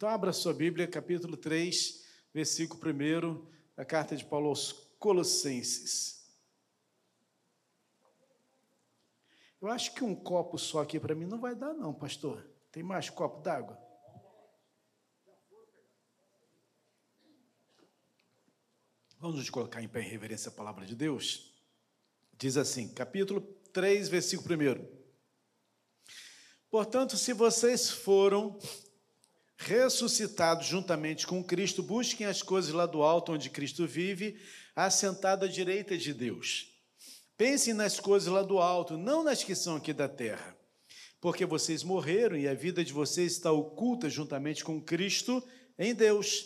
Então, 0.00 0.08
abra 0.08 0.32
sua 0.32 0.54
Bíblia, 0.54 0.88
capítulo 0.88 1.36
3, 1.36 2.06
versículo 2.32 2.80
1, 2.82 3.46
da 3.76 3.84
carta 3.84 4.16
de 4.16 4.24
Paulo 4.24 4.48
aos 4.48 4.72
Colossenses. 4.98 6.26
Eu 9.60 9.68
acho 9.68 9.94
que 9.94 10.02
um 10.02 10.14
copo 10.14 10.56
só 10.56 10.80
aqui 10.80 10.98
para 10.98 11.14
mim 11.14 11.26
não 11.26 11.38
vai 11.38 11.54
dar, 11.54 11.74
não, 11.74 11.92
pastor. 11.92 12.50
Tem 12.72 12.82
mais 12.82 13.10
copo 13.10 13.42
d'água? 13.42 13.78
Vamos 19.18 19.36
nos 19.36 19.50
colocar 19.50 19.82
em 19.82 19.88
pé 19.88 20.00
em 20.00 20.08
reverência 20.08 20.48
à 20.48 20.52
palavra 20.52 20.86
de 20.86 20.96
Deus? 20.96 21.52
Diz 22.38 22.56
assim, 22.56 22.88
capítulo 22.88 23.42
3, 23.70 24.08
versículo 24.08 24.54
1. 24.54 25.00
Portanto, 26.70 27.18
se 27.18 27.34
vocês 27.34 27.90
foram 27.90 28.58
ressuscitados 29.60 30.66
juntamente 30.66 31.26
com 31.26 31.44
Cristo, 31.44 31.82
busquem 31.82 32.26
as 32.26 32.42
coisas 32.42 32.72
lá 32.72 32.86
do 32.86 33.02
alto 33.02 33.32
onde 33.32 33.50
Cristo 33.50 33.86
vive, 33.86 34.40
assentado 34.74 35.44
à 35.44 35.48
direita 35.48 35.98
de 35.98 36.14
Deus. 36.14 36.68
Pensem 37.36 37.74
nas 37.74 38.00
coisas 38.00 38.32
lá 38.32 38.42
do 38.42 38.58
alto, 38.58 38.96
não 38.96 39.22
nas 39.22 39.44
que 39.44 39.54
são 39.54 39.76
aqui 39.76 39.92
da 39.92 40.08
terra. 40.08 40.56
Porque 41.20 41.44
vocês 41.44 41.84
morreram 41.84 42.38
e 42.38 42.48
a 42.48 42.54
vida 42.54 42.82
de 42.82 42.92
vocês 42.92 43.32
está 43.32 43.52
oculta 43.52 44.08
juntamente 44.08 44.64
com 44.64 44.80
Cristo 44.80 45.46
em 45.78 45.94
Deus. 45.94 46.42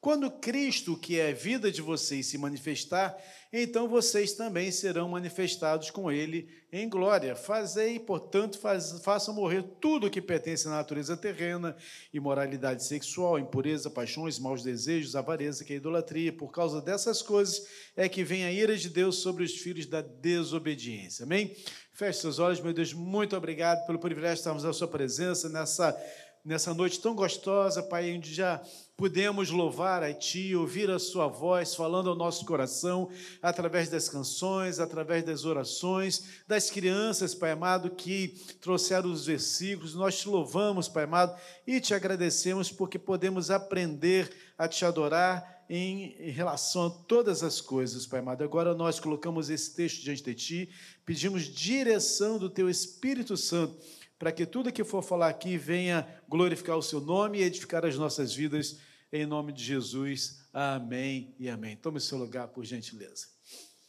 Quando 0.00 0.30
Cristo, 0.30 0.96
que 0.96 1.18
é 1.18 1.30
a 1.30 1.34
vida 1.34 1.70
de 1.70 1.82
vocês, 1.82 2.26
se 2.26 2.38
manifestar, 2.38 3.14
então 3.62 3.86
vocês 3.88 4.32
também 4.32 4.72
serão 4.72 5.08
manifestados 5.08 5.88
com 5.88 6.10
Ele 6.10 6.48
em 6.72 6.88
glória. 6.88 7.36
Fazei, 7.36 8.00
portanto, 8.00 8.58
faz, 8.58 9.00
façam 9.04 9.32
morrer 9.32 9.62
tudo 9.80 10.08
o 10.08 10.10
que 10.10 10.20
pertence 10.20 10.66
à 10.66 10.72
natureza 10.72 11.16
terrena, 11.16 11.76
imoralidade 12.12 12.82
sexual, 12.82 13.38
impureza, 13.38 13.88
paixões, 13.88 14.40
maus 14.40 14.60
desejos, 14.60 15.14
avareza, 15.14 15.64
que 15.64 15.72
é 15.72 15.76
idolatria. 15.76 16.32
Por 16.32 16.50
causa 16.50 16.82
dessas 16.82 17.22
coisas 17.22 17.64
é 17.96 18.08
que 18.08 18.24
vem 18.24 18.44
a 18.44 18.50
ira 18.50 18.76
de 18.76 18.88
Deus 18.88 19.18
sobre 19.18 19.44
os 19.44 19.54
filhos 19.54 19.86
da 19.86 20.00
desobediência. 20.00 21.22
Amém? 21.22 21.54
Feche 21.92 22.22
seus 22.22 22.40
olhos, 22.40 22.60
meu 22.60 22.72
Deus, 22.72 22.92
muito 22.92 23.36
obrigado 23.36 23.86
pelo 23.86 24.00
privilégio 24.00 24.34
de 24.34 24.40
estarmos 24.40 24.64
na 24.64 24.72
sua 24.72 24.88
presença 24.88 25.48
nessa, 25.48 25.96
nessa 26.44 26.74
noite 26.74 27.00
tão 27.00 27.14
gostosa, 27.14 27.84
Pai, 27.84 28.12
onde 28.12 28.34
já 28.34 28.60
Podemos 28.96 29.50
louvar 29.50 30.04
a 30.04 30.14
Ti, 30.14 30.54
ouvir 30.54 30.88
a 30.88 31.00
Sua 31.00 31.26
voz 31.26 31.74
falando 31.74 32.08
ao 32.08 32.14
nosso 32.14 32.46
coração, 32.46 33.10
através 33.42 33.88
das 33.88 34.08
canções, 34.08 34.78
através 34.78 35.24
das 35.24 35.44
orações, 35.44 36.42
das 36.46 36.70
crianças, 36.70 37.34
Pai 37.34 37.50
amado, 37.50 37.90
que 37.90 38.28
trouxeram 38.60 39.10
os 39.10 39.26
versículos. 39.26 39.96
Nós 39.96 40.20
te 40.20 40.28
louvamos, 40.28 40.88
Pai 40.88 41.04
amado, 41.04 41.36
e 41.66 41.80
te 41.80 41.92
agradecemos 41.92 42.70
porque 42.70 42.96
podemos 42.96 43.50
aprender 43.50 44.30
a 44.56 44.68
te 44.68 44.84
adorar 44.84 45.64
em, 45.68 46.30
relação 46.30 46.86
a 46.86 46.90
todas 46.90 47.42
as 47.42 47.60
coisas, 47.60 48.06
Pai 48.06 48.20
amado. 48.20 48.44
Agora 48.44 48.74
nós 48.74 49.00
colocamos 49.00 49.50
esse 49.50 49.74
texto 49.74 50.02
diante 50.04 50.22
de 50.22 50.34
Ti, 50.34 50.70
pedimos 51.04 51.42
direção 51.42 52.38
do 52.38 52.48
Teu 52.48 52.70
Espírito 52.70 53.36
Santo 53.36 53.74
para 54.18 54.32
que 54.32 54.46
tudo 54.46 54.72
que 54.72 54.84
for 54.84 55.02
falar 55.02 55.28
aqui 55.28 55.56
venha 55.56 56.06
glorificar 56.28 56.76
o 56.76 56.82
seu 56.82 57.00
nome 57.00 57.38
e 57.38 57.42
edificar 57.42 57.84
as 57.84 57.96
nossas 57.96 58.34
vidas, 58.34 58.78
em 59.12 59.26
nome 59.26 59.52
de 59.52 59.62
Jesus. 59.62 60.44
Amém 60.52 61.34
e 61.38 61.48
amém. 61.48 61.76
Tome 61.76 62.00
seu 62.00 62.18
lugar, 62.18 62.48
por 62.48 62.64
gentileza. 62.64 63.26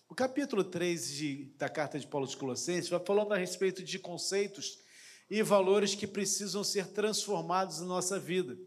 O 0.09 0.16
capítulo 0.16 0.64
3 0.64 1.14
de, 1.14 1.54
da 1.58 1.67
carta 1.67 2.00
de 2.00 2.08
Paulo 2.08 2.26
aos 2.26 2.36
Colossenses 2.36 2.90
vai 2.90 3.00
falando 3.00 3.34
a 3.34 3.38
respeito 3.38 3.84
de 3.84 4.00
conceitos 4.00 4.80
e 5.30 5.42
valores 5.42 5.95
que 5.95 6.06
precisam 6.06 6.64
ser 6.64 6.88
transformados 6.88 7.80
na 7.80 7.88
nossa 7.88 8.20
vida. 8.20 8.58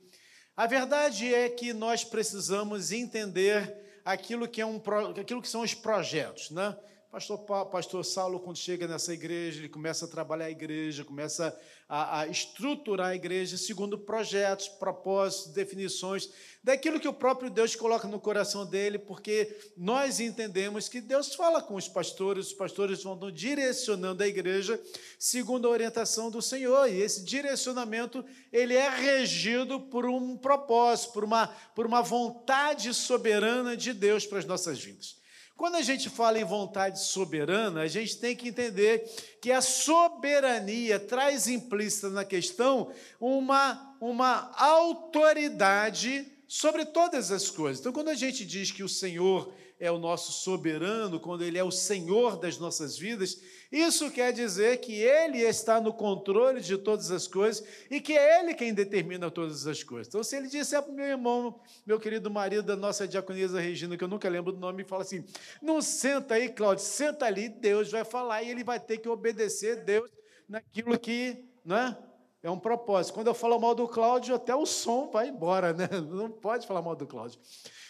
A 0.56 0.66
verdade 0.66 1.32
é 1.32 1.48
que 1.48 1.72
nós 1.72 2.02
precisamos 2.02 2.90
entender 2.90 4.00
aquilo 4.04 4.48
que, 4.48 4.60
é 4.60 4.66
um, 4.66 4.80
aquilo 5.20 5.40
que 5.40 5.48
são 5.48 5.60
os 5.60 5.74
projetos, 5.74 6.50
né? 6.50 6.76
Pastor, 7.10 7.38
Pastor 7.38 8.04
Saulo, 8.04 8.38
quando 8.38 8.58
chega 8.58 8.86
nessa 8.86 9.14
igreja, 9.14 9.60
ele 9.60 9.68
começa 9.70 10.04
a 10.04 10.08
trabalhar 10.08 10.44
a 10.44 10.50
igreja, 10.50 11.06
começa 11.06 11.58
a, 11.88 12.20
a, 12.20 12.26
estruturar 12.26 13.08
a 13.08 13.14
igreja 13.14 13.56
segundo 13.56 13.96
projetos, 13.96 14.68
propósitos, 14.68 15.54
definições, 15.54 16.28
daquilo 16.62 17.00
que 17.00 17.08
o 17.08 17.12
próprio 17.14 17.48
Deus 17.48 17.74
coloca 17.74 18.06
no 18.06 18.20
coração 18.20 18.66
dele, 18.66 18.98
porque 18.98 19.58
nós 19.74 20.20
entendemos 20.20 20.86
que 20.86 21.00
Deus 21.00 21.34
fala 21.34 21.62
com 21.62 21.76
os 21.76 21.88
pastores, 21.88 22.48
os 22.48 22.52
pastores 22.52 23.02
vão 23.02 23.18
direcionando 23.32 24.22
a 24.22 24.28
igreja 24.28 24.78
segundo 25.18 25.66
a 25.66 25.70
orientação 25.70 26.30
do 26.30 26.42
Senhor, 26.42 26.90
e 26.90 27.00
esse 27.00 27.24
direcionamento 27.24 28.22
ele 28.52 28.74
é 28.74 28.90
regido 28.90 29.80
por 29.80 30.04
um 30.04 30.36
propósito, 30.36 31.14
por 31.14 31.24
uma, 31.24 31.46
por 31.74 31.86
uma 31.86 32.02
vontade 32.02 32.92
soberana 32.92 33.74
de 33.74 33.94
Deus 33.94 34.26
para 34.26 34.40
as 34.40 34.44
nossas 34.44 34.78
vidas. 34.78 35.17
Quando 35.58 35.74
a 35.74 35.82
gente 35.82 36.08
fala 36.08 36.38
em 36.38 36.44
vontade 36.44 37.02
soberana, 37.02 37.80
a 37.80 37.88
gente 37.88 38.16
tem 38.18 38.36
que 38.36 38.46
entender 38.46 39.00
que 39.42 39.50
a 39.50 39.60
soberania 39.60 41.00
traz 41.00 41.48
implícita 41.48 42.08
na 42.10 42.24
questão 42.24 42.92
uma, 43.18 43.96
uma 44.00 44.52
autoridade 44.56 46.30
sobre 46.46 46.84
todas 46.84 47.32
as 47.32 47.50
coisas. 47.50 47.80
Então, 47.80 47.92
quando 47.92 48.06
a 48.06 48.14
gente 48.14 48.46
diz 48.46 48.70
que 48.70 48.84
o 48.84 48.88
Senhor 48.88 49.52
é 49.80 49.90
o 49.90 49.98
nosso 49.98 50.32
soberano, 50.32 51.20
quando 51.20 51.44
Ele 51.44 51.58
é 51.58 51.62
o 51.62 51.70
Senhor 51.70 52.36
das 52.36 52.58
nossas 52.58 52.98
vidas, 52.98 53.40
isso 53.70 54.10
quer 54.10 54.32
dizer 54.32 54.78
que 54.78 54.94
Ele 54.94 55.38
está 55.38 55.80
no 55.80 55.92
controle 55.92 56.60
de 56.60 56.76
todas 56.76 57.10
as 57.10 57.26
coisas 57.28 57.64
e 57.90 58.00
que 58.00 58.16
é 58.16 58.40
Ele 58.40 58.54
quem 58.54 58.74
determina 58.74 59.30
todas 59.30 59.66
as 59.66 59.82
coisas. 59.82 60.08
Então, 60.08 60.24
se 60.24 60.36
Ele 60.36 60.48
disser 60.48 60.82
para 60.82 60.90
o 60.90 60.94
meu 60.94 61.04
irmão, 61.04 61.60
meu 61.86 62.00
querido 62.00 62.30
marido 62.30 62.64
da 62.64 62.76
nossa 62.76 63.06
diaconisa 63.06 63.60
Regina, 63.60 63.96
que 63.96 64.02
eu 64.02 64.08
nunca 64.08 64.28
lembro 64.28 64.52
do 64.52 64.58
nome, 64.58 64.82
e 64.82 64.86
fala 64.86 65.02
assim: 65.02 65.24
não 65.62 65.80
senta 65.80 66.34
aí, 66.34 66.48
Cláudio, 66.48 66.84
senta 66.84 67.26
ali, 67.26 67.48
Deus 67.48 67.90
vai 67.90 68.04
falar 68.04 68.42
e 68.42 68.50
ele 68.50 68.64
vai 68.64 68.80
ter 68.80 68.98
que 68.98 69.08
obedecer 69.08 69.84
Deus 69.84 70.10
naquilo 70.48 70.98
que, 70.98 71.44
né? 71.64 71.96
É 72.42 72.50
um 72.50 72.58
propósito. 72.58 73.14
Quando 73.14 73.26
eu 73.26 73.34
falo 73.34 73.58
mal 73.58 73.74
do 73.74 73.88
Cláudio, 73.88 74.34
até 74.34 74.54
o 74.54 74.64
som 74.64 75.10
vai 75.10 75.28
embora, 75.28 75.72
né? 75.72 75.88
Não 76.08 76.30
pode 76.30 76.66
falar 76.66 76.80
mal 76.80 76.94
do 76.94 77.06
Cláudio. 77.06 77.40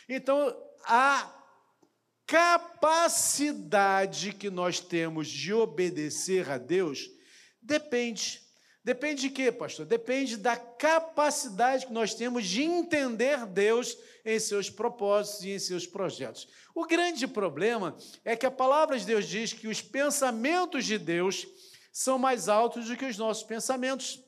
Então, 0.09 0.57
a 0.85 1.38
capacidade 2.29 4.33
que 4.35 4.51
nós 4.51 4.79
temos 4.79 5.29
de 5.29 5.55
obedecer 5.55 6.51
a 6.51 6.59
Deus 6.59 7.11
depende. 7.63 8.43
Depende 8.85 9.23
de 9.23 9.31
quê, 9.31 9.51
pastor? 9.51 9.87
Depende 9.87 10.37
da 10.37 10.55
capacidade 10.55 11.87
que 11.87 11.93
nós 11.93 12.15
temos 12.15 12.47
de 12.47 12.63
entender 12.63 13.47
Deus 13.47 13.97
em 14.25 14.39
seus 14.39 14.69
propósitos 14.69 15.45
e 15.45 15.53
em 15.53 15.59
seus 15.59 15.87
projetos. 15.87 16.47
O 16.75 16.87
grande 16.87 17.27
problema 17.27 17.97
é 18.25 18.37
que 18.37 18.47
a 18.47 18.51
palavra 18.51 18.99
de 18.99 19.07
Deus 19.07 19.27
diz 19.27 19.55
que 19.55 19.67
os 19.67 19.81
pensamentos 19.81 20.85
de 20.85 20.99
Deus 20.99 21.47
são 21.91 22.19
mais 22.19 22.47
altos 22.49 22.89
do 22.89 22.97
que 22.97 23.07
os 23.07 23.17
nossos 23.17 23.43
pensamentos. 23.43 24.23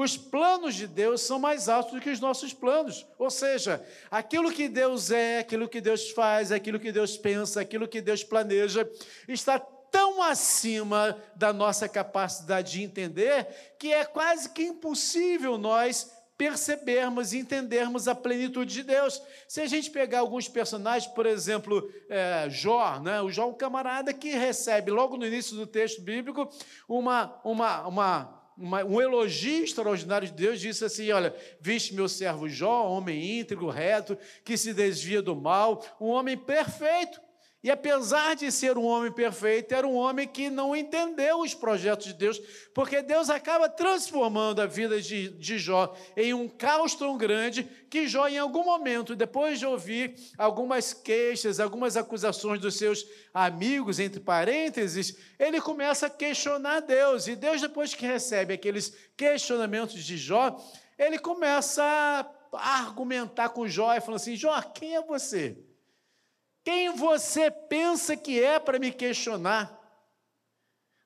Os 0.00 0.16
planos 0.16 0.76
de 0.76 0.86
Deus 0.86 1.22
são 1.22 1.40
mais 1.40 1.68
altos 1.68 1.94
do 1.94 2.00
que 2.00 2.08
os 2.08 2.20
nossos 2.20 2.54
planos. 2.54 3.04
Ou 3.18 3.28
seja, 3.28 3.84
aquilo 4.08 4.52
que 4.52 4.68
Deus 4.68 5.10
é, 5.10 5.40
aquilo 5.40 5.68
que 5.68 5.80
Deus 5.80 6.10
faz, 6.10 6.52
aquilo 6.52 6.78
que 6.78 6.92
Deus 6.92 7.16
pensa, 7.16 7.60
aquilo 7.60 7.88
que 7.88 8.00
Deus 8.00 8.22
planeja, 8.22 8.88
está 9.26 9.58
tão 9.58 10.22
acima 10.22 11.20
da 11.34 11.52
nossa 11.52 11.88
capacidade 11.88 12.70
de 12.74 12.82
entender 12.84 13.48
que 13.76 13.92
é 13.92 14.04
quase 14.04 14.50
que 14.50 14.62
impossível 14.62 15.58
nós 15.58 16.12
percebermos 16.36 17.32
e 17.32 17.38
entendermos 17.38 18.06
a 18.06 18.14
plenitude 18.14 18.72
de 18.72 18.84
Deus. 18.84 19.20
Se 19.48 19.60
a 19.60 19.66
gente 19.66 19.90
pegar 19.90 20.20
alguns 20.20 20.46
personagens, 20.46 21.12
por 21.12 21.26
exemplo, 21.26 21.92
é, 22.08 22.48
Jó, 22.48 23.00
né? 23.00 23.20
o 23.20 23.32
Jó 23.32 23.42
é 23.42 23.46
um 23.46 23.54
camarada 23.54 24.14
que 24.14 24.30
recebe, 24.30 24.92
logo 24.92 25.16
no 25.16 25.26
início 25.26 25.56
do 25.56 25.66
texto 25.66 26.00
bíblico, 26.00 26.48
uma, 26.88 27.40
uma, 27.42 27.88
uma 27.88 28.37
uma, 28.58 28.84
um 28.84 29.00
elogio 29.00 29.62
extraordinário 29.62 30.26
de 30.26 30.34
Deus, 30.34 30.60
disse 30.60 30.84
assim: 30.84 31.10
Olha, 31.12 31.34
viste 31.60 31.94
meu 31.94 32.08
servo 32.08 32.48
Jó, 32.48 32.90
homem 32.90 33.38
íntegro, 33.40 33.70
reto, 33.70 34.18
que 34.44 34.56
se 34.56 34.74
desvia 34.74 35.22
do 35.22 35.36
mal, 35.36 35.84
um 36.00 36.08
homem 36.08 36.36
perfeito. 36.36 37.20
E 37.60 37.72
apesar 37.72 38.36
de 38.36 38.52
ser 38.52 38.78
um 38.78 38.84
homem 38.84 39.10
perfeito, 39.10 39.74
era 39.74 39.86
um 39.86 39.96
homem 39.96 40.28
que 40.28 40.48
não 40.48 40.76
entendeu 40.76 41.40
os 41.40 41.54
projetos 41.54 42.06
de 42.06 42.14
Deus, 42.14 42.40
porque 42.72 43.02
Deus 43.02 43.28
acaba 43.28 43.68
transformando 43.68 44.62
a 44.62 44.66
vida 44.66 45.02
de, 45.02 45.30
de 45.30 45.58
Jó 45.58 45.92
em 46.16 46.32
um 46.32 46.48
caos 46.48 46.94
tão 46.94 47.18
grande 47.18 47.64
que 47.90 48.06
Jó, 48.06 48.28
em 48.28 48.38
algum 48.38 48.64
momento, 48.64 49.16
depois 49.16 49.58
de 49.58 49.66
ouvir 49.66 50.14
algumas 50.38 50.92
queixas, 50.92 51.58
algumas 51.58 51.96
acusações 51.96 52.60
dos 52.60 52.76
seus 52.76 53.04
amigos, 53.34 53.98
entre 53.98 54.20
parênteses, 54.20 55.16
ele 55.36 55.60
começa 55.60 56.06
a 56.06 56.10
questionar 56.10 56.78
Deus. 56.80 57.26
E 57.26 57.34
Deus, 57.34 57.60
depois 57.60 57.92
que 57.92 58.06
recebe 58.06 58.54
aqueles 58.54 58.94
questionamentos 59.16 60.04
de 60.04 60.16
Jó, 60.16 60.56
ele 60.96 61.18
começa 61.18 61.82
a 62.52 62.78
argumentar 62.78 63.48
com 63.48 63.66
Jó 63.66 63.92
e 63.94 64.00
falando 64.00 64.20
assim: 64.20 64.36
Jó, 64.36 64.60
quem 64.62 64.94
é 64.94 65.02
você? 65.02 65.58
Quem 66.68 66.94
você 66.94 67.50
pensa 67.50 68.14
que 68.14 68.44
é 68.44 68.58
para 68.58 68.78
me 68.78 68.92
questionar? 68.92 69.74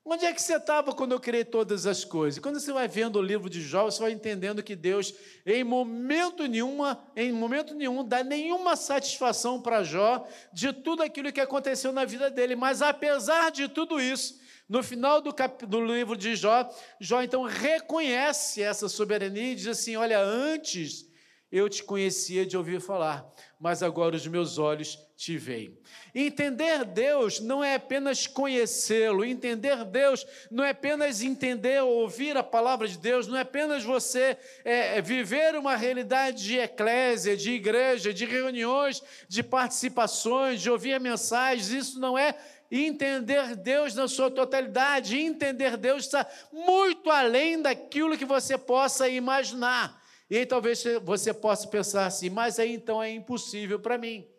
Onde 0.05 0.25
é 0.25 0.33
que 0.33 0.43
você 0.43 0.57
estava 0.57 0.93
quando 0.93 1.13
eu 1.13 1.21
criei 1.21 1.45
todas 1.45 1.87
as 1.87 2.05
coisas? 2.05 2.43
Quando 2.43 2.59
você 2.59 2.73
vai 2.73 2.89
vendo 2.89 3.15
o 3.15 3.23
livro 3.23 3.49
de 3.49 3.63
Jó, 3.63 3.85
você 3.85 4.03
vai 4.03 4.11
entendendo 4.11 4.61
que 4.61 4.75
Deus, 4.75 5.15
em 5.47 5.63
momento 5.63 6.49
nenhuma, 6.49 7.01
em 7.15 7.31
momento 7.31 7.77
nenhum, 7.77 8.03
dá 8.03 8.25
nenhuma 8.25 8.75
satisfação 8.75 9.63
para 9.63 9.85
Jó 9.85 10.27
de 10.53 10.73
tudo 10.73 11.01
aquilo 11.01 11.33
que 11.33 11.41
aconteceu 11.41 11.93
na 11.93 12.05
vida 12.05 12.29
dele. 12.29 12.57
Mas 12.57 12.83
apesar 12.83 13.53
de 13.53 13.69
tudo 13.69 14.01
isso, 14.01 14.41
no 14.69 14.83
final 14.83 15.21
do, 15.21 15.33
cap... 15.33 15.65
do 15.65 15.81
livro 15.81 16.17
de 16.17 16.35
Jó, 16.35 16.69
Jó 16.99 17.23
então 17.23 17.45
reconhece 17.45 18.61
essa 18.61 18.89
soberania 18.89 19.53
e 19.53 19.55
diz 19.55 19.69
assim: 19.69 19.95
Olha, 19.95 20.19
antes 20.19 21.09
eu 21.53 21.69
te 21.69 21.85
conhecia 21.85 22.47
de 22.47 22.57
ouvir 22.57 22.81
falar, 22.81 23.31
mas 23.61 23.83
agora 23.83 24.17
os 24.17 24.27
meus 24.27 24.57
olhos 24.57 24.99
te 25.23 25.39
veem. 25.39 25.79
Entender 26.13 26.85
Deus 26.85 27.39
não 27.39 27.63
é 27.63 27.77
apenas 27.77 28.27
conhecê-lo, 28.27 29.25
entender 29.25 29.85
Deus 29.85 30.27
não 30.51 30.65
é 30.65 30.71
apenas 30.71 31.23
entender 31.23 31.81
ou 31.81 31.91
ouvir 32.01 32.37
a 32.37 32.43
palavra 32.43 32.89
de 32.89 32.99
Deus, 32.99 33.29
não 33.29 33.37
é 33.37 33.43
apenas 33.43 33.85
você 33.85 34.37
é, 34.65 34.99
é, 34.99 35.01
viver 35.01 35.55
uma 35.55 35.77
realidade 35.77 36.43
de 36.43 36.59
eclésia, 36.59 37.37
de 37.37 37.53
igreja, 37.53 38.13
de 38.13 38.25
reuniões, 38.25 39.01
de 39.29 39.45
participações, 39.45 40.61
de 40.61 40.69
ouvir 40.69 40.99
mensagens, 40.99 41.69
isso 41.69 42.01
não 42.01 42.19
é 42.19 42.35
entender 42.69 43.55
Deus 43.55 43.95
na 43.95 44.09
sua 44.09 44.29
totalidade, 44.29 45.17
entender 45.17 45.77
Deus 45.77 46.07
está 46.07 46.29
muito 46.51 47.09
além 47.11 47.63
daquilo 47.63 48.19
que 48.19 48.25
você 48.25 48.59
possa 48.59 49.09
imaginar. 49.09 50.03
E 50.29 50.39
aí 50.39 50.47
talvez 50.47 50.83
você 51.05 51.33
possa 51.33 51.69
pensar 51.69 52.07
assim, 52.07 52.29
mas 52.29 52.59
aí 52.59 52.73
então 52.73 53.01
é 53.01 53.11
impossível 53.11 53.79
para 53.79 53.97
mim. 53.97 54.32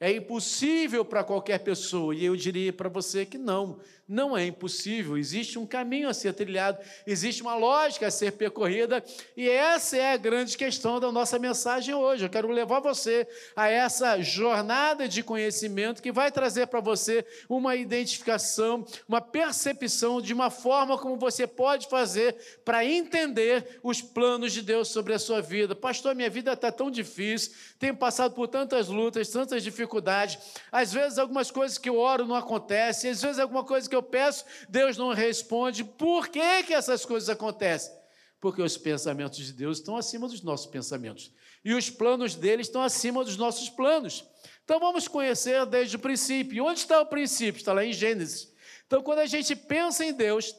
É 0.00 0.10
impossível 0.10 1.04
para 1.04 1.22
qualquer 1.22 1.58
pessoa, 1.58 2.14
e 2.14 2.24
eu 2.24 2.34
diria 2.34 2.72
para 2.72 2.88
você 2.88 3.26
que 3.26 3.36
não, 3.36 3.78
não 4.10 4.36
é 4.36 4.44
impossível, 4.44 5.16
existe 5.16 5.56
um 5.56 5.64
caminho 5.64 6.08
a 6.08 6.12
ser 6.12 6.34
trilhado, 6.34 6.80
existe 7.06 7.42
uma 7.42 7.54
lógica 7.54 8.08
a 8.08 8.10
ser 8.10 8.32
percorrida, 8.32 9.04
e 9.36 9.48
essa 9.48 9.96
é 9.96 10.12
a 10.12 10.16
grande 10.16 10.58
questão 10.58 10.98
da 10.98 11.12
nossa 11.12 11.38
mensagem 11.38 11.94
hoje. 11.94 12.24
Eu 12.24 12.28
quero 12.28 12.48
levar 12.48 12.80
você 12.80 13.24
a 13.54 13.68
essa 13.68 14.20
jornada 14.20 15.06
de 15.06 15.22
conhecimento 15.22 16.02
que 16.02 16.10
vai 16.10 16.32
trazer 16.32 16.66
para 16.66 16.80
você 16.80 17.24
uma 17.48 17.76
identificação, 17.76 18.84
uma 19.08 19.20
percepção 19.20 20.20
de 20.20 20.34
uma 20.34 20.50
forma 20.50 20.98
como 20.98 21.16
você 21.16 21.46
pode 21.46 21.88
fazer 21.88 22.36
para 22.64 22.84
entender 22.84 23.78
os 23.80 24.02
planos 24.02 24.52
de 24.52 24.60
Deus 24.60 24.88
sobre 24.88 25.14
a 25.14 25.20
sua 25.20 25.40
vida. 25.40 25.76
Pastor, 25.76 26.16
minha 26.16 26.28
vida 26.28 26.52
está 26.52 26.72
tão 26.72 26.90
difícil, 26.90 27.52
tenho 27.78 27.94
passado 27.94 28.34
por 28.34 28.48
tantas 28.48 28.88
lutas, 28.88 29.28
tantas 29.28 29.62
dificuldades, 29.62 30.36
às 30.72 30.92
vezes 30.92 31.16
algumas 31.16 31.52
coisas 31.52 31.78
que 31.78 31.88
eu 31.88 31.96
oro 31.96 32.26
não 32.26 32.34
acontecem, 32.34 33.12
às 33.12 33.22
vezes 33.22 33.38
alguma 33.38 33.62
coisa 33.62 33.88
que 33.88 33.94
eu 33.94 33.99
eu 34.00 34.02
peço, 34.02 34.44
Deus 34.68 34.96
não 34.96 35.12
responde. 35.12 35.84
Por 35.84 36.28
que, 36.28 36.64
que 36.64 36.74
essas 36.74 37.04
coisas 37.04 37.28
acontecem? 37.28 37.92
Porque 38.40 38.62
os 38.62 38.76
pensamentos 38.76 39.38
de 39.38 39.52
Deus 39.52 39.78
estão 39.78 39.96
acima 39.96 40.26
dos 40.26 40.42
nossos 40.42 40.66
pensamentos. 40.66 41.32
E 41.64 41.74
os 41.74 41.90
planos 41.90 42.34
dele 42.34 42.62
estão 42.62 42.82
acima 42.82 43.22
dos 43.22 43.36
nossos 43.36 43.68
planos. 43.68 44.24
Então 44.64 44.80
vamos 44.80 45.06
conhecer 45.06 45.66
desde 45.66 45.96
o 45.96 45.98
princípio. 45.98 46.64
Onde 46.64 46.80
está 46.80 47.00
o 47.00 47.06
princípio? 47.06 47.58
Está 47.58 47.72
lá 47.72 47.84
em 47.84 47.92
Gênesis. 47.92 48.50
Então, 48.86 49.02
quando 49.02 49.20
a 49.20 49.26
gente 49.26 49.54
pensa 49.54 50.04
em 50.04 50.12
Deus 50.12 50.52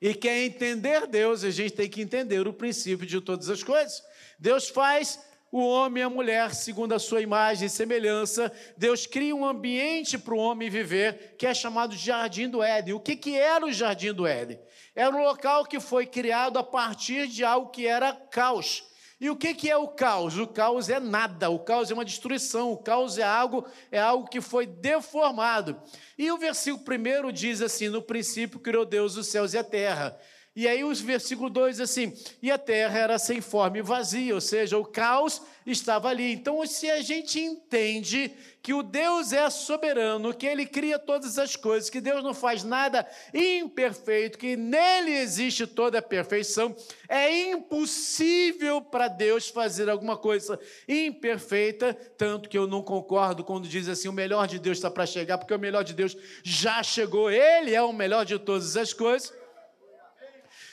e 0.00 0.14
quer 0.14 0.42
entender 0.44 1.06
Deus, 1.06 1.44
a 1.44 1.50
gente 1.50 1.72
tem 1.72 1.88
que 1.88 2.00
entender 2.00 2.46
o 2.46 2.52
princípio 2.52 3.06
de 3.06 3.20
todas 3.20 3.50
as 3.50 3.62
coisas. 3.62 4.02
Deus 4.38 4.68
faz 4.68 5.18
o 5.50 5.66
homem 5.66 6.02
e 6.02 6.04
a 6.04 6.10
mulher 6.10 6.54
segundo 6.54 6.94
a 6.94 6.98
sua 6.98 7.20
imagem 7.20 7.66
e 7.66 7.70
semelhança. 7.70 8.52
Deus 8.76 9.06
cria 9.06 9.34
um 9.34 9.44
ambiente 9.44 10.18
para 10.18 10.34
o 10.34 10.38
homem 10.38 10.68
viver, 10.68 11.36
que 11.38 11.46
é 11.46 11.54
chamado 11.54 11.96
Jardim 11.96 12.48
do 12.48 12.62
Éden. 12.62 12.94
O 12.94 13.00
que, 13.00 13.16
que 13.16 13.36
era 13.36 13.64
o 13.64 13.72
Jardim 13.72 14.12
do 14.12 14.26
Éden? 14.26 14.60
Era 14.94 15.14
um 15.14 15.22
local 15.22 15.64
que 15.64 15.80
foi 15.80 16.06
criado 16.06 16.58
a 16.58 16.64
partir 16.64 17.28
de 17.28 17.44
algo 17.44 17.70
que 17.70 17.86
era 17.86 18.12
caos. 18.12 18.84
E 19.20 19.28
o 19.28 19.34
que, 19.34 19.52
que 19.52 19.68
é 19.68 19.76
o 19.76 19.88
caos? 19.88 20.38
O 20.38 20.46
caos 20.46 20.88
é 20.88 21.00
nada, 21.00 21.50
o 21.50 21.58
caos 21.58 21.90
é 21.90 21.94
uma 21.94 22.04
destruição, 22.04 22.72
o 22.72 22.76
caos 22.76 23.18
é 23.18 23.24
algo, 23.24 23.66
é 23.90 23.98
algo 23.98 24.28
que 24.28 24.40
foi 24.40 24.64
deformado. 24.64 25.80
E 26.16 26.30
o 26.30 26.38
versículo 26.38 26.84
primeiro 26.84 27.32
diz 27.32 27.60
assim: 27.60 27.88
no 27.88 28.00
princípio 28.00 28.60
criou 28.60 28.84
Deus 28.84 29.16
os 29.16 29.26
céus 29.26 29.54
e 29.54 29.58
a 29.58 29.64
terra. 29.64 30.16
E 30.58 30.66
aí 30.66 30.82
o 30.82 30.92
versículo 30.92 31.48
2 31.48 31.78
assim: 31.78 32.12
e 32.42 32.50
a 32.50 32.58
terra 32.58 32.98
era 32.98 33.16
sem 33.16 33.40
forma 33.40 33.78
e 33.78 33.80
vazia, 33.80 34.34
ou 34.34 34.40
seja, 34.40 34.76
o 34.76 34.84
caos 34.84 35.40
estava 35.64 36.08
ali. 36.08 36.32
Então, 36.32 36.66
se 36.66 36.90
a 36.90 37.00
gente 37.00 37.38
entende 37.38 38.32
que 38.60 38.74
o 38.74 38.82
Deus 38.82 39.32
é 39.32 39.48
soberano, 39.50 40.34
que 40.34 40.44
ele 40.44 40.66
cria 40.66 40.98
todas 40.98 41.38
as 41.38 41.54
coisas, 41.54 41.88
que 41.88 42.00
Deus 42.00 42.24
não 42.24 42.34
faz 42.34 42.64
nada 42.64 43.08
imperfeito, 43.32 44.36
que 44.36 44.56
nele 44.56 45.12
existe 45.12 45.64
toda 45.64 46.00
a 46.00 46.02
perfeição, 46.02 46.74
é 47.08 47.50
impossível 47.52 48.80
para 48.80 49.06
Deus 49.06 49.48
fazer 49.48 49.88
alguma 49.88 50.16
coisa 50.16 50.58
imperfeita, 50.88 51.94
tanto 51.94 52.48
que 52.48 52.58
eu 52.58 52.66
não 52.66 52.82
concordo 52.82 53.44
quando 53.44 53.68
diz 53.68 53.88
assim: 53.88 54.08
o 54.08 54.12
melhor 54.12 54.48
de 54.48 54.58
Deus 54.58 54.78
está 54.78 54.90
para 54.90 55.06
chegar, 55.06 55.38
porque 55.38 55.54
o 55.54 55.58
melhor 55.58 55.84
de 55.84 55.94
Deus 55.94 56.16
já 56.42 56.82
chegou, 56.82 57.30
ele 57.30 57.72
é 57.76 57.80
o 57.80 57.92
melhor 57.92 58.24
de 58.24 58.36
todas 58.40 58.76
as 58.76 58.92
coisas. 58.92 59.32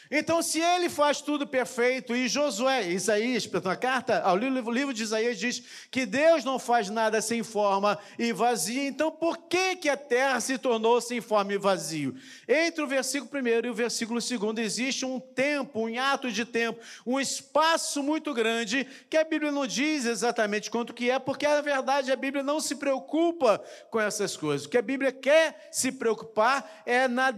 Então, 0.10 0.42
se 0.42 0.60
ele 0.60 0.90
faz 0.90 1.19
tudo 1.19 1.48
perfeito, 1.48 2.16
e 2.16 2.28
Josué, 2.28 2.90
Isaías, 2.90 3.50
na 3.63 3.75
carta, 3.75 4.22
ao 4.22 4.38
livro, 4.38 4.72
livro 4.72 4.94
de 4.94 5.04
Isaías 5.04 5.40
diz 5.40 5.63
que 5.90 6.06
Deus 6.06 6.44
não 6.44 6.60
faz 6.60 6.90
nada 6.90 7.22
sem 7.22 7.42
forma 7.42 7.98
e 8.19 8.31
vazia, 8.31 8.88
então 8.88 9.10
por 9.12 9.38
que, 9.38 9.75
que 9.78 9.90
a 9.90 9.98
terra 9.98 10.40
se 10.40 10.57
tornou 10.57 11.02
sem 11.02 11.22
forma 11.22 11.54
e 11.54 11.57
vazio? 11.57 12.16
Entre 12.48 12.84
o 12.84 12.88
versículo 12.88 13.30
1 13.34 13.66
e 13.66 13.69
o 13.69 13.74
versículo 13.74 14.19
2 14.19 14.60
existe 14.60 15.06
um 15.06 15.19
tempo, 15.19 15.88
um 15.88 16.00
ato 16.00 16.31
de 16.31 16.46
tempo, 16.46 16.80
um 17.06 17.19
espaço 17.19 18.04
muito 18.04 18.34
grande 18.34 18.86
que 19.10 19.18
a 19.18 19.24
Bíblia 19.24 19.52
não 19.52 19.66
diz 19.66 20.06
exatamente 20.06 20.69
quanto 20.69 20.94
que 20.94 21.10
é, 21.10 21.18
porque 21.18 21.48
na 21.48 21.62
verdade 21.62 22.12
a 22.12 22.16
Bíblia 22.16 22.44
não 22.44 22.60
se 22.60 22.75
preocupa 22.75 23.63
com 23.90 24.00
essas 24.00 24.38
coisas. 24.38 24.68
O 24.68 24.69
que 24.69 24.78
a 24.78 24.81
Bíblia 24.81 25.12
quer 25.12 25.69
se 25.72 25.92
preocupar 25.92 26.84
é 26.86 27.07
na, 27.07 27.34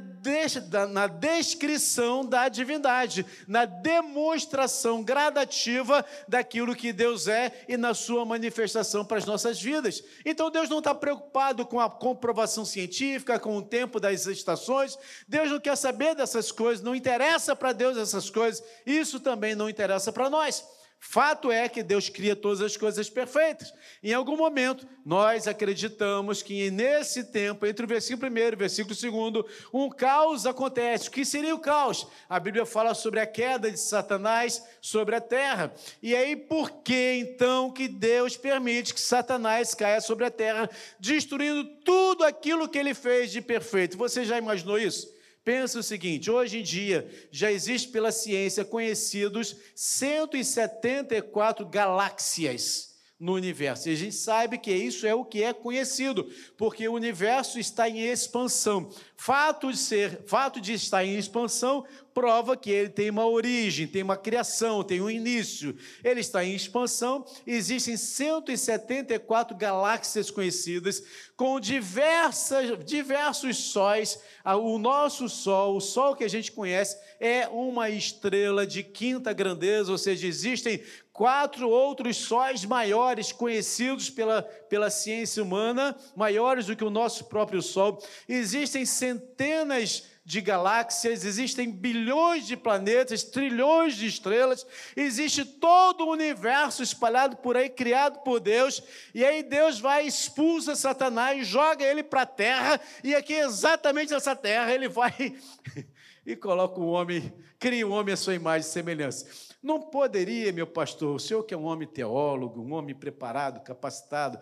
na 0.90 1.08
descrição 1.08 2.26
da 2.26 2.50
divindade, 2.58 3.26
na 3.48 3.64
demonstração 3.64 5.02
gradativa 5.02 6.06
daquilo 6.28 6.76
que 6.76 6.92
Deus 6.92 7.28
é 7.28 7.64
e 7.70 7.78
na 7.78 7.94
sua 7.94 8.26
manifestação 8.26 9.06
para 9.06 9.18
as 9.18 9.26
nossas 9.26 9.62
vidas. 9.62 10.04
Então 10.26 10.52
Deus 10.52 10.68
não 10.68 10.80
está 10.80 10.94
preocupado 10.94 11.66
com 11.66 11.80
a 11.80 11.90
comprovação 11.90 12.66
científica, 12.66 13.40
com 13.40 13.56
o 13.56 13.62
tempo 13.62 14.00
das 14.00 14.26
estações, 14.26 14.98
Deus 15.28 15.50
não 15.50 15.60
quer 15.60 15.78
saber 15.78 16.16
dessas 16.16 16.52
coisas, 16.52 16.84
não 16.84 16.96
interessa 16.96 17.56
para 17.56 17.72
Deus 17.72 17.98
essas 17.98 18.30
coisas, 18.30 18.64
isso 18.86 19.20
também 19.20 19.56
não 19.56 19.70
interessa 19.70 20.12
para 20.12 20.30
nós. 20.30 20.66
Fato 21.00 21.52
é 21.52 21.70
que 21.70 21.84
Deus 21.84 22.10
cria 22.10 22.36
todas 22.36 22.60
as 22.60 22.76
coisas 22.76 23.10
perfeitas. 23.10 23.72
Em 24.02 24.14
algum 24.14 24.36
momento, 24.36 24.88
nós 25.06 25.48
acreditamos 25.48 26.42
que 26.42 26.72
nesse 26.72 27.26
tempo, 27.26 27.66
entre 27.66 27.86
o 27.86 27.88
versículo 27.88 28.32
1 28.32 28.38
e 28.38 28.54
o 28.54 28.58
versículo 28.58 29.32
2, 29.32 29.46
um 29.72 29.90
caos 29.90 30.46
acontece. 30.46 31.08
O 31.08 31.12
que 31.12 31.24
seria 31.24 31.54
o 31.54 31.60
caos? 31.60 32.08
A 32.28 32.40
Bíblia 32.40 32.66
fala 32.66 32.94
sobre 32.96 33.20
a 33.20 33.28
queda 33.28 33.72
de 33.72 33.80
Satanás 33.80 34.64
sobre 34.82 35.16
a 35.16 35.22
terra. 35.22 35.74
E 36.02 36.16
aí, 36.16 36.36
por 36.36 36.72
que 36.82 37.14
então 37.20 37.72
que 37.72 37.88
Deus 37.88 38.36
permite 38.36 38.94
que 38.94 39.00
Satanás 39.00 39.76
caia 39.76 40.02
sobre 40.02 40.26
a 40.26 40.32
terra, 40.32 40.70
destruindo 41.00 41.64
tudo 41.86 42.24
aquilo 42.24 42.68
que 42.68 42.78
ele 42.78 42.96
fez 42.96 43.32
de 43.32 43.40
perfeito? 43.40 43.98
Você 43.98 44.26
já 44.26 44.38
imaginou 44.38 44.80
isso? 44.80 45.17
Pensa 45.48 45.80
o 45.80 45.84
seguinte: 45.84 46.30
hoje 46.30 46.60
em 46.60 46.62
dia 46.62 47.10
já 47.32 47.50
existe 47.50 47.88
pela 47.88 48.12
ciência 48.12 48.66
conhecidos 48.66 49.56
174 49.74 51.66
galáxias 51.66 52.87
no 53.20 53.34
universo. 53.34 53.90
E 53.90 53.94
a 53.94 53.96
gente 53.96 54.16
sabe 54.16 54.58
que 54.58 54.72
isso 54.72 55.08
é 55.08 55.14
o 55.14 55.26
que 55.26 55.42
é 55.42 55.52
conhecido, 55.52 56.30
porque 56.56 56.88
o 56.88 56.94
universo 56.94 57.60
está 57.60 57.90
em 57.90 58.00
expansão. 58.00 58.90
Fato 59.16 59.72
de 59.72 59.78
ser, 59.78 60.24
fato 60.28 60.62
de 60.62 60.74
estar 60.74 61.04
em 61.04 61.18
expansão 61.18 61.86
prova 62.18 62.58
que 62.58 62.72
ele 62.72 62.90
tem 62.90 63.12
uma 63.12 63.28
origem, 63.28 63.86
tem 63.86 64.02
uma 64.02 64.18
criação, 64.18 64.84
tem 64.84 65.00
um 65.00 65.10
início. 65.10 65.78
Ele 66.04 66.20
está 66.20 66.44
em 66.44 66.56
expansão, 66.56 67.24
existem 67.46 67.96
174 67.96 69.56
galáxias 69.56 70.32
conhecidas, 70.32 71.04
com 71.36 71.60
diversas, 71.60 72.84
diversos 72.84 73.58
sóis. 73.58 74.20
O 74.44 74.80
nosso 74.80 75.30
Sol, 75.30 75.78
o 75.78 75.80
Sol 75.80 76.16
que 76.16 76.24
a 76.24 76.28
gente 76.28 76.52
conhece, 76.52 76.98
é 77.20 77.48
uma 77.50 77.88
estrela 77.88 78.66
de 78.66 78.82
quinta 78.82 79.32
grandeza, 79.32 79.92
ou 79.92 79.98
seja, 80.00 80.26
existem 80.26 80.82
quatro 81.18 81.68
outros 81.68 82.16
sóis 82.16 82.64
maiores 82.64 83.32
conhecidos 83.32 84.08
pela, 84.08 84.44
pela 84.44 84.92
ciência 84.92 85.42
humana, 85.42 85.98
maiores 86.16 86.68
do 86.68 86.76
que 86.76 86.84
o 86.84 86.92
nosso 86.92 87.26
próprio 87.26 87.60
Sol. 87.60 87.98
Existem 88.30 88.86
centenas 88.86 90.04
de 90.24 90.40
galáxias, 90.42 91.26
existem 91.26 91.72
bilhões 91.72 92.46
de 92.46 92.56
planetas, 92.56 93.24
trilhões 93.24 93.96
de 93.96 94.06
estrelas, 94.06 94.68
existe 94.96 95.44
todo 95.44 96.06
o 96.06 96.12
universo 96.12 96.84
espalhado 96.84 97.38
por 97.38 97.58
aí, 97.58 97.68
criado 97.68 98.20
por 98.20 98.40
Deus, 98.40 98.84
e 99.16 99.26
aí 99.26 99.42
Deus 99.42 99.80
vai 99.80 100.06
expulsa 100.06 100.76
Satanás, 100.76 101.48
joga 101.48 101.84
ele 101.84 102.04
para 102.04 102.22
a 102.22 102.28
terra, 102.28 102.80
e 103.04 103.16
aqui 103.16 103.34
exatamente 103.34 104.14
nessa 104.14 104.36
terra 104.36 104.72
ele 104.72 104.88
vai 104.88 105.36
e 106.24 106.36
coloca 106.36 106.80
o 106.80 106.88
homem, 106.88 107.34
cria 107.58 107.88
o 107.88 107.92
homem 107.92 108.14
à 108.14 108.18
sua 108.18 108.36
imagem 108.36 108.68
e 108.68 108.72
semelhança. 108.72 109.47
Não 109.62 109.82
poderia, 109.82 110.52
meu 110.54 110.68
pastor, 110.68 111.16
o 111.16 111.20
senhor 111.20 111.44
que 111.44 111.54
é 111.54 111.58
um 111.58 111.66
homem 111.66 111.88
teólogo, 111.88 112.62
um 112.62 112.74
homem 112.74 112.96
preparado, 112.96 113.64
capacitado, 113.64 114.40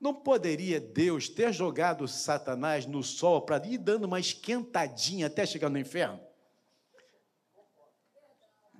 não 0.00 0.14
poderia 0.14 0.80
Deus 0.80 1.28
ter 1.28 1.52
jogado 1.52 2.08
Satanás 2.08 2.86
no 2.86 3.02
sol 3.02 3.42
para 3.42 3.64
ir 3.66 3.78
dando 3.78 4.04
uma 4.04 4.18
esquentadinha 4.18 5.28
até 5.28 5.46
chegar 5.46 5.68
no 5.68 5.78
inferno? 5.78 6.20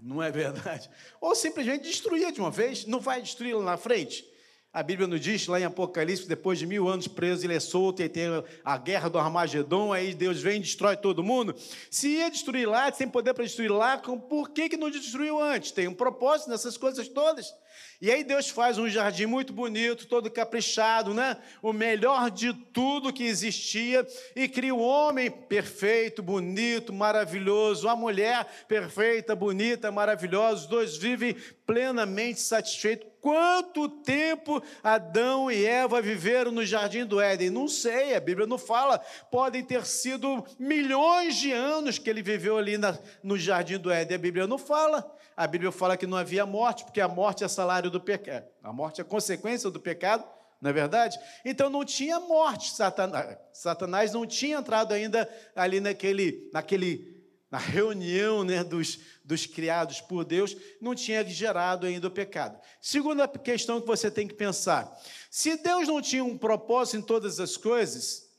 Não 0.01 0.21
é 0.21 0.33
verdade? 0.33 0.91
Ou 1.21 1.35
simplesmente 1.35 1.85
destruir 1.85 2.33
de 2.33 2.41
uma 2.41 2.51
vez, 2.51 2.85
não 2.87 2.99
vai 2.99 3.23
destruí-lo 3.23 3.63
na 3.63 3.77
frente? 3.77 4.32
A 4.75 4.83
Bíblia 4.83 5.07
nos 5.07 5.21
diz 5.21 5.47
lá 5.49 5.61
em 5.61 5.65
Apocalipse, 5.65 6.27
depois 6.27 6.59
de 6.59 6.67
mil 6.67 6.89
anos 6.89 7.07
preso, 7.07 7.45
ele 7.45 7.55
é 7.55 7.61
solto 7.61 8.03
e 8.03 8.09
tem 8.09 8.25
a 8.65 8.79
guerra 8.79 9.11
do 9.11 9.19
Armagedon, 9.19 9.93
aí 9.93 10.15
Deus 10.15 10.41
vem 10.41 10.57
e 10.57 10.61
destrói 10.61 10.97
todo 10.97 11.23
mundo. 11.23 11.55
Se 11.91 12.09
ia 12.09 12.31
destruir 12.31 12.67
lá, 12.67 12.91
sem 12.91 13.07
poder 13.07 13.35
para 13.35 13.45
destruir 13.45 13.71
lá, 13.71 13.99
por 13.99 14.49
que, 14.49 14.71
que 14.71 14.77
não 14.79 14.91
destruiu 14.91 15.39
antes? 15.39 15.73
Tem 15.73 15.87
um 15.89 15.95
propósito 15.95 16.49
nessas 16.49 16.79
coisas 16.79 17.07
todas. 17.07 17.55
E 18.01 18.11
aí 18.11 18.25
Deus 18.25 18.49
faz 18.49 18.79
um 18.79 18.89
jardim 18.89 19.27
muito 19.27 19.53
bonito, 19.53 20.07
todo 20.07 20.31
caprichado, 20.31 21.15
né? 21.15 21.37
O 21.63 21.73
melhor 21.73 22.31
de 22.31 22.53
tudo 22.53 23.13
que 23.13 23.25
existia 23.25 24.07
e 24.35 24.49
cria 24.49 24.75
o 24.75 24.79
um 24.79 24.83
homem 24.83 25.31
perfeito, 25.31 26.23
bonito, 26.23 26.93
maravilhoso, 26.93 27.89
a 27.89 27.95
mulher 27.95 28.45
perfeita, 28.67 29.37
bonita, 29.37 29.93
maravilhosa. 29.93 30.63
Os 30.63 30.67
dois 30.67 30.97
vivem 30.97 31.37
plenamente 31.67 32.41
satisfeitos. 32.41 33.13
Quanto 33.21 33.89
tempo 33.89 34.61
Adão 34.83 35.49
e 35.49 35.65
Eva 35.65 36.03
viveram 36.03 36.51
no 36.51 36.67
jardim 36.67 37.05
do 37.05 37.21
Éden? 37.21 37.51
Não 37.51 37.69
sei, 37.69 38.17
a 38.17 38.21
Bíblia 38.21 38.49
não 38.49 38.59
fala. 38.59 38.99
Podem 39.31 39.63
ter 39.63 39.87
sido 39.87 40.45
milhões 40.59 41.37
de 41.37 41.53
anos 41.53 42.01
que 42.01 42.11
ele 42.11 42.21
viveu 42.21 42.59
ali 42.59 42.77
na, 42.77 42.99
no 43.23 43.39
jardim 43.39 43.79
do 43.79 43.93
Éden. 43.93 44.17
A 44.17 44.19
Bíblia 44.19 44.47
não 44.49 44.59
fala. 44.59 45.09
A 45.37 45.47
Bíblia 45.47 45.73
fala 45.73 45.97
que 45.97 46.07
não 46.07 46.17
havia 46.17 46.45
morte, 46.45 46.85
porque 46.85 47.01
a 47.01 47.09
morte 47.09 47.45
é 47.45 47.49
salário 47.49 47.91
do 47.91 48.01
pecado. 48.01 48.47
A 48.63 48.73
morte 48.73 49.01
é 49.01 49.05
consequência 49.05 49.71
do 49.71 49.81
pecado, 49.81 50.25
não 50.61 50.71
é 50.71 50.73
verdade? 50.73 51.19
Então 51.45 51.69
não 51.69 51.85
tinha 51.85 52.21
morte. 52.21 52.71
Satanás, 52.71 53.37
Satanás 53.53 54.13
não 54.13 54.25
tinha 54.25 54.59
entrado 54.59 54.93
ainda 54.93 55.29
ali 55.57 55.81
naquele, 55.81 56.49
naquele, 56.53 57.27
na 57.51 57.59
reunião 57.59 58.45
né, 58.45 58.63
dos, 58.63 59.01
dos 59.25 59.45
criados 59.45 60.01
por 60.01 60.25
Deus, 60.25 60.57
não 60.81 60.95
tinha 60.95 61.25
gerado 61.25 61.87
ainda 61.87 62.07
o 62.07 62.11
pecado. 62.11 62.61
Segunda 62.81 63.27
questão 63.27 63.81
que 63.81 63.87
você 63.87 64.11
tem 64.11 64.29
que 64.29 64.35
pensar: 64.35 64.97
se 65.31 65.57
Deus 65.57 65.89
não 65.89 66.01
tinha 66.01 66.25
um 66.25 66.39
propósito 66.39 66.99
em 66.99 67.03
todas 67.03 67.41
as 67.41 67.57
coisas, 67.57 68.31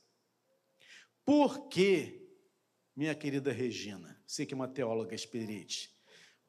por 1.25 1.67
que, 1.67 2.25
minha 2.95 3.13
querida 3.15 3.51
Regina, 3.51 4.21
você 4.25 4.45
que 4.45 4.53
é 4.53 4.55
uma 4.55 4.67
teóloga 4.67 5.13
experiente, 5.13 5.92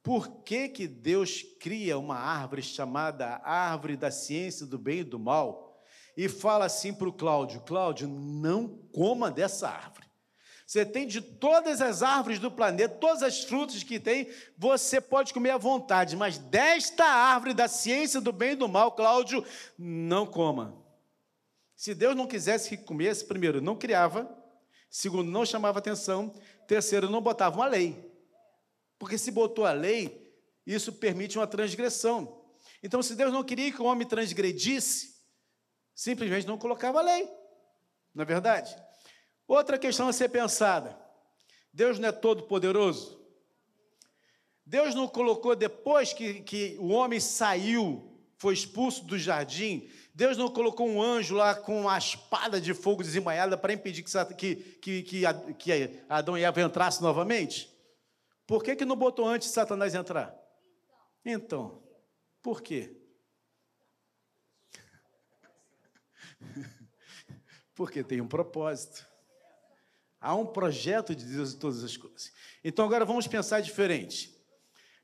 por 0.04 0.42
que, 0.42 0.68
que 0.68 0.87
Deus 0.87 1.42
cria 1.58 1.99
uma 1.99 2.16
árvore 2.16 2.62
chamada 2.62 3.40
árvore 3.42 3.96
da 3.96 4.11
ciência 4.11 4.66
do 4.66 4.78
bem 4.78 4.99
e 4.99 5.04
do 5.04 5.18
mal 5.18 5.82
e 6.14 6.28
fala 6.28 6.66
assim 6.66 6.92
para 6.92 7.08
o 7.08 7.12
Cláudio: 7.12 7.62
Cláudio, 7.62 8.06
não 8.06 8.68
coma 8.92 9.30
dessa 9.30 9.66
árvore. 9.66 10.06
Você 10.66 10.84
tem 10.84 11.06
de 11.06 11.23
todas 11.23 11.80
as 11.80 12.02
árvores 12.02 12.38
do 12.38 12.50
planeta, 12.50 12.96
todas 12.96 13.23
as 13.23 13.44
frutas 13.44 13.82
que 13.82 13.99
tem, 13.99 14.28
você 14.58 15.00
pode 15.00 15.32
comer 15.32 15.50
à 15.50 15.58
vontade, 15.58 16.16
mas 16.16 16.37
desta 16.37 17.04
árvore 17.04 17.54
da 17.54 17.66
ciência 17.66 18.20
do 18.20 18.32
bem 18.32 18.52
e 18.52 18.56
do 18.56 18.68
mal, 18.68 18.92
Cláudio, 18.92 19.42
não 19.78 20.26
coma. 20.26 20.76
Se 21.75 21.94
Deus 21.94 22.14
não 22.14 22.26
quisesse 22.26 22.76
que 22.76 22.84
comesse, 22.84 23.25
primeiro, 23.25 23.61
não 23.61 23.76
criava, 23.76 24.28
segundo, 24.90 25.30
não 25.30 25.46
chamava 25.46 25.78
atenção, 25.78 26.34
terceiro, 26.66 27.08
não 27.08 27.23
botava 27.23 27.56
uma 27.56 27.66
lei. 27.66 28.13
Porque 29.04 29.18
se 29.18 29.30
botou 29.30 29.66
a 29.66 29.73
lei, 29.73 30.34
isso 30.66 30.90
permite 30.90 31.37
uma 31.37 31.46
transgressão. 31.46 32.42
Então, 32.82 33.02
se 33.02 33.14
Deus 33.14 33.30
não 33.30 33.44
queria 33.44 33.70
que 33.70 33.82
o 33.82 33.84
homem 33.84 34.08
transgredisse, 34.08 35.14
simplesmente 35.94 36.46
não 36.46 36.56
colocava 36.56 37.00
a 37.00 37.02
lei. 37.02 37.28
Não 38.14 38.23
é 38.23 38.25
verdade? 38.25 38.75
Outra 39.46 39.76
questão 39.76 40.08
a 40.08 40.12
ser 40.14 40.30
pensada: 40.30 40.99
Deus 41.70 41.99
não 41.99 42.08
é 42.08 42.12
todo 42.12 42.44
poderoso? 42.44 43.23
Deus 44.64 44.94
não 44.94 45.06
colocou 45.06 45.54
depois 45.54 46.14
que, 46.14 46.40
que 46.40 46.78
o 46.80 46.88
homem 46.88 47.20
saiu, 47.20 48.11
foi 48.38 48.54
expulso 48.54 49.04
do 49.04 49.18
jardim, 49.18 49.87
Deus 50.14 50.38
não 50.38 50.49
colocou 50.49 50.88
um 50.88 51.02
anjo 51.02 51.34
lá 51.34 51.54
com 51.54 51.82
uma 51.82 51.99
espada 51.99 52.58
de 52.58 52.73
fogo 52.73 53.02
desembanhada 53.02 53.58
para 53.58 53.75
impedir 53.75 54.02
que, 54.02 54.56
que, 54.80 55.02
que, 55.02 55.23
que 55.58 56.00
Adão 56.08 56.38
e 56.38 56.42
Eva 56.42 56.62
entrassem 56.62 57.02
novamente? 57.02 57.74
Por 58.46 58.62
que, 58.62 58.76
que 58.76 58.84
não 58.84 58.96
botou 58.96 59.26
antes 59.26 59.48
Satanás 59.48 59.94
entrar? 59.94 60.34
Então, 61.24 61.82
por 62.42 62.60
quê? 62.60 62.94
Porque 67.74 68.04
tem 68.04 68.20
um 68.20 68.28
propósito. 68.28 69.06
Há 70.20 70.34
um 70.34 70.46
projeto 70.46 71.14
de 71.14 71.24
Deus 71.24 71.54
em 71.54 71.58
todas 71.58 71.82
as 71.82 71.96
coisas. 71.96 72.32
Então 72.62 72.84
agora 72.84 73.04
vamos 73.04 73.26
pensar 73.26 73.60
diferente. 73.60 74.34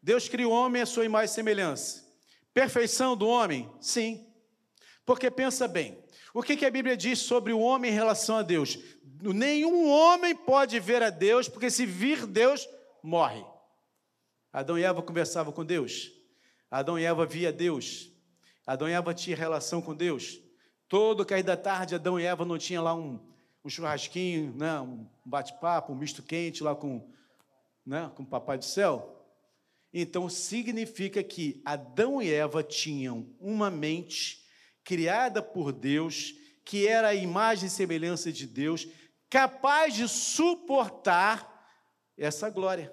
Deus 0.03 0.29
criou 0.29 0.53
o 0.53 0.55
homem 0.57 0.81
à 0.83 0.87
sua 0.87 1.05
imagem 1.05 1.31
e 1.31 1.35
semelhança. 1.35 2.07
Perfeição 2.55 3.17
do 3.17 3.27
homem? 3.27 3.71
Sim. 3.81 4.27
Porque 5.05 5.31
pensa 5.31 5.69
bem, 5.69 6.03
o 6.33 6.43
que, 6.43 6.57
que 6.57 6.65
a 6.65 6.71
Bíblia 6.71 6.97
diz 6.97 7.19
sobre 7.19 7.53
o 7.53 7.59
homem 7.59 7.91
em 7.91 7.95
relação 7.95 8.37
a 8.37 8.43
Deus? 8.43 8.79
Nenhum 9.23 9.91
homem 9.91 10.35
pode 10.35 10.81
ver 10.81 11.03
a 11.03 11.11
Deus, 11.11 11.49
porque 11.49 11.71
se 11.71 11.85
vir 11.85 12.27
Deus, 12.27 12.67
morre. 13.03 13.45
Adão 14.53 14.79
e 14.79 14.83
Eva 14.83 15.03
conversavam 15.03 15.53
com 15.53 15.65
Deus. 15.65 16.11
Adão 16.71 16.99
e 16.99 17.05
Eva 17.05 17.27
via 17.27 17.53
Deus. 17.53 18.11
Adão 18.67 18.89
e 18.89 18.93
Eva 18.93 19.15
tinham 19.15 19.39
relação 19.39 19.81
com 19.81 19.95
Deus. 19.95 20.41
Todo 20.89 21.25
cair 21.25 21.43
da 21.43 21.57
tarde, 21.57 21.95
Adão 21.95 22.19
e 22.19 22.25
Eva 22.25 22.45
não 22.45 22.59
tinha 22.59 22.81
lá 22.81 22.95
um, 22.95 23.21
um 23.65 23.69
churrasquinho, 23.69 24.55
né, 24.57 24.81
um 24.81 25.07
bate-papo, 25.25 25.93
um 25.93 25.97
misto 25.97 26.23
quente 26.23 26.63
lá 26.63 26.75
com, 26.75 27.09
né, 27.87 28.11
com 28.15 28.23
o 28.23 28.27
Papai 28.27 28.59
do 28.59 28.65
Céu. 28.65 29.17
Então 29.93 30.29
significa 30.29 31.23
que 31.23 31.61
Adão 31.65 32.23
e 32.23 32.33
Eva 32.33 32.63
tinham 32.63 33.29
uma 33.41 33.71
mente 33.71 34.45
criada 34.85 35.43
por 35.43 35.73
Deus, 35.73 36.35
que 36.65 36.87
era 36.87 37.09
a 37.09 37.15
imagem 37.15 37.67
e 37.67 37.71
semelhança 37.71 38.33
de 38.33 38.47
Deus, 38.47 38.87
capaz 39.29 39.95
de 39.95 40.09
suportar 40.09 41.50
essa 42.21 42.51
glória. 42.51 42.93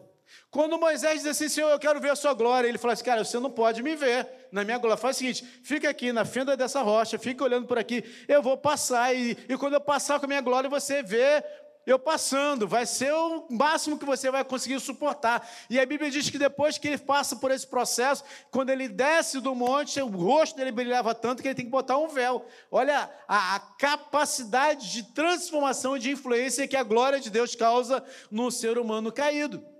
Quando 0.50 0.78
Moisés 0.78 1.22
diz 1.22 1.28
assim, 1.28 1.50
Senhor, 1.50 1.70
eu 1.70 1.80
quero 1.80 2.00
ver 2.00 2.10
a 2.10 2.16
sua 2.16 2.34
glória, 2.34 2.68
ele 2.68 2.78
fala 2.78 2.94
assim, 2.94 3.04
cara, 3.04 3.24
você 3.24 3.40
não 3.40 3.52
pode 3.52 3.84
me 3.84 3.96
ver 3.96 4.28
na 4.52 4.64
minha 4.64 4.78
glória. 4.78 4.98
Faz 4.98 5.18
o 5.18 5.20
seguinte, 5.20 5.46
fica 5.64 5.90
aqui 5.90 6.12
na 6.12 6.26
fenda 6.26 6.56
dessa 6.56 6.82
rocha, 6.82 7.20
fica 7.20 7.44
olhando 7.44 7.68
por 7.68 7.78
aqui, 7.78 8.04
eu 8.28 8.42
vou 8.42 8.58
passar, 8.58 9.14
e, 9.16 9.38
e 9.48 9.58
quando 9.58 9.74
eu 9.74 9.82
passar 9.82 10.20
com 10.20 10.26
a 10.26 10.28
minha 10.28 10.42
glória, 10.42 10.70
você 10.70 11.04
vê 11.04 11.44
eu 11.88 11.98
passando, 11.98 12.67
vai 12.67 12.86
ser 12.86 13.13
o 13.13 13.48
máximo 13.50 13.98
que 13.98 14.06
você 14.06 14.29
vai 14.29 14.44
conseguir 14.44 14.77
suportar. 14.82 15.50
E 15.70 15.79
a 15.79 15.86
Bíblia 15.86 16.12
diz 16.12 16.29
que 16.29 16.38
depois 16.38 16.77
que 16.77 16.89
ele 16.89 16.98
passa 16.98 17.38
por 17.38 17.50
esse 17.50 17.65
processo, 17.65 18.25
quando 18.51 18.72
ele 18.72 18.89
desce 18.89 19.39
do 19.39 19.56
monte, 19.56 20.01
o 20.01 20.08
rosto 20.08 20.58
dele 20.58 20.74
brilhava 20.74 21.15
tanto 21.15 21.41
que 21.41 21.48
ele 21.48 21.56
tem 21.56 21.63
que 21.63 21.72
botar 21.72 21.98
um 21.98 22.10
véu. 22.10 22.46
Olha 22.70 23.10
a, 23.25 23.56
a 23.56 23.60
capacidade 23.60 24.91
de 24.91 25.03
transformação 25.13 25.96
e 25.96 26.00
de 26.01 26.12
influência 26.12 26.67
que 26.67 26.75
a 26.75 26.84
glória 26.84 27.22
de 27.22 27.29
Deus 27.29 27.56
causa 27.56 28.03
no 28.29 28.51
ser 28.51 28.77
humano 28.77 29.10
caído. 29.10 29.77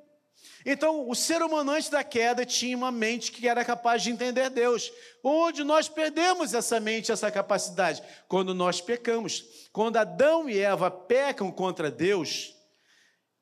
Então, 0.70 1.10
o 1.10 1.16
ser 1.16 1.42
humano 1.42 1.72
antes 1.72 1.88
da 1.88 2.04
queda 2.04 2.46
tinha 2.46 2.76
uma 2.76 2.92
mente 2.92 3.32
que 3.32 3.48
era 3.48 3.64
capaz 3.64 4.04
de 4.04 4.12
entender 4.12 4.50
Deus. 4.50 4.92
Onde 5.24 5.64
nós 5.64 5.88
perdemos 5.88 6.54
essa 6.54 6.78
mente, 6.78 7.10
essa 7.10 7.32
capacidade? 7.32 8.04
Quando 8.28 8.54
nós 8.54 8.82
pecamos. 8.82 9.46
Quando 9.72 9.96
Adão 9.96 10.50
e 10.50 10.60
Eva 10.60 10.92
pecam 10.92 11.50
contra 11.50 11.90
Deus, 11.90 12.54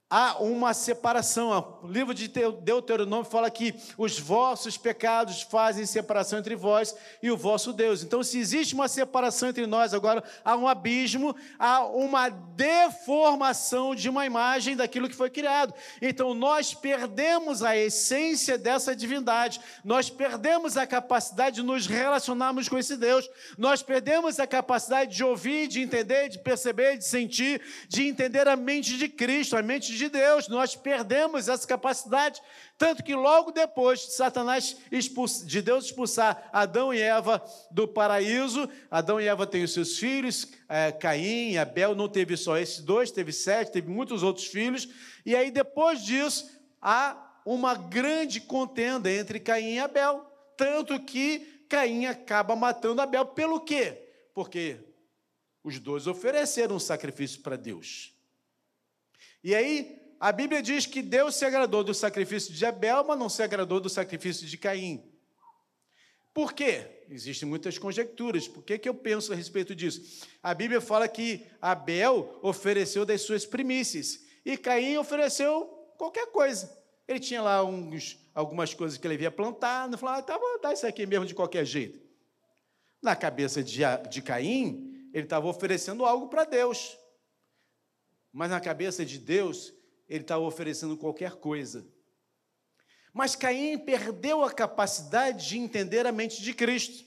há 0.09 0.37
uma 0.41 0.73
separação. 0.73 1.79
O 1.81 1.87
livro 1.87 2.13
de 2.13 2.27
Deuteronômio 2.27 3.25
fala 3.25 3.49
que 3.49 3.73
os 3.97 4.19
vossos 4.19 4.77
pecados 4.77 5.41
fazem 5.41 5.85
separação 5.85 6.39
entre 6.39 6.55
vós 6.55 6.95
e 7.23 7.31
o 7.31 7.37
vosso 7.37 7.73
Deus. 7.73 8.03
Então, 8.03 8.23
se 8.23 8.37
existe 8.37 8.75
uma 8.75 8.87
separação 8.87 9.49
entre 9.49 9.65
nós, 9.65 9.93
agora 9.93 10.23
há 10.43 10.55
um 10.55 10.67
abismo, 10.67 11.35
há 11.57 11.83
uma 11.85 12.29
deformação 12.29 13.95
de 13.95 14.07
uma 14.07 14.25
imagem 14.25 14.75
daquilo 14.75 15.09
que 15.09 15.15
foi 15.15 15.29
criado. 15.29 15.73
Então, 16.01 16.33
nós 16.33 16.73
perdemos 16.73 17.63
a 17.63 17.75
essência 17.75 18.57
dessa 18.57 18.95
divindade, 18.95 19.59
nós 19.83 20.09
perdemos 20.09 20.77
a 20.77 20.85
capacidade 20.85 21.57
de 21.57 21.63
nos 21.63 21.87
relacionarmos 21.87 22.69
com 22.69 22.77
esse 22.77 22.95
Deus, 22.95 23.27
nós 23.57 23.81
perdemos 23.81 24.39
a 24.39 24.45
capacidade 24.45 25.15
de 25.15 25.23
ouvir, 25.23 25.67
de 25.67 25.81
entender, 25.81 26.29
de 26.29 26.39
perceber, 26.39 26.97
de 26.97 27.05
sentir, 27.05 27.61
de 27.89 28.07
entender 28.07 28.47
a 28.47 28.55
mente 28.55 28.97
de 28.97 29.09
Cristo, 29.09 29.57
a 29.57 29.63
mente 29.63 29.91
de 29.91 29.94
de 29.97 30.09
Deus, 30.09 30.47
nós 30.47 30.75
perdemos 30.75 31.47
essa 31.47 31.67
capacidade. 31.67 32.41
Tanto 32.77 33.03
que 33.03 33.15
logo 33.15 33.51
depois 33.51 34.01
de 34.01 34.13
Satanás 34.13 34.77
de 35.45 35.61
Deus 35.61 35.85
expulsar 35.85 36.49
Adão 36.51 36.93
e 36.93 37.01
Eva 37.01 37.43
do 37.71 37.87
paraíso, 37.87 38.69
Adão 38.89 39.19
e 39.19 39.27
Eva 39.27 39.47
têm 39.47 39.63
os 39.63 39.73
seus 39.73 39.97
filhos, 39.97 40.47
é, 40.67 40.91
Caim 40.91 41.57
Abel, 41.57 41.95
não 41.95 42.09
teve 42.09 42.35
só 42.35 42.57
esses 42.57 42.79
dois, 42.79 43.11
teve 43.11 43.31
sete, 43.31 43.71
teve 43.71 43.89
muitos 43.89 44.23
outros 44.23 44.47
filhos. 44.47 44.87
E 45.25 45.35
aí 45.35 45.51
depois 45.51 46.03
disso, 46.03 46.49
há 46.81 47.39
uma 47.45 47.75
grande 47.75 48.41
contenda 48.41 49.11
entre 49.11 49.39
Caim 49.39 49.75
e 49.75 49.79
Abel. 49.79 50.25
Tanto 50.57 50.99
que 50.99 51.65
Caim 51.69 52.05
acaba 52.05 52.55
matando 52.55 53.01
Abel. 53.01 53.25
Pelo 53.25 53.59
quê? 53.59 54.09
Porque 54.33 54.79
os 55.63 55.79
dois 55.79 56.07
ofereceram 56.07 56.75
um 56.75 56.79
sacrifício 56.79 57.41
para 57.41 57.55
Deus. 57.55 58.14
E 59.45 59.53
aí, 59.53 60.01
a 60.19 60.31
Bíblia 60.31 60.59
diz 60.59 60.87
que 60.87 61.03
Deus 61.03 61.35
se 61.35 61.45
agradou 61.45 61.83
do 61.83 61.93
sacrifício 61.93 62.51
de 62.51 62.65
Abel, 62.65 63.03
mas 63.03 63.19
não 63.19 63.29
se 63.29 63.43
agradou 63.43 63.79
do 63.79 63.87
sacrifício 63.87 64.47
de 64.47 64.57
Caim. 64.57 65.07
Por 66.33 66.51
quê? 66.51 67.03
Existem 67.11 67.47
muitas 67.47 67.77
conjecturas. 67.77 68.47
Por 68.47 68.63
que, 68.63 68.79
que 68.79 68.89
eu 68.89 68.95
penso 68.95 69.31
a 69.31 69.35
respeito 69.35 69.75
disso? 69.75 70.25
A 70.41 70.51
Bíblia 70.51 70.81
fala 70.81 71.07
que 71.07 71.45
Abel 71.61 72.39
ofereceu 72.41 73.05
das 73.05 73.21
suas 73.21 73.45
primícias 73.45 74.25
e 74.43 74.57
Caim 74.57 74.97
ofereceu 74.97 75.65
qualquer 75.95 76.25
coisa. 76.31 76.75
Ele 77.07 77.19
tinha 77.19 77.43
lá 77.43 77.63
uns, 77.63 78.17
algumas 78.33 78.73
coisas 78.73 78.97
que 78.97 79.05
ele 79.05 79.13
havia 79.13 79.29
plantado, 79.29 79.95
falou, 79.95 80.15
ah, 80.15 80.23
tá, 80.23 80.39
vou 80.39 80.59
dar 80.59 80.73
isso 80.73 80.87
aqui 80.87 81.05
mesmo 81.05 81.27
de 81.27 81.35
qualquer 81.35 81.65
jeito. 81.65 82.01
Na 82.99 83.15
cabeça 83.15 83.63
de, 83.63 83.81
de 84.09 84.23
Caim, 84.23 85.07
ele 85.13 85.25
estava 85.25 85.45
oferecendo 85.45 86.03
algo 86.03 86.29
para 86.29 86.45
Deus. 86.45 86.97
Mas 88.35 88.49
na 88.49 88.59
cabeça 88.59 89.05
de 89.05 89.17
Deus, 89.17 89.73
ele 90.09 90.19
estava 90.19 90.43
oferecendo 90.43 90.97
qualquer 90.97 91.35
coisa. 91.35 91.87
Mas 93.13 93.33
Caim 93.33 93.79
perdeu 93.79 94.43
a 94.43 94.51
capacidade 94.51 95.47
de 95.47 95.57
entender 95.57 96.05
a 96.05 96.11
mente 96.11 96.41
de 96.41 96.53
Cristo. 96.53 97.05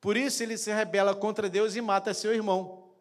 Por 0.00 0.16
isso 0.16 0.44
ele 0.44 0.56
se 0.56 0.72
rebela 0.72 1.12
contra 1.12 1.48
Deus 1.48 1.74
e 1.74 1.80
mata 1.80 2.14
seu 2.14 2.32
irmão. 2.32 2.94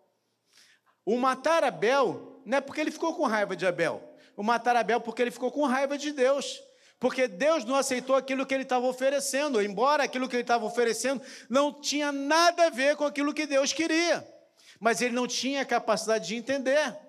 O 1.05 1.15
matar 1.15 1.63
Abel 1.63 2.41
não 2.43 2.57
é 2.57 2.62
porque 2.62 2.81
ele 2.81 2.89
ficou 2.89 3.13
com 3.13 3.27
raiva 3.27 3.55
de 3.55 3.67
Abel. 3.67 4.01
O 4.36 4.41
matar 4.41 4.75
Abel 4.75 5.00
porque 5.00 5.22
ele 5.22 5.29
ficou 5.29 5.51
com 5.51 5.63
raiva 5.67 5.95
de 5.95 6.12
Deus. 6.12 6.60
Porque 7.00 7.27
Deus 7.27 7.63
não 7.65 7.75
aceitou 7.75 8.15
aquilo 8.15 8.48
que 8.48 8.53
ele 8.55 8.63
estava 8.63 8.88
oferecendo, 8.88 9.62
embora 9.62 10.05
aquilo 10.05 10.27
que 10.27 10.36
ele 10.36 10.41
estava 10.41 10.65
oferecendo 10.65 11.22
não 11.48 11.72
tinha 11.72 12.12
nada 12.12 12.65
a 12.65 12.69
ver 12.72 12.95
com 12.95 13.05
aquilo 13.05 13.31
que 13.31 13.45
Deus 13.45 13.72
queria. 13.72 14.27
Mas 14.79 15.03
ele 15.03 15.13
não 15.13 15.27
tinha 15.27 15.63
capacidade 15.63 16.25
de 16.25 16.36
entender. 16.36 17.02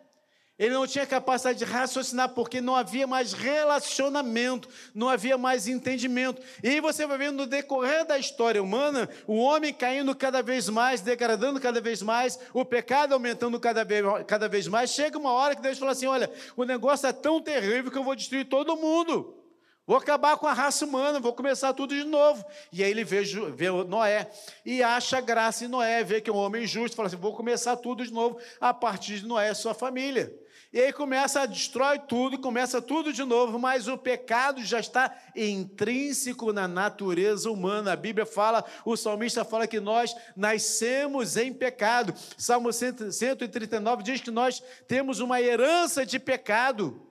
Ele 0.56 0.72
não 0.72 0.86
tinha 0.86 1.04
capacidade 1.04 1.58
de 1.58 1.64
raciocinar 1.64 2.28
porque 2.28 2.60
não 2.60 2.76
havia 2.76 3.08
mais 3.08 3.32
relacionamento, 3.32 4.68
não 4.94 5.08
havia 5.08 5.36
mais 5.36 5.66
entendimento. 5.66 6.40
E 6.62 6.68
aí 6.68 6.80
você 6.80 7.04
vai 7.06 7.18
vendo 7.18 7.38
no 7.38 7.46
decorrer 7.46 8.06
da 8.06 8.16
história 8.16 8.62
humana, 8.62 9.08
o 9.26 9.36
homem 9.36 9.74
caindo 9.74 10.14
cada 10.14 10.42
vez 10.42 10.68
mais, 10.68 11.00
degradando 11.00 11.60
cada 11.60 11.80
vez 11.80 12.02
mais, 12.02 12.38
o 12.52 12.64
pecado 12.64 13.14
aumentando 13.14 13.58
cada 13.58 13.84
vez, 13.84 14.04
cada 14.28 14.48
vez 14.48 14.68
mais. 14.68 14.90
Chega 14.90 15.18
uma 15.18 15.32
hora 15.32 15.56
que 15.56 15.62
Deus 15.62 15.76
fala 15.76 15.90
assim: 15.90 16.06
olha, 16.06 16.30
o 16.56 16.64
negócio 16.64 17.08
é 17.08 17.12
tão 17.12 17.42
terrível 17.42 17.90
que 17.90 17.98
eu 17.98 18.04
vou 18.04 18.14
destruir 18.14 18.48
todo 18.48 18.76
mundo. 18.76 19.40
Vou 19.86 19.96
acabar 19.96 20.38
com 20.38 20.46
a 20.46 20.52
raça 20.52 20.86
humana, 20.86 21.20
vou 21.20 21.34
começar 21.34 21.74
tudo 21.74 21.94
de 21.94 22.04
novo. 22.04 22.42
E 22.72 22.82
aí 22.82 22.90
ele 22.90 23.04
vê, 23.04 23.22
vê 23.22 23.70
Noé 23.70 24.30
e 24.64 24.82
acha 24.84 25.20
graça 25.20 25.64
em 25.64 25.68
Noé, 25.68 26.02
vê 26.04 26.20
que 26.20 26.30
é 26.30 26.32
um 26.32 26.36
homem 26.36 26.64
justo, 26.64 26.96
fala 26.96 27.08
assim: 27.08 27.16
vou 27.16 27.34
começar 27.34 27.76
tudo 27.76 28.06
de 28.06 28.12
novo 28.12 28.38
a 28.60 28.72
partir 28.72 29.18
de 29.18 29.26
Noé 29.26 29.50
e 29.50 29.54
sua 29.54 29.74
família. 29.74 30.43
E 30.74 30.80
aí 30.80 30.92
começa 30.92 31.40
a 31.40 31.46
destrói 31.46 32.00
tudo, 32.00 32.36
começa 32.36 32.82
tudo 32.82 33.12
de 33.12 33.22
novo, 33.22 33.60
mas 33.60 33.86
o 33.86 33.96
pecado 33.96 34.60
já 34.64 34.80
está 34.80 35.16
intrínseco 35.36 36.52
na 36.52 36.66
natureza 36.66 37.48
humana. 37.48 37.92
A 37.92 37.96
Bíblia 37.96 38.26
fala, 38.26 38.64
o 38.84 38.96
salmista 38.96 39.44
fala 39.44 39.68
que 39.68 39.78
nós 39.78 40.16
nascemos 40.34 41.36
em 41.36 41.54
pecado. 41.54 42.12
Salmo 42.36 42.72
139 42.72 44.02
diz 44.02 44.20
que 44.20 44.32
nós 44.32 44.60
temos 44.88 45.20
uma 45.20 45.40
herança 45.40 46.04
de 46.04 46.18
pecado. 46.18 47.08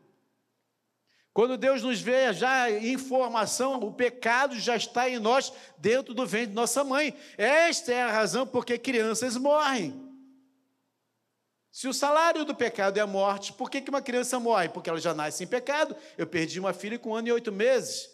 Quando 1.31 1.57
Deus 1.57 1.81
nos 1.81 2.01
vê 2.01 2.33
já 2.33 2.69
em 2.69 2.97
formação, 2.97 3.75
o 3.75 3.93
pecado 3.93 4.59
já 4.59 4.75
está 4.75 5.09
em 5.09 5.19
nós 5.19 5.53
dentro 5.77 6.13
do 6.13 6.27
ventre 6.27 6.47
de 6.47 6.53
nossa 6.53 6.83
mãe. 6.83 7.15
Esta 7.37 7.93
é 7.93 8.03
a 8.03 8.11
razão 8.11 8.45
porque 8.45 8.77
crianças 8.77 9.37
morrem. 9.37 10.12
Se 11.73 11.87
o 11.87 11.93
salário 11.93 12.45
do 12.45 12.53
pecado 12.53 12.99
é 12.99 13.01
a 13.01 13.07
morte, 13.07 13.51
por 13.51 13.67
que, 13.67 13.83
uma 13.89 13.99
criança 13.99 14.39
morre? 14.39 14.69
Porque 14.69 14.87
ela 14.91 14.99
já 14.99 15.11
nasce 15.11 15.43
em 15.43 15.47
pecado. 15.47 15.95
Eu 16.15 16.27
perdi 16.27 16.59
uma 16.59 16.71
filha 16.71 16.99
com 16.99 17.09
um 17.09 17.15
ano 17.15 17.29
e 17.29 17.31
oito 17.31 17.51
meses. 17.51 18.07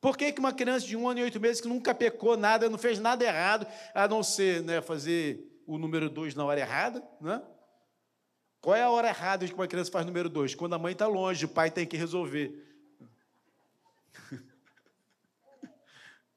Por 0.00 0.16
que, 0.16 0.34
uma 0.36 0.52
criança 0.52 0.84
de 0.84 0.96
um 0.96 1.08
ano 1.08 1.20
e 1.20 1.22
oito 1.22 1.38
meses 1.38 1.60
que 1.60 1.68
nunca 1.68 1.94
pecou 1.94 2.36
nada, 2.36 2.68
não 2.68 2.76
fez 2.76 2.98
nada 2.98 3.24
errado, 3.24 3.68
a 3.94 4.08
não 4.08 4.20
ser 4.24 4.62
né, 4.62 4.82
fazer 4.82 5.62
o 5.64 5.78
número 5.78 6.10
dois 6.10 6.34
na 6.34 6.44
hora 6.44 6.58
errada? 6.58 7.08
Né? 7.20 7.40
Qual 8.60 8.74
é 8.74 8.82
a 8.82 8.90
hora 8.90 9.06
errada 9.06 9.46
que 9.46 9.54
uma 9.54 9.68
criança 9.68 9.92
faz 9.92 10.04
número 10.04 10.28
dois? 10.28 10.56
Quando 10.56 10.74
a 10.74 10.78
mãe 10.78 10.92
está 10.92 11.06
longe, 11.06 11.44
o 11.44 11.48
pai 11.48 11.70
tem 11.70 11.86
que 11.86 11.96
resolver. 11.96 12.66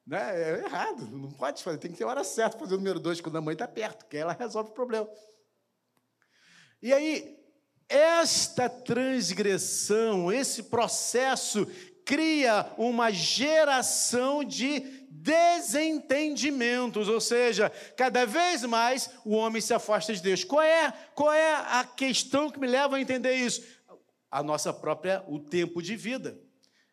né? 0.06 0.42
É 0.42 0.64
errado, 0.64 1.08
não 1.10 1.32
pode 1.32 1.60
fazer, 1.60 1.78
tem 1.78 1.90
que 1.90 1.98
ter 1.98 2.04
hora 2.04 2.22
certa 2.22 2.56
para 2.56 2.66
fazer 2.66 2.76
o 2.76 2.78
número 2.78 3.00
dois 3.00 3.20
quando 3.20 3.34
a 3.34 3.40
mãe 3.40 3.54
está 3.54 3.66
perto, 3.66 4.06
que 4.06 4.16
ela 4.16 4.32
resolve 4.32 4.70
o 4.70 4.74
problema. 4.74 5.08
E 6.82 6.92
aí, 6.92 7.38
esta 7.88 8.68
transgressão, 8.68 10.30
esse 10.32 10.64
processo, 10.64 11.66
cria 12.04 12.72
uma 12.78 13.10
geração 13.10 14.42
de 14.44 14.80
desentendimentos, 15.10 17.08
ou 17.08 17.20
seja, 17.20 17.70
cada 17.96 18.24
vez 18.24 18.64
mais 18.64 19.10
o 19.24 19.34
homem 19.34 19.60
se 19.60 19.74
afasta 19.74 20.14
de 20.14 20.22
Deus. 20.22 20.44
Qual 20.44 20.62
é, 20.62 20.92
qual 21.14 21.32
é 21.32 21.54
a 21.54 21.84
questão 21.84 22.50
que 22.50 22.58
me 22.58 22.66
leva 22.66 22.96
a 22.96 23.00
entender 23.00 23.34
isso? 23.34 23.62
A 24.30 24.42
nossa 24.42 24.72
própria, 24.72 25.24
o 25.26 25.38
tempo 25.38 25.82
de 25.82 25.96
vida. 25.96 26.38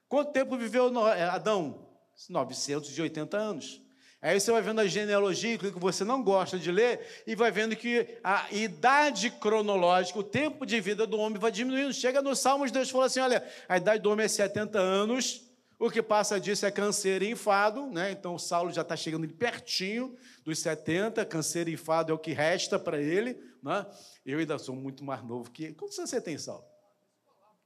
Quanto 0.08 0.32
tempo 0.32 0.58
viveu 0.58 0.91
Adão? 1.32 1.88
980 2.30 3.38
anos. 3.38 3.85
Aí 4.25 4.39
você 4.39 4.51
vai 4.51 4.59
vendo 4.59 4.81
a 4.81 4.88
genealogia 4.88 5.55
que 5.55 5.69
você 5.73 6.03
não 6.03 6.23
gosta 6.23 6.57
de 6.57 6.71
ler 6.71 7.23
e 7.27 7.35
vai 7.35 7.51
vendo 7.51 7.75
que 7.75 8.17
a 8.23 8.51
idade 8.51 9.29
cronológica, 9.29 10.17
o 10.17 10.23
tempo 10.23 10.65
de 10.65 10.81
vida 10.81 11.05
do 11.05 11.19
homem 11.19 11.38
vai 11.38 11.51
diminuindo. 11.51 11.93
Chega 11.93 12.23
nos 12.23 12.39
Salmos, 12.39 12.71
Deus 12.71 12.89
fala 12.89 13.05
assim: 13.05 13.19
olha, 13.19 13.47
a 13.69 13.77
idade 13.77 14.01
do 14.01 14.09
homem 14.09 14.25
é 14.25 14.27
70 14.27 14.79
anos, 14.79 15.43
o 15.77 15.91
que 15.91 16.01
passa 16.01 16.39
disso 16.39 16.65
é 16.65 16.71
câncer 16.71 17.21
e 17.21 17.29
enfado, 17.29 17.85
né? 17.85 18.09
Então 18.09 18.33
o 18.33 18.39
Saulo 18.39 18.71
já 18.71 18.81
está 18.81 18.95
chegando 18.95 19.31
pertinho 19.31 20.17
dos 20.43 20.57
70, 20.57 21.23
câncer 21.23 21.67
e 21.67 21.73
enfado 21.73 22.11
é 22.11 22.15
o 22.15 22.17
que 22.17 22.33
resta 22.33 22.79
para 22.79 22.99
ele, 22.99 23.39
né? 23.61 23.85
Eu 24.25 24.39
ainda 24.39 24.57
sou 24.57 24.75
muito 24.75 25.03
mais 25.03 25.23
novo 25.23 25.51
que. 25.51 25.71
Quantos 25.73 25.99
anos 25.99 26.09
você 26.09 26.19
tem, 26.19 26.35
Saulo? 26.35 26.65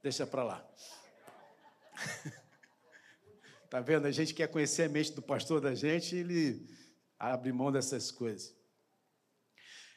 Deixa 0.02 0.26
para 0.26 0.44
lá. 0.44 0.62
Tá 3.70 3.80
vendo? 3.80 4.06
A 4.06 4.10
gente 4.10 4.34
quer 4.34 4.48
conhecer 4.48 4.82
a 4.82 4.88
mente 4.88 5.12
do 5.12 5.22
pastor 5.22 5.60
da 5.60 5.76
gente, 5.76 6.16
ele 6.16 6.66
abre 7.16 7.52
mão 7.52 7.70
dessas 7.70 8.10
coisas. 8.10 8.52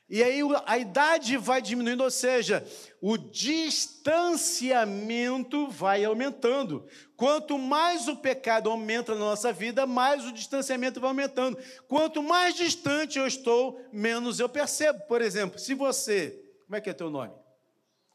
E 0.08 0.22
aí 0.22 0.42
a 0.68 0.78
idade 0.78 1.36
vai 1.38 1.60
diminuindo, 1.60 2.04
ou 2.04 2.12
seja, 2.12 2.64
o 3.02 3.18
distanciamento 3.18 5.70
vai 5.70 6.06
aumentando. 6.06 6.88
Quanto 7.16 7.58
mais 7.58 8.08
o 8.08 8.18
pecado 8.18 8.70
aumenta 8.70 9.16
na 9.16 9.22
nossa 9.22 9.52
vida, 9.52 9.88
mais 9.88 10.24
o 10.24 10.32
distanciamento 10.32 11.02
vai 11.02 11.10
aumentando. 11.10 11.58
Quanto 11.88 12.22
mais 12.22 12.54
distante 12.54 13.18
eu 13.18 13.26
estou, 13.26 13.84
menos 13.92 14.40
eu 14.40 14.48
percebo. 14.48 15.00
Por 15.08 15.20
exemplo, 15.20 15.58
se 15.58 15.74
você, 15.74 16.40
como 16.66 16.76
é 16.76 16.82
que 16.82 16.92
é 16.92 16.94
teu 16.94 17.10
nome? 17.10 17.34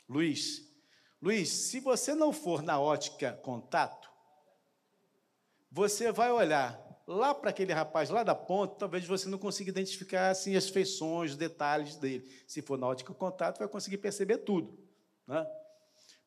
Luiz. 0.09 0.63
Luiz, 1.21 1.49
se 1.49 1.81
você 1.81 2.15
não 2.15 2.33
for 2.33 2.63
na 2.63 2.79
ótica 2.79 3.33
contato, 3.43 4.08
você 5.71 6.11
vai 6.11 6.31
olhar 6.31 6.89
lá 7.07 7.35
para 7.35 7.51
aquele 7.51 7.73
rapaz 7.73 8.11
lá 8.11 8.23
da 8.23 8.35
ponta, 8.35 8.77
talvez 8.77 9.07
você 9.07 9.29
não 9.29 9.39
consiga 9.39 9.71
identificar 9.71 10.31
assim, 10.31 10.57
as 10.57 10.69
feições, 10.69 11.31
os 11.31 11.37
detalhes 11.37 11.97
dele. 11.97 12.31
Se 12.47 12.61
for 12.61 12.79
na 12.79 12.87
ótica 12.87 13.15
contato, 13.15 13.59
vai 13.59 13.69
conseguir 13.69 13.99
perceber 13.99 14.39
tudo. 14.39 14.79
Né? 15.27 15.47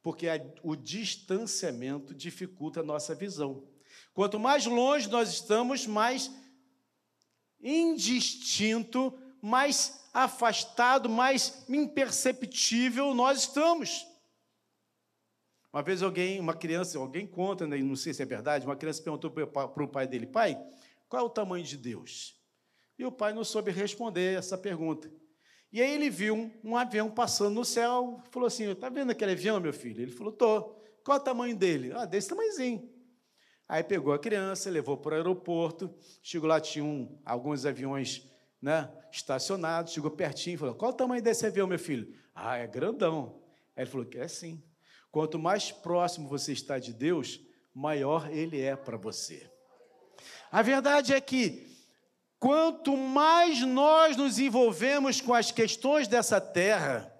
Porque 0.01 0.27
a, 0.27 0.41
o 0.63 0.75
distanciamento 0.75 2.15
dificulta 2.15 2.80
a 2.80 2.84
nossa 2.84 3.13
visão. 3.13 3.63
Quanto 4.13 4.39
mais 4.39 4.65
longe 4.65 5.08
nós 5.08 5.30
estamos, 5.30 5.86
mais 5.86 6.32
indistinto, 7.62 9.17
mais 9.41 10.01
afastado, 10.13 11.08
mais 11.08 11.63
imperceptível 11.69 13.13
nós 13.13 13.39
estamos. 13.41 14.08
Uma 15.73 15.81
vez 15.81 16.03
alguém, 16.03 16.39
uma 16.39 16.53
criança, 16.53 16.97
alguém 16.97 17.25
conta, 17.25 17.65
né, 17.65 17.77
não 17.77 17.95
sei 17.95 18.13
se 18.13 18.21
é 18.21 18.25
verdade, 18.25 18.65
uma 18.65 18.75
criança 18.75 19.01
perguntou 19.01 19.31
para 19.31 19.84
o 19.84 19.88
pai 19.88 20.05
dele, 20.05 20.25
pai, 20.25 20.62
qual 21.07 21.23
é 21.23 21.25
o 21.25 21.29
tamanho 21.29 21.63
de 21.63 21.77
Deus? 21.77 22.38
E 22.99 23.05
o 23.05 23.12
pai 23.12 23.34
não 23.34 23.43
soube 23.43 23.71
responder 23.71 24.38
essa 24.38 24.57
pergunta. 24.57 25.12
E 25.71 25.81
aí 25.81 25.93
ele 25.93 26.10
viu 26.10 26.36
um, 26.36 26.51
um 26.63 26.77
avião 26.77 27.10
passando 27.10 27.55
no 27.55 27.63
céu, 27.63 28.21
falou 28.29 28.47
assim, 28.47 28.69
está 28.69 28.89
vendo 28.89 29.12
aquele 29.12 29.31
avião, 29.31 29.60
meu 29.62 29.71
filho? 29.71 30.01
Ele 30.01 30.12
falou, 30.12 30.34
estou. 30.34 30.84
qual 31.03 31.17
o 31.17 31.21
tamanho 31.21 31.55
dele? 31.55 31.93
Ah, 31.93 32.05
desse 32.05 32.27
tamanhozinho. 32.27 32.91
Aí 33.67 33.81
pegou 33.81 34.12
a 34.12 34.19
criança, 34.19 34.69
levou 34.69 34.97
para 34.97 35.13
o 35.13 35.15
aeroporto, 35.15 35.89
chegou 36.21 36.49
lá, 36.49 36.60
tinha 36.60 36.84
um, 36.84 37.17
alguns 37.23 37.65
aviões 37.65 38.29
né, 38.62 38.91
estacionados, 39.10 39.93
chegou 39.93 40.12
pertinho 40.12 40.57
falou: 40.57 40.75
Qual 40.75 40.91
o 40.91 40.93
tamanho 40.93 41.23
desse 41.23 41.45
avião, 41.45 41.65
meu 41.65 41.79
filho? 41.79 42.13
Ah, 42.36 42.57
é 42.57 42.67
grandão. 42.67 43.41
Aí 43.73 43.84
ele 43.84 43.89
falou: 43.89 44.05
É 44.13 44.27
sim. 44.27 44.62
Quanto 45.12 45.38
mais 45.38 45.71
próximo 45.71 46.30
você 46.30 46.54
está 46.54 46.80
de 46.80 46.93
Deus, 46.93 47.39
maior 47.74 48.32
ele 48.32 48.62
é 48.62 48.76
para 48.76 48.97
você. 48.97 49.52
A 50.50 50.62
verdade 50.62 51.13
é 51.13 51.19
que 51.19 51.69
quanto 52.39 52.95
mais 52.95 53.62
nós 53.62 54.15
nos 54.15 54.39
envolvemos 54.39 55.19
com 55.19 55.34
as 55.34 55.52
questões 55.52 56.08
dessa 56.08 56.39
terra, 56.39 57.12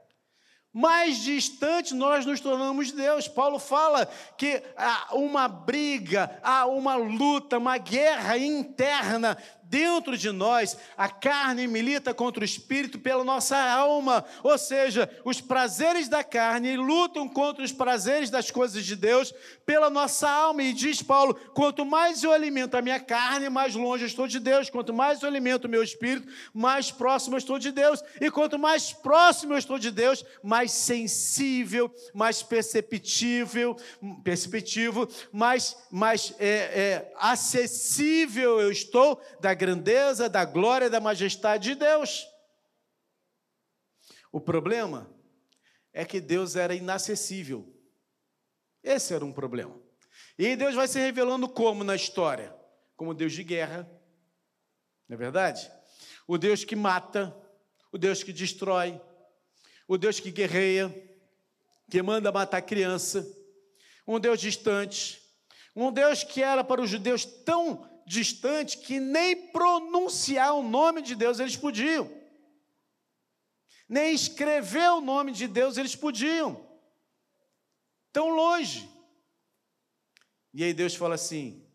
mais 0.74 1.18
distante 1.18 1.94
nós 1.94 2.26
nos 2.26 2.40
tornamos 2.40 2.88
de 2.88 2.94
Deus. 2.94 3.28
Paulo 3.28 3.60
fala 3.60 4.06
que 4.38 4.64
há 4.78 5.14
uma 5.16 5.50
briga, 5.50 6.40
há 6.42 6.66
uma 6.66 6.96
luta, 6.96 7.58
uma 7.58 7.78
guerra 7.78 8.38
interna 8.38 9.38
dentro 9.72 10.18
de 10.18 10.30
nós, 10.32 10.78
a 10.98 11.08
carne 11.08 11.66
milita 11.66 12.14
contra 12.14 12.42
o 12.42 12.46
espírito 12.46 13.00
pela 13.00 13.24
nossa 13.24 13.58
alma, 13.58 14.26
ou 14.44 14.58
seja, 14.58 15.10
os 15.24 15.40
prazeres 15.40 16.10
da 16.10 16.26
carne 16.26 16.76
lutam 16.76 17.26
contra 17.30 17.64
os 17.64 17.72
prazeres 17.72 18.30
das 18.30 18.52
coisas 18.52 18.84
de 18.84 18.98
Deus 18.98 19.34
pela 19.66 19.90
nossa 19.90 20.30
alma. 20.30 20.62
E 20.62 20.74
diz 20.74 21.02
Paulo: 21.02 21.34
quanto 21.54 21.86
mais 21.86 22.22
eu 22.22 22.34
alimento 22.34 22.76
a 22.76 22.82
minha 22.82 23.00
carne, 23.00 23.48
mais 23.48 23.74
longe 23.74 24.04
eu 24.04 24.08
estou 24.08 24.28
de 24.28 24.42
Deus, 24.42 24.70
quanto 24.70 24.94
mais 24.94 25.22
eu 25.22 25.30
alimento 25.30 25.66
o 25.66 25.70
meu 25.70 25.82
espírito, 25.82 26.28
mais 26.54 26.92
próximo 26.92 27.36
eu 27.36 27.40
estou 27.40 27.58
de 27.58 27.72
Deus, 27.72 28.04
e 28.20 28.30
quanto 28.30 28.60
mais 28.60 28.92
próximo 28.92 29.54
eu 29.54 29.58
estou 29.58 29.80
de 29.80 29.90
Deus, 29.90 30.26
mais 30.44 30.72
sensível, 30.72 31.90
mais 32.14 32.44
perceptível, 32.44 33.78
perceptivo, 34.22 35.08
mais, 35.32 35.78
mais 35.90 36.34
é, 36.38 36.46
é, 36.48 37.14
acessível 37.18 38.60
eu 38.60 38.70
estou 38.70 39.22
da 39.40 39.61
grandeza, 39.62 40.28
da 40.28 40.44
glória 40.44 40.90
da 40.90 41.00
majestade 41.00 41.70
de 41.70 41.76
Deus. 41.76 42.28
O 44.32 44.42
problema 44.42 45.08
é 45.94 46.04
que 46.04 46.20
Deus 46.20 46.56
era 46.56 46.74
inacessível. 46.74 47.72
Esse 48.84 49.14
era 49.14 49.24
um 49.24 49.32
problema. 49.32 49.80
E 50.36 50.56
Deus 50.56 50.74
vai 50.74 50.88
se 50.88 50.98
revelando 50.98 51.48
como 51.48 51.84
na 51.84 51.96
história? 51.96 52.56
Como 52.98 53.14
Deus 53.14 53.34
de 53.34 53.44
guerra, 53.44 53.88
não 55.08 55.14
é 55.14 55.18
verdade? 55.18 55.72
O 56.28 56.40
Deus 56.40 56.64
que 56.64 56.76
mata, 56.76 57.36
o 57.92 58.00
Deus 58.00 58.24
que 58.24 58.34
destrói, 58.34 59.00
o 59.88 59.96
Deus 59.96 60.20
que 60.20 60.32
guerreia, 60.32 60.90
que 61.88 62.02
manda 62.02 62.32
matar 62.32 62.64
criança, 62.64 63.28
um 64.08 64.20
Deus 64.20 64.42
distante, 64.42 65.22
um 65.76 65.92
Deus 65.92 66.24
que 66.24 66.42
era 66.42 66.64
para 66.64 66.82
os 66.82 66.90
judeus 66.90 67.26
tão 67.26 67.91
distante 68.06 68.78
que 68.78 69.00
nem 69.00 69.52
pronunciar 69.52 70.54
o 70.56 70.64
nome 70.64 71.02
de 71.02 71.16
Deus 71.16 71.40
eles 71.40 71.56
podiam. 71.56 72.10
Nem 73.88 74.14
escrever 74.14 74.90
o 74.92 75.02
nome 75.02 75.32
de 75.32 75.48
Deus 75.48 75.78
eles 75.78 75.96
podiam. 75.96 76.66
Tão 78.12 78.30
longe. 78.30 78.90
E 80.54 80.64
aí 80.64 80.74
Deus 80.74 80.96
fala 80.96 81.16
assim: 81.16 81.66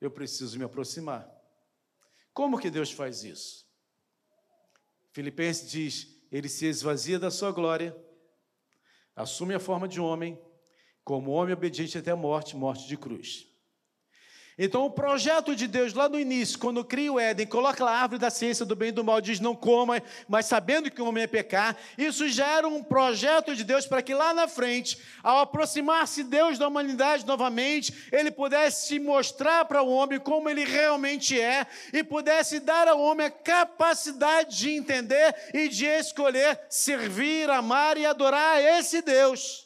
eu 0.00 0.10
preciso 0.10 0.58
me 0.58 0.64
aproximar. 0.64 1.30
Como 2.32 2.58
que 2.58 2.70
Deus 2.70 2.90
faz 2.90 3.24
isso? 3.24 3.66
Filipenses 5.12 5.70
diz: 5.70 6.22
ele 6.30 6.48
se 6.48 6.66
esvazia 6.66 7.18
da 7.18 7.30
sua 7.30 7.50
glória, 7.50 7.96
assume 9.14 9.54
a 9.54 9.60
forma 9.60 9.88
de 9.88 10.00
homem, 10.00 10.38
como 11.02 11.30
homem 11.30 11.54
obediente 11.54 11.96
até 11.96 12.10
a 12.10 12.16
morte, 12.16 12.56
morte 12.56 12.86
de 12.86 12.96
cruz. 12.96 13.46
Então, 14.58 14.86
o 14.86 14.90
projeto 14.90 15.54
de 15.54 15.66
Deus 15.66 15.92
lá 15.92 16.08
no 16.08 16.18
início, 16.18 16.58
quando 16.58 16.82
cria 16.82 17.12
o 17.12 17.20
Éden, 17.20 17.46
coloca 17.46 17.84
a 17.84 17.90
árvore 17.90 18.18
da 18.18 18.30
ciência 18.30 18.64
do 18.64 18.74
bem 18.74 18.88
e 18.88 18.92
do 18.92 19.04
mal, 19.04 19.20
diz 19.20 19.38
não 19.38 19.54
coma, 19.54 20.02
mas 20.26 20.46
sabendo 20.46 20.90
que 20.90 21.02
o 21.02 21.04
homem 21.04 21.24
é 21.24 21.26
pecar, 21.26 21.76
isso 21.98 22.26
já 22.26 22.56
era 22.56 22.66
um 22.66 22.82
projeto 22.82 23.54
de 23.54 23.62
Deus 23.62 23.86
para 23.86 24.00
que 24.00 24.14
lá 24.14 24.32
na 24.32 24.48
frente, 24.48 24.98
ao 25.22 25.40
aproximar-se 25.40 26.24
Deus 26.24 26.58
da 26.58 26.68
humanidade 26.68 27.26
novamente, 27.26 28.08
ele 28.10 28.30
pudesse 28.30 28.98
mostrar 28.98 29.66
para 29.66 29.82
o 29.82 29.90
homem 29.90 30.18
como 30.18 30.48
ele 30.48 30.64
realmente 30.64 31.38
é 31.38 31.66
e 31.92 32.02
pudesse 32.02 32.58
dar 32.58 32.88
ao 32.88 32.98
homem 32.98 33.26
a 33.26 33.30
capacidade 33.30 34.56
de 34.56 34.70
entender 34.70 35.34
e 35.52 35.68
de 35.68 35.84
escolher 35.84 36.58
servir, 36.70 37.50
amar 37.50 37.98
e 37.98 38.06
adorar 38.06 38.58
esse 38.58 39.02
Deus. 39.02 39.65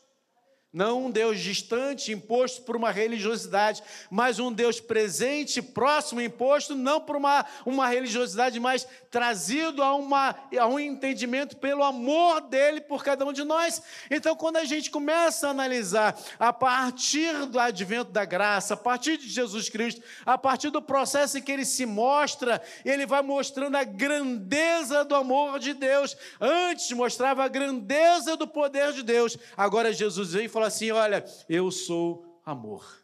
Não 0.73 1.07
um 1.07 1.11
Deus 1.11 1.41
distante, 1.41 2.13
imposto 2.13 2.63
por 2.63 2.77
uma 2.77 2.93
religiosidade, 2.93 3.83
mas 4.09 4.39
um 4.39 4.53
Deus 4.53 4.79
presente, 4.79 5.61
próximo, 5.61 6.21
imposto, 6.21 6.77
não 6.77 7.01
por 7.01 7.17
uma, 7.17 7.45
uma 7.67 7.89
religiosidade, 7.89 8.61
mas 8.61 8.87
trazido 9.11 9.83
a, 9.83 9.97
uma, 9.97 10.37
a 10.57 10.67
um 10.69 10.79
entendimento 10.79 11.57
pelo 11.57 11.83
amor 11.83 12.43
dele 12.43 12.81
por 12.81 13.03
cada 13.03 13.27
um 13.27 13.33
de 13.33 13.43
nós. 13.43 13.83
Então, 14.09 14.37
quando 14.37 14.59
a 14.59 14.65
gente 14.65 14.93
começa 14.93 15.49
a 15.49 15.51
analisar 15.51 16.17
a 16.39 16.53
partir 16.53 17.47
do 17.47 17.59
advento 17.59 18.13
da 18.13 18.25
graça, 18.25 18.75
a 18.75 18.77
partir 18.77 19.17
de 19.17 19.29
Jesus 19.29 19.69
Cristo, 19.69 20.01
a 20.25 20.39
partir 20.39 20.71
do 20.71 20.81
processo 20.81 21.37
em 21.37 21.43
que 21.43 21.51
ele 21.51 21.65
se 21.65 21.85
mostra, 21.85 22.63
ele 22.85 23.07
vai 23.07 23.23
mostrando 23.23 23.77
a 23.77 23.83
grandeza 23.83 25.05
do 25.05 25.17
amor 25.17 25.59
de 25.59 25.75
Deus. 25.75 26.17
Antes 26.41 26.93
mostrava 26.93 27.43
a 27.43 27.49
grandeza 27.49 28.37
do 28.37 28.47
poder 28.47 28.93
de 28.93 29.03
Deus, 29.03 29.37
agora 29.57 29.93
Jesus 29.93 30.33
veio 30.33 30.45
e 30.45 30.49
fala 30.61 30.67
assim: 30.69 30.91
Olha, 30.91 31.25
eu 31.49 31.71
sou 31.71 32.41
amor. 32.45 33.01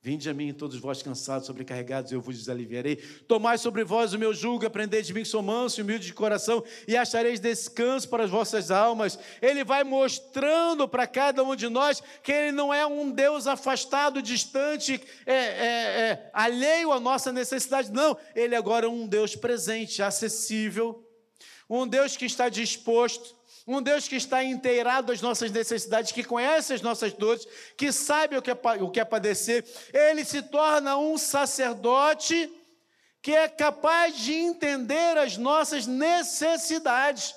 Vinde 0.00 0.30
a 0.30 0.32
mim, 0.34 0.54
todos 0.54 0.78
vós 0.78 1.02
cansados, 1.02 1.48
sobrecarregados, 1.48 2.12
eu 2.12 2.20
vos 2.20 2.38
desaliviarei. 2.38 2.96
Tomai 3.26 3.58
sobre 3.58 3.82
vós 3.82 4.12
o 4.12 4.18
meu 4.18 4.32
jugo, 4.32 4.64
aprendei 4.64 5.02
de 5.02 5.12
mim 5.12 5.22
que 5.22 5.28
sou 5.28 5.42
manso 5.42 5.80
e 5.80 5.82
humilde 5.82 6.06
de 6.06 6.14
coração, 6.14 6.62
e 6.86 6.96
achareis 6.96 7.40
descanso 7.40 8.08
para 8.08 8.22
as 8.22 8.30
vossas 8.30 8.70
almas. 8.70 9.18
Ele 9.42 9.64
vai 9.64 9.82
mostrando 9.82 10.88
para 10.88 11.04
cada 11.04 11.42
um 11.42 11.56
de 11.56 11.68
nós 11.68 12.00
que 12.22 12.30
ele 12.30 12.52
não 12.52 12.72
é 12.72 12.86
um 12.86 13.10
Deus 13.10 13.48
afastado, 13.48 14.22
distante, 14.22 15.02
é, 15.26 15.34
é, 15.34 15.40
é, 15.40 16.30
alheio 16.32 16.92
à 16.92 17.00
nossa 17.00 17.32
necessidade. 17.32 17.90
Não, 17.90 18.16
ele 18.36 18.54
agora 18.54 18.86
é 18.86 18.88
um 18.88 19.04
Deus 19.04 19.34
presente, 19.34 20.00
acessível, 20.00 21.04
um 21.68 21.88
Deus 21.88 22.16
que 22.16 22.24
está 22.24 22.48
disposto 22.48 23.37
um 23.68 23.82
Deus 23.82 24.08
que 24.08 24.16
está 24.16 24.42
inteirado 24.42 25.08
das 25.08 25.20
nossas 25.20 25.50
necessidades, 25.50 26.10
que 26.10 26.24
conhece 26.24 26.72
as 26.72 26.80
nossas 26.80 27.12
dores, 27.12 27.46
que 27.76 27.92
sabe 27.92 28.34
o 28.34 28.40
que 28.40 28.50
é, 28.50 28.54
o 28.80 28.90
que 28.90 28.98
é 28.98 29.04
padecer. 29.04 29.62
Ele 29.92 30.24
se 30.24 30.40
torna 30.40 30.96
um 30.96 31.18
sacerdote 31.18 32.50
que 33.20 33.32
é 33.32 33.46
capaz 33.46 34.16
de 34.16 34.32
entender 34.32 35.18
as 35.18 35.36
nossas 35.36 35.86
necessidades. 35.86 37.34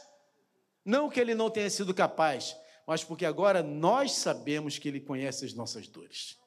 Não 0.85 1.09
que 1.09 1.19
ele 1.19 1.35
não 1.35 1.49
tenha 1.49 1.69
sido 1.69 1.93
capaz, 1.93 2.55
mas 2.87 3.03
porque 3.03 3.25
agora 3.25 3.61
nós 3.61 4.13
sabemos 4.13 4.79
que 4.79 4.87
ele 4.87 5.01
conhece 5.01 5.43
as 5.43 5.53
nossas 5.53 5.89
dores. 5.89 6.37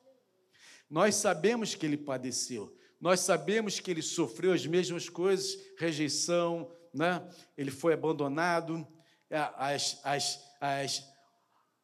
Nós 0.88 1.14
sabemos 1.16 1.74
que 1.74 1.84
ele 1.84 1.98
padeceu. 1.98 2.74
Nós 2.98 3.20
sabemos 3.20 3.80
que 3.80 3.90
ele 3.90 4.00
sofreu 4.00 4.54
as 4.54 4.64
mesmas 4.66 5.10
coisas, 5.10 5.58
rejeição, 5.76 6.72
né? 6.92 7.22
ele 7.54 7.70
foi 7.70 7.92
abandonado, 7.92 8.86
as, 9.34 10.00
as, 10.04 10.40
as, 10.60 11.04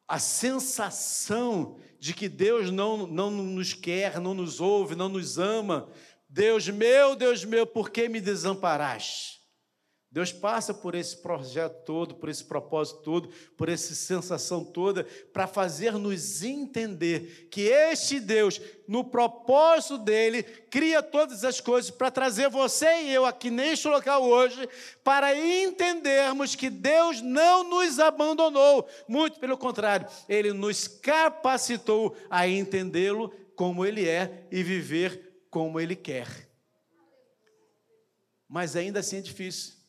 a 0.07 0.19
sensação 0.19 1.79
de 1.99 2.13
que 2.13 2.29
Deus 2.29 2.71
não, 2.71 3.05
não 3.05 3.29
nos 3.29 3.73
quer, 3.73 4.19
não 4.19 4.33
nos 4.33 4.59
ouve, 4.59 4.95
não 4.95 5.09
nos 5.09 5.37
ama. 5.37 5.89
Deus 6.29 6.69
meu, 6.69 7.15
Deus 7.15 7.43
meu, 7.43 7.67
por 7.67 7.89
que 7.89 8.07
me 8.07 8.21
desamparaste? 8.21 9.40
Deus 10.11 10.33
passa 10.33 10.73
por 10.73 10.93
esse 10.93 11.15
projeto 11.15 11.85
todo, 11.85 12.15
por 12.15 12.27
esse 12.27 12.43
propósito 12.43 12.99
todo, 12.99 13.29
por 13.55 13.69
essa 13.69 13.95
sensação 13.95 14.61
toda, 14.61 15.05
para 15.31 15.47
fazer-nos 15.47 16.43
entender 16.43 17.47
que 17.49 17.61
este 17.61 18.19
Deus, 18.19 18.59
no 18.85 19.05
propósito 19.05 19.97
dele, 19.97 20.43
cria 20.43 21.01
todas 21.01 21.45
as 21.45 21.61
coisas 21.61 21.89
para 21.89 22.11
trazer 22.11 22.49
você 22.49 23.03
e 23.03 23.13
eu 23.13 23.25
aqui 23.25 23.49
neste 23.49 23.87
local 23.87 24.23
hoje, 24.23 24.67
para 25.01 25.33
entendermos 25.33 26.55
que 26.55 26.69
Deus 26.69 27.21
não 27.21 27.63
nos 27.63 27.97
abandonou, 27.97 28.85
muito 29.07 29.39
pelo 29.39 29.57
contrário, 29.57 30.07
ele 30.27 30.51
nos 30.51 30.89
capacitou 30.89 32.17
a 32.29 32.45
entendê-lo 32.45 33.29
como 33.55 33.85
ele 33.85 34.09
é 34.09 34.45
e 34.51 34.61
viver 34.61 35.45
como 35.49 35.79
ele 35.79 35.95
quer. 35.95 36.49
Mas 38.49 38.75
ainda 38.75 38.99
assim 38.99 39.15
é 39.15 39.21
difícil. 39.21 39.80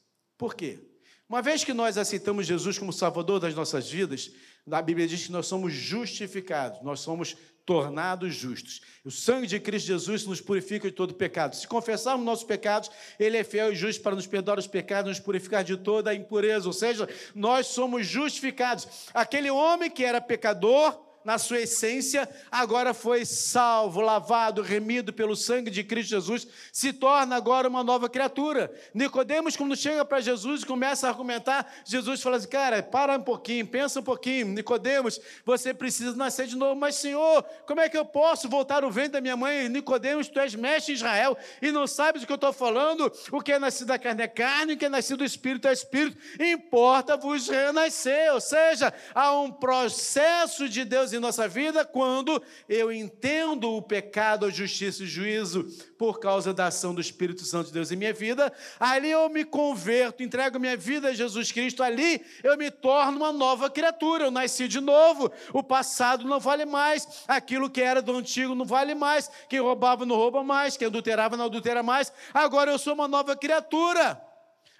Por 0.43 0.57
quê? 0.57 0.81
Uma 1.29 1.41
vez 1.41 1.63
que 1.63 1.73
nós 1.73 1.97
aceitamos 1.97 2.49
Jesus 2.49 2.77
como 2.77 2.93
Salvador 2.93 3.39
das 3.39 3.55
nossas 3.55 3.89
vidas, 3.89 4.33
a 4.69 4.83
Bíblia 4.83 5.07
diz 5.07 5.27
que 5.27 5.31
nós 5.31 5.47
somos 5.47 5.73
justificados, 5.73 6.83
nós 6.83 6.99
somos 6.99 7.37
tornados 7.65 8.35
justos. 8.35 8.81
O 9.05 9.11
sangue 9.13 9.47
de 9.47 9.61
Cristo 9.61 9.87
Jesus 9.87 10.27
nos 10.27 10.41
purifica 10.41 10.91
de 10.91 10.97
todo 10.97 11.15
pecado. 11.15 11.55
Se 11.55 11.65
confessarmos 11.69 12.27
nossos 12.27 12.43
pecados, 12.43 12.91
Ele 13.21 13.37
é 13.37 13.45
fiel 13.45 13.73
e 13.73 13.77
justo 13.77 14.03
para 14.03 14.17
nos 14.17 14.27
perdoar 14.27 14.59
os 14.59 14.67
pecados, 14.67 15.11
nos 15.11 15.21
purificar 15.21 15.63
de 15.63 15.77
toda 15.77 16.11
a 16.11 16.15
impureza. 16.15 16.67
Ou 16.67 16.73
seja, 16.73 17.09
nós 17.37 17.69
somos 17.69 18.05
justificados. 18.05 18.89
Aquele 19.15 19.49
homem 19.49 19.89
que 19.89 20.05
era 20.05 20.21
pecador, 20.21 21.01
na 21.25 21.39
sua 21.39 21.61
essência, 21.61 22.29
agora 22.51 22.93
foi 22.93 23.25
salvo, 23.25 24.01
lavado, 24.01 24.63
remido 24.63 25.13
pelo 25.13 25.37
sangue 25.37 25.71
de 25.71 25.85
Cristo 25.85 26.11
Jesus, 26.11 26.47
se 26.73 26.93
torna 26.93 27.37
agora 27.37 27.69
uma 27.69 27.85
nova 27.85 28.09
criatura. 28.09 28.73
Nicodemos, 28.93 29.57
quando 29.57 29.77
chega 29.77 30.05
para 30.05 30.21
Jesus 30.21 30.63
e 30.63 30.67
começa 30.67 31.07
a 31.07 31.11
argumentar, 31.11 31.73
Jesus 31.85 32.23
fala 32.23 32.37
assim: 32.37 32.49
cara, 32.49 32.83
para 32.83 33.17
um 33.17 33.23
pouquinho, 33.23 33.67
pensa 33.67 34.01
um 34.01 34.03
pouquinho. 34.03 34.47
Nicodemos, 34.49 35.21
você 35.45 35.73
precisa 35.73 36.17
nascer 36.17 36.47
de 36.47 36.57
novo. 36.57 36.77
Mas, 36.77 36.97
Senhor, 36.97 37.43
como 37.67 37.81
é 37.81 37.89
que 37.89 37.97
eu 37.97 38.05
posso 38.05 38.49
voltar 38.49 38.85
o 38.85 38.91
ventre 38.91 39.13
da 39.13 39.21
minha 39.21 39.37
mãe? 39.37 39.69
Nicodemos, 39.69 40.29
tu 40.29 40.39
és 40.41 40.55
mestre 40.55 40.93
em 40.93 40.97
Israel 40.97 41.37
e 41.61 41.71
não 41.71 41.87
sabes 41.87 42.23
o 42.23 42.27
que 42.27 42.33
eu 42.33 42.37
estou 42.37 42.53
falando? 42.53 43.13
O 43.31 43.41
que 43.41 43.53
é 43.53 43.59
nascido 43.59 43.89
da 43.89 43.99
carne 43.99 44.23
é 44.23 44.29
carne, 44.29 44.75
o 44.75 44.77
que 44.77 44.87
é 44.87 44.89
nascido 44.89 45.19
do 45.19 45.25
espírito 45.25 45.69
é 45.69 45.73
espírito. 45.73 46.17
Importa-vos 46.41 47.49
renascer. 47.49 48.33
Ou 48.33 48.41
seja, 48.41 48.93
há 49.15 49.33
um 49.39 49.51
processo 49.51 50.69
de 50.69 50.85
Deus 50.85 51.12
em 51.13 51.21
nossa 51.21 51.47
vida 51.49 51.85
quando 51.85 52.43
eu 52.69 52.93
entendo 52.93 53.71
o 53.71 53.83
pecado, 53.83 54.47
a 54.47 54.51
justiça 54.51 55.03
e 55.03 55.07
o 55.07 55.09
juízo 55.09 55.67
por 55.99 56.19
causa 56.19 56.53
da 56.53 56.67
ação 56.67 56.95
do 56.95 57.01
Espírito 57.01 57.45
Santo 57.45 57.67
de 57.67 57.73
Deus 57.73 57.91
em 57.93 57.97
minha 57.97 58.13
vida. 58.13 58.53
Ali 58.79 59.11
eu 59.11 59.29
me 59.29 59.45
converto, 59.45 60.23
entrego 60.23 60.59
minha 60.59 60.77
vida 60.77 61.09
a 61.09 61.15
Jesus 61.15 61.53
Cristo. 61.53 61.83
Ali 61.83 62.25
eu 62.43 62.57
me 62.57 62.71
torno 62.71 63.19
uma 63.19 63.33
nova 63.33 63.71
criatura. 63.71 64.25
Eu 64.25 64.31
nasci 64.31 64.67
de 64.67 64.81
novo. 64.81 65.31
O 65.53 65.63
passado 65.63 66.25
não 66.25 66.41
vale 66.41 66.65
mais. 66.65 67.07
Aquilo 67.29 67.71
que 67.71 67.81
era 67.81 68.03
do 68.03 68.17
antigo 68.17 68.55
não 68.55 68.65
vale 68.65 68.95
mais. 68.95 69.31
Quem 69.49 69.61
roubava 69.61 70.05
não 70.05 70.17
rouba 70.17 70.43
mais. 70.43 70.77
Quem 70.77 70.87
adulterava 70.87 71.37
não 71.37 71.45
adultera 71.45 71.83
mais. 71.83 72.13
Agora 72.35 72.71
eu 72.71 72.79
sou 72.79 72.95
uma 72.95 73.07
nova 73.07 73.37
criatura 73.37 74.21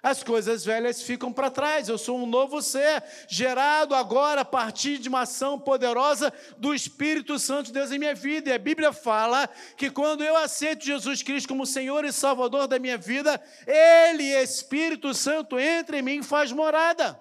as 0.03 0.21
coisas 0.21 0.65
velhas 0.65 1.01
ficam 1.01 1.31
para 1.31 1.49
trás. 1.49 1.87
Eu 1.87 1.97
sou 1.97 2.19
um 2.19 2.25
novo 2.25 2.61
ser, 2.61 3.01
gerado 3.25 3.95
agora 3.95 4.41
a 4.41 4.45
partir 4.45 4.97
de 4.97 5.07
uma 5.07 5.21
ação 5.21 5.57
poderosa 5.57 6.31
do 6.57 6.75
Espírito 6.75 7.39
Santo 7.39 7.67
de 7.67 7.71
Deus 7.71 7.89
em 7.89 7.97
minha 7.97 8.13
vida. 8.13 8.49
E 8.49 8.53
a 8.53 8.59
Bíblia 8.59 8.91
fala 8.91 9.49
que 9.77 9.89
quando 9.89 10.21
eu 10.21 10.35
aceito 10.35 10.85
Jesus 10.85 11.23
Cristo 11.23 11.47
como 11.47 11.65
Senhor 11.65 12.03
e 12.03 12.11
Salvador 12.11 12.67
da 12.67 12.77
minha 12.77 12.97
vida, 12.97 13.41
Ele, 13.65 14.25
Espírito 14.41 15.13
Santo, 15.13 15.57
entra 15.57 15.97
em 15.97 16.01
mim 16.01 16.19
e 16.19 16.23
faz 16.23 16.51
morada. 16.51 17.17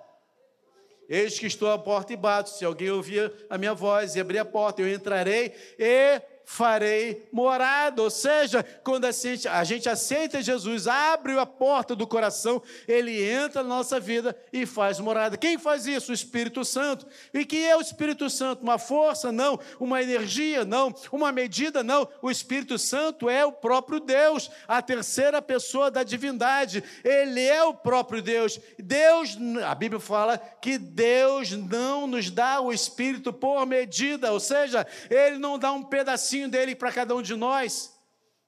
Eis 1.08 1.38
que 1.38 1.46
estou 1.46 1.70
à 1.70 1.78
porta 1.78 2.12
e 2.12 2.16
bato. 2.16 2.50
Se 2.50 2.64
alguém 2.64 2.90
ouvir 2.90 3.32
a 3.48 3.56
minha 3.56 3.74
voz 3.74 4.16
e 4.16 4.20
abrir 4.20 4.38
a 4.38 4.44
porta, 4.44 4.82
eu 4.82 4.92
entrarei 4.92 5.54
e 5.78 6.20
farei 6.52 7.26
morada. 7.32 8.02
Ou 8.02 8.10
seja, 8.10 8.62
quando 8.84 9.06
a 9.06 9.10
gente, 9.10 9.48
a 9.48 9.64
gente 9.64 9.88
aceita 9.88 10.42
Jesus, 10.42 10.86
abre 10.86 11.38
a 11.38 11.46
porta 11.46 11.96
do 11.96 12.06
coração, 12.06 12.62
ele 12.86 13.24
entra 13.24 13.62
na 13.62 13.70
nossa 13.70 13.98
vida 13.98 14.36
e 14.52 14.66
faz 14.66 15.00
morada. 15.00 15.38
Quem 15.38 15.56
faz 15.56 15.86
isso? 15.86 16.10
O 16.10 16.14
Espírito 16.14 16.62
Santo. 16.62 17.06
E 17.32 17.46
que 17.46 17.64
é 17.64 17.74
o 17.74 17.80
Espírito 17.80 18.28
Santo? 18.28 18.62
Uma 18.62 18.78
força? 18.78 19.32
Não. 19.32 19.58
Uma 19.80 20.02
energia? 20.02 20.62
Não. 20.62 20.94
Uma 21.10 21.32
medida? 21.32 21.82
Não. 21.82 22.06
O 22.20 22.30
Espírito 22.30 22.78
Santo 22.78 23.30
é 23.30 23.46
o 23.46 23.52
próprio 23.52 23.98
Deus, 23.98 24.50
a 24.68 24.82
terceira 24.82 25.40
pessoa 25.40 25.90
da 25.90 26.02
divindade. 26.02 26.84
Ele 27.02 27.40
é 27.40 27.64
o 27.64 27.72
próprio 27.72 28.20
Deus. 28.20 28.60
Deus, 28.78 29.38
a 29.66 29.74
Bíblia 29.74 30.00
fala 30.00 30.36
que 30.36 30.76
Deus 30.76 31.52
não 31.52 32.06
nos 32.06 32.30
dá 32.30 32.60
o 32.60 32.70
Espírito 32.70 33.32
por 33.32 33.64
medida, 33.64 34.32
ou 34.32 34.40
seja, 34.40 34.86
ele 35.08 35.38
não 35.38 35.58
dá 35.58 35.72
um 35.72 35.82
pedacinho 35.82 36.41
dele 36.48 36.74
para 36.74 36.92
cada 36.92 37.14
um 37.14 37.22
de 37.22 37.34
nós. 37.34 37.98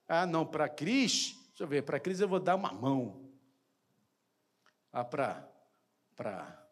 Ah, 0.07 0.25
não, 0.25 0.45
para 0.45 0.69
Cris, 0.69 1.35
deixa 1.49 1.63
eu 1.63 1.67
ver, 1.67 1.83
para 1.83 1.99
Cris 1.99 2.19
eu 2.19 2.27
vou 2.27 2.39
dar 2.39 2.55
uma 2.55 2.71
mão. 2.71 3.29
Ah, 4.91 5.03
para 5.03 5.51
para 6.15 6.65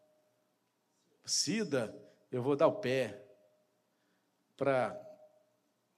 Cida, 1.26 1.94
eu 2.32 2.42
vou 2.42 2.56
dar 2.56 2.68
o 2.68 2.80
pé. 2.80 3.22
Para 4.56 4.98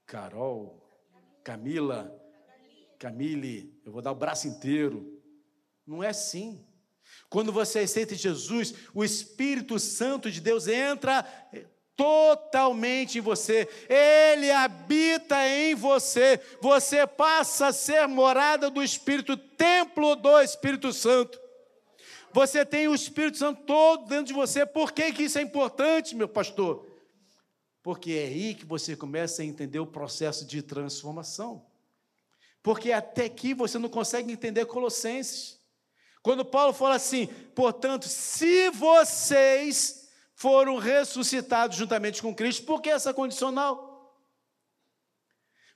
Carol, 0.06 0.82
Camila, 1.44 2.12
Camille, 2.98 3.80
eu 3.86 3.92
vou 3.92 4.02
dar 4.02 4.12
o 4.12 4.16
braço 4.16 4.48
inteiro. 4.48 5.22
Não 5.86 6.04
é 6.04 6.10
assim. 6.10 6.66
Quando 7.30 7.52
você 7.52 7.80
aceita 7.80 8.16
Jesus, 8.16 8.74
o 8.94 9.04
Espírito 9.04 9.78
Santo 9.78 10.32
de 10.32 10.42
Deus 10.42 10.68
entra 10.68 11.24
totalmente 11.96 13.18
em 13.18 13.22
você, 13.22 13.68
Ele 13.90 14.52
habita 14.52 15.48
em 15.48 15.76
você, 15.76 16.40
você 16.62 17.08
passa 17.08 17.68
a 17.68 17.74
ser 17.74 18.08
morada 18.08 18.70
do 18.70 18.84
Espírito, 18.84 19.38
templo 19.38 20.16
do 20.16 20.42
Espírito 20.42 20.92
Santo. 20.92 21.40
Você 22.34 22.66
tem 22.66 22.88
o 22.88 22.94
Espírito 22.96 23.38
Santo 23.38 23.64
todo 23.64 24.08
dentro 24.08 24.26
de 24.26 24.34
você. 24.34 24.66
Por 24.66 24.92
que, 24.92 25.14
que 25.14 25.24
isso 25.24 25.40
é 25.40 25.42
importante, 25.42 26.16
meu 26.16 26.28
pastor? 26.28 26.86
Porque 27.82 28.12
é 28.12 28.26
aí 28.26 28.56
que 28.56 28.66
você 28.66 28.96
começa 28.96 29.42
a 29.42 29.46
entender 29.46 29.80
o 29.80 29.88
processo 29.88 30.46
de 30.46 30.62
transformação. 30.62 31.66
Porque 32.62 32.92
até 32.92 33.26
aqui 33.26 33.54
você 33.54 33.78
não 33.78 33.88
consegue 33.88 34.34
entender 34.34 34.66
Colossenses. 34.66 35.60
Quando 36.22 36.44
Paulo 36.44 36.74
fala 36.74 36.96
assim, 36.96 37.28
portanto, 37.54 38.10
se 38.10 38.70
vocês 38.72 40.05
foram 40.36 40.78
ressuscitados 40.78 41.78
juntamente 41.78 42.22
com 42.22 42.36
Cristo. 42.36 42.66
Por 42.66 42.82
que 42.82 42.90
essa 42.90 43.14
condicional? 43.14 43.96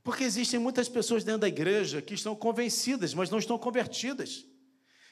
Porque 0.03 0.23
existem 0.23 0.59
muitas 0.59 0.89
pessoas 0.89 1.23
dentro 1.23 1.41
da 1.41 1.47
igreja 1.47 2.01
que 2.01 2.13
estão 2.13 2.35
convencidas, 2.35 3.13
mas 3.13 3.29
não 3.29 3.39
estão 3.39 3.57
convertidas. 3.57 4.45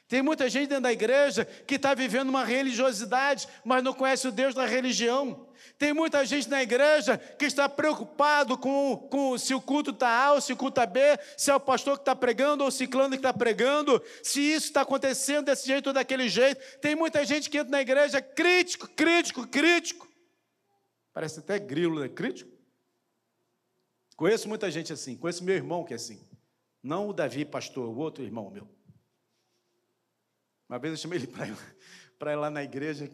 Tem 0.07 0.21
muita 0.21 0.49
gente 0.49 0.69
dentro 0.69 0.83
da 0.83 0.91
igreja 0.91 1.43
que 1.45 1.75
está 1.75 1.93
vivendo 1.93 2.29
uma 2.29 2.45
religiosidade, 2.45 3.47
mas 3.65 3.83
não 3.83 3.93
conhece 3.93 4.27
o 4.27 4.31
Deus 4.31 4.55
da 4.55 4.65
religião. 4.65 5.47
Tem 5.77 5.93
muita 5.93 6.25
gente 6.25 6.49
na 6.49 6.63
igreja 6.63 7.17
que 7.17 7.45
está 7.45 7.67
preocupado 7.67 8.57
com, 8.57 9.07
com 9.11 9.37
se 9.37 9.53
o 9.53 9.61
culto 9.61 9.91
está 9.91 10.09
A 10.09 10.33
ou 10.33 10.41
se 10.41 10.53
o 10.53 10.57
culto 10.57 10.79
está 10.79 10.85
B, 10.85 10.99
se 11.35 11.51
é 11.51 11.55
o 11.55 11.59
pastor 11.59 11.97
que 11.97 12.03
está 12.03 12.15
pregando 12.15 12.63
ou 12.63 12.69
o 12.69 12.71
ciclano 12.71 13.11
que 13.11 13.17
está 13.17 13.33
pregando, 13.33 14.01
se 14.23 14.39
isso 14.39 14.67
está 14.67 14.81
acontecendo 14.81 15.45
desse 15.45 15.67
jeito 15.67 15.87
ou 15.87 15.93
daquele 15.93 16.29
jeito. 16.29 16.61
Tem 16.79 16.95
muita 16.95 17.25
gente 17.25 17.49
que 17.49 17.57
entra 17.57 17.71
na 17.71 17.81
igreja 17.81 18.21
crítico, 18.21 18.87
crítico, 18.87 19.45
crítico. 19.45 20.07
Parece 21.13 21.39
até 21.39 21.59
grilo, 21.59 21.99
né? 21.99 22.07
Crítico. 22.07 22.51
Conheço 24.15 24.47
muita 24.47 24.71
gente 24.71 24.93
assim. 24.93 25.17
Conheço 25.17 25.43
meu 25.43 25.55
irmão 25.55 25.83
que 25.83 25.93
é 25.93 25.97
assim. 25.97 26.25
Não 26.81 27.09
o 27.09 27.13
Davi, 27.13 27.43
pastor, 27.43 27.89
o 27.89 27.97
outro 27.97 28.23
irmão 28.23 28.49
meu. 28.49 28.76
Uma 30.67 30.79
vez 30.79 30.93
eu 30.93 30.97
chamei 30.97 31.19
ele 31.19 31.27
para 32.17 32.33
ir, 32.33 32.35
lá 32.35 32.49
na 32.49 32.63
igreja, 32.63 33.09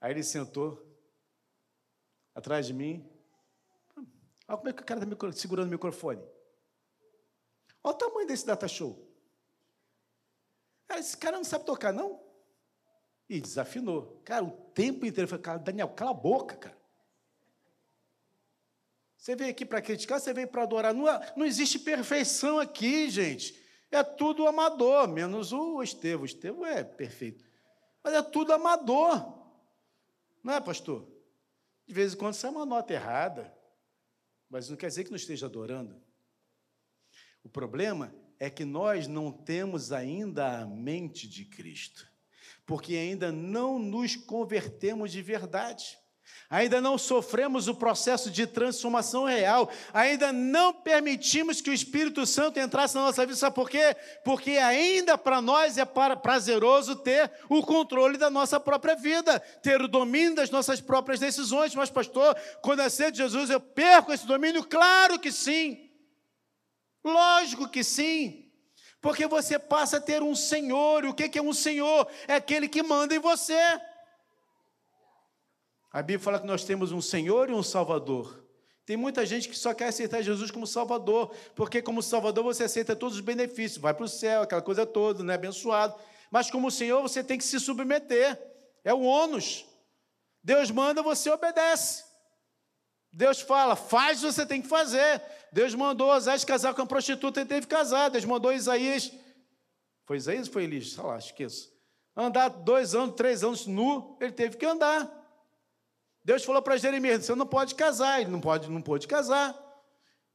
aí 0.00 0.12
ele 0.12 0.22
sentou, 0.22 0.86
atrás 2.34 2.66
de 2.66 2.72
mim. 2.72 3.08
Olha 4.46 4.56
como 4.56 4.68
é 4.68 4.72
que 4.72 4.82
o 4.82 4.84
cara 4.84 5.04
está 5.04 5.32
segurando 5.32 5.68
o 5.68 5.72
microfone. 5.72 6.22
Olha 7.82 7.94
o 7.94 7.98
tamanho 7.98 8.26
desse 8.26 8.46
data 8.46 8.66
show. 8.66 9.06
Cara, 10.86 11.00
esse 11.00 11.16
cara 11.16 11.36
não 11.36 11.44
sabe 11.44 11.66
tocar, 11.66 11.92
não? 11.92 12.22
E 13.28 13.40
desafinou. 13.40 14.22
Cara, 14.24 14.44
o 14.44 14.50
tempo 14.50 15.04
inteiro 15.04 15.26
eu 15.26 15.28
falei, 15.28 15.42
cara, 15.42 15.58
Daniel, 15.58 15.88
cala 15.90 16.12
a 16.12 16.14
boca, 16.14 16.56
cara. 16.56 16.78
Você 19.18 19.34
veio 19.34 19.50
aqui 19.50 19.66
para 19.66 19.82
criticar, 19.82 20.20
você 20.20 20.32
veio 20.32 20.48
para 20.48 20.62
adorar. 20.62 20.94
Não, 20.94 21.04
não 21.36 21.44
existe 21.44 21.78
perfeição 21.78 22.58
aqui, 22.58 23.10
gente. 23.10 23.57
É 23.90 24.02
tudo 24.02 24.46
amador, 24.46 25.08
menos 25.08 25.52
o 25.52 25.82
Estevão. 25.82 26.26
O 26.58 26.66
é 26.66 26.84
perfeito. 26.84 27.44
Mas 28.02 28.14
é 28.14 28.22
tudo 28.22 28.52
amador. 28.52 29.38
Não 30.42 30.54
é, 30.54 30.60
pastor? 30.60 31.08
De 31.86 31.94
vez 31.94 32.12
em 32.12 32.16
quando 32.16 32.34
sai 32.34 32.50
uma 32.50 32.66
nota 32.66 32.92
errada, 32.92 33.56
mas 34.48 34.68
não 34.68 34.76
quer 34.76 34.88
dizer 34.88 35.04
que 35.04 35.10
não 35.10 35.16
esteja 35.16 35.46
adorando. 35.46 36.00
O 37.42 37.48
problema 37.48 38.14
é 38.38 38.50
que 38.50 38.64
nós 38.64 39.06
não 39.06 39.32
temos 39.32 39.90
ainda 39.90 40.60
a 40.60 40.66
mente 40.66 41.26
de 41.26 41.44
Cristo, 41.44 42.06
porque 42.66 42.94
ainda 42.94 43.32
não 43.32 43.78
nos 43.78 44.16
convertemos 44.16 45.12
de 45.12 45.22
verdade 45.22 45.98
ainda 46.50 46.80
não 46.80 46.96
sofremos 46.96 47.68
o 47.68 47.74
processo 47.74 48.30
de 48.30 48.46
transformação 48.46 49.24
real, 49.24 49.70
ainda 49.92 50.32
não 50.32 50.72
permitimos 50.72 51.60
que 51.60 51.68
o 51.68 51.74
Espírito 51.74 52.24
Santo 52.24 52.58
entrasse 52.58 52.94
na 52.94 53.02
nossa 53.02 53.26
vida. 53.26 53.36
Sabe 53.36 53.54
por 53.54 53.68
quê? 53.68 53.94
Porque 54.24 54.52
ainda 54.52 55.18
para 55.18 55.42
nós 55.42 55.76
é 55.76 55.84
prazeroso 55.84 56.96
ter 56.96 57.30
o 57.48 57.62
controle 57.62 58.16
da 58.16 58.30
nossa 58.30 58.58
própria 58.58 58.94
vida, 58.94 59.38
ter 59.62 59.80
o 59.82 59.88
domínio 59.88 60.36
das 60.36 60.50
nossas 60.50 60.80
próprias 60.80 61.20
decisões. 61.20 61.74
Mas, 61.74 61.90
pastor, 61.90 62.34
quando 62.62 62.80
aceito 62.80 63.16
Jesus, 63.16 63.50
eu 63.50 63.60
perco 63.60 64.12
esse 64.12 64.26
domínio? 64.26 64.64
Claro 64.64 65.18
que 65.18 65.30
sim. 65.30 65.90
Lógico 67.04 67.68
que 67.68 67.84
sim. 67.84 68.46
Porque 69.00 69.26
você 69.26 69.58
passa 69.58 69.98
a 69.98 70.00
ter 70.00 70.22
um 70.22 70.34
Senhor. 70.34 71.04
E 71.04 71.08
o 71.08 71.14
que 71.14 71.38
é 71.38 71.42
um 71.42 71.52
Senhor? 71.52 72.08
É 72.26 72.34
aquele 72.36 72.68
que 72.68 72.82
manda 72.82 73.14
em 73.14 73.18
você. 73.18 73.54
A 75.90 76.02
Bíblia 76.02 76.18
fala 76.18 76.40
que 76.40 76.46
nós 76.46 76.64
temos 76.64 76.92
um 76.92 77.00
Senhor 77.00 77.48
e 77.48 77.52
um 77.52 77.62
Salvador. 77.62 78.44
Tem 78.84 78.96
muita 78.96 79.24
gente 79.26 79.48
que 79.48 79.56
só 79.56 79.74
quer 79.74 79.88
aceitar 79.88 80.22
Jesus 80.22 80.50
como 80.50 80.66
Salvador, 80.66 81.34
porque 81.54 81.82
como 81.82 82.02
Salvador 82.02 82.44
você 82.44 82.64
aceita 82.64 82.96
todos 82.96 83.16
os 83.16 83.20
benefícios, 83.20 83.80
vai 83.80 83.92
para 83.92 84.04
o 84.04 84.08
céu, 84.08 84.42
aquela 84.42 84.62
coisa 84.62 84.86
toda, 84.86 85.22
né? 85.22 85.34
abençoado. 85.34 85.94
Mas 86.30 86.50
como 86.50 86.70
Senhor 86.70 87.02
você 87.02 87.22
tem 87.22 87.36
que 87.36 87.44
se 87.44 87.60
submeter, 87.60 88.38
é 88.84 88.92
o 88.92 89.02
ônus. 89.02 89.66
Deus 90.42 90.70
manda, 90.70 91.02
você 91.02 91.30
obedece. 91.30 92.04
Deus 93.12 93.40
fala, 93.40 93.76
faz, 93.76 94.22
você 94.22 94.46
tem 94.46 94.62
que 94.62 94.68
fazer. 94.68 95.22
Deus 95.52 95.74
mandou 95.74 96.10
Osés 96.10 96.44
casar 96.44 96.74
com 96.74 96.82
a 96.82 96.86
prostituta, 96.86 97.40
ele 97.40 97.48
teve 97.48 97.66
que 97.66 97.74
casar. 97.74 98.10
Deus 98.10 98.24
mandou 98.24 98.52
Isaías, 98.52 99.12
foi 100.06 100.16
Isaías 100.16 100.46
ou 100.46 100.52
foi 100.54 100.64
Elias? 100.64 100.92
Sei 100.92 101.04
lá, 101.04 101.18
esqueço. 101.18 101.70
Andar 102.16 102.48
dois 102.48 102.94
anos, 102.94 103.14
três 103.16 103.44
anos 103.44 103.66
nu, 103.66 104.16
ele 104.18 104.32
teve 104.32 104.56
que 104.56 104.64
andar. 104.64 105.17
Deus 106.28 106.44
falou 106.44 106.60
para 106.60 106.76
Jeremias, 106.76 107.24
você 107.24 107.34
não 107.34 107.46
pode 107.46 107.74
casar, 107.74 108.20
ele 108.20 108.30
não 108.30 108.38
pode, 108.38 108.68
não 108.68 108.82
pôde 108.82 109.08
casar. 109.08 109.58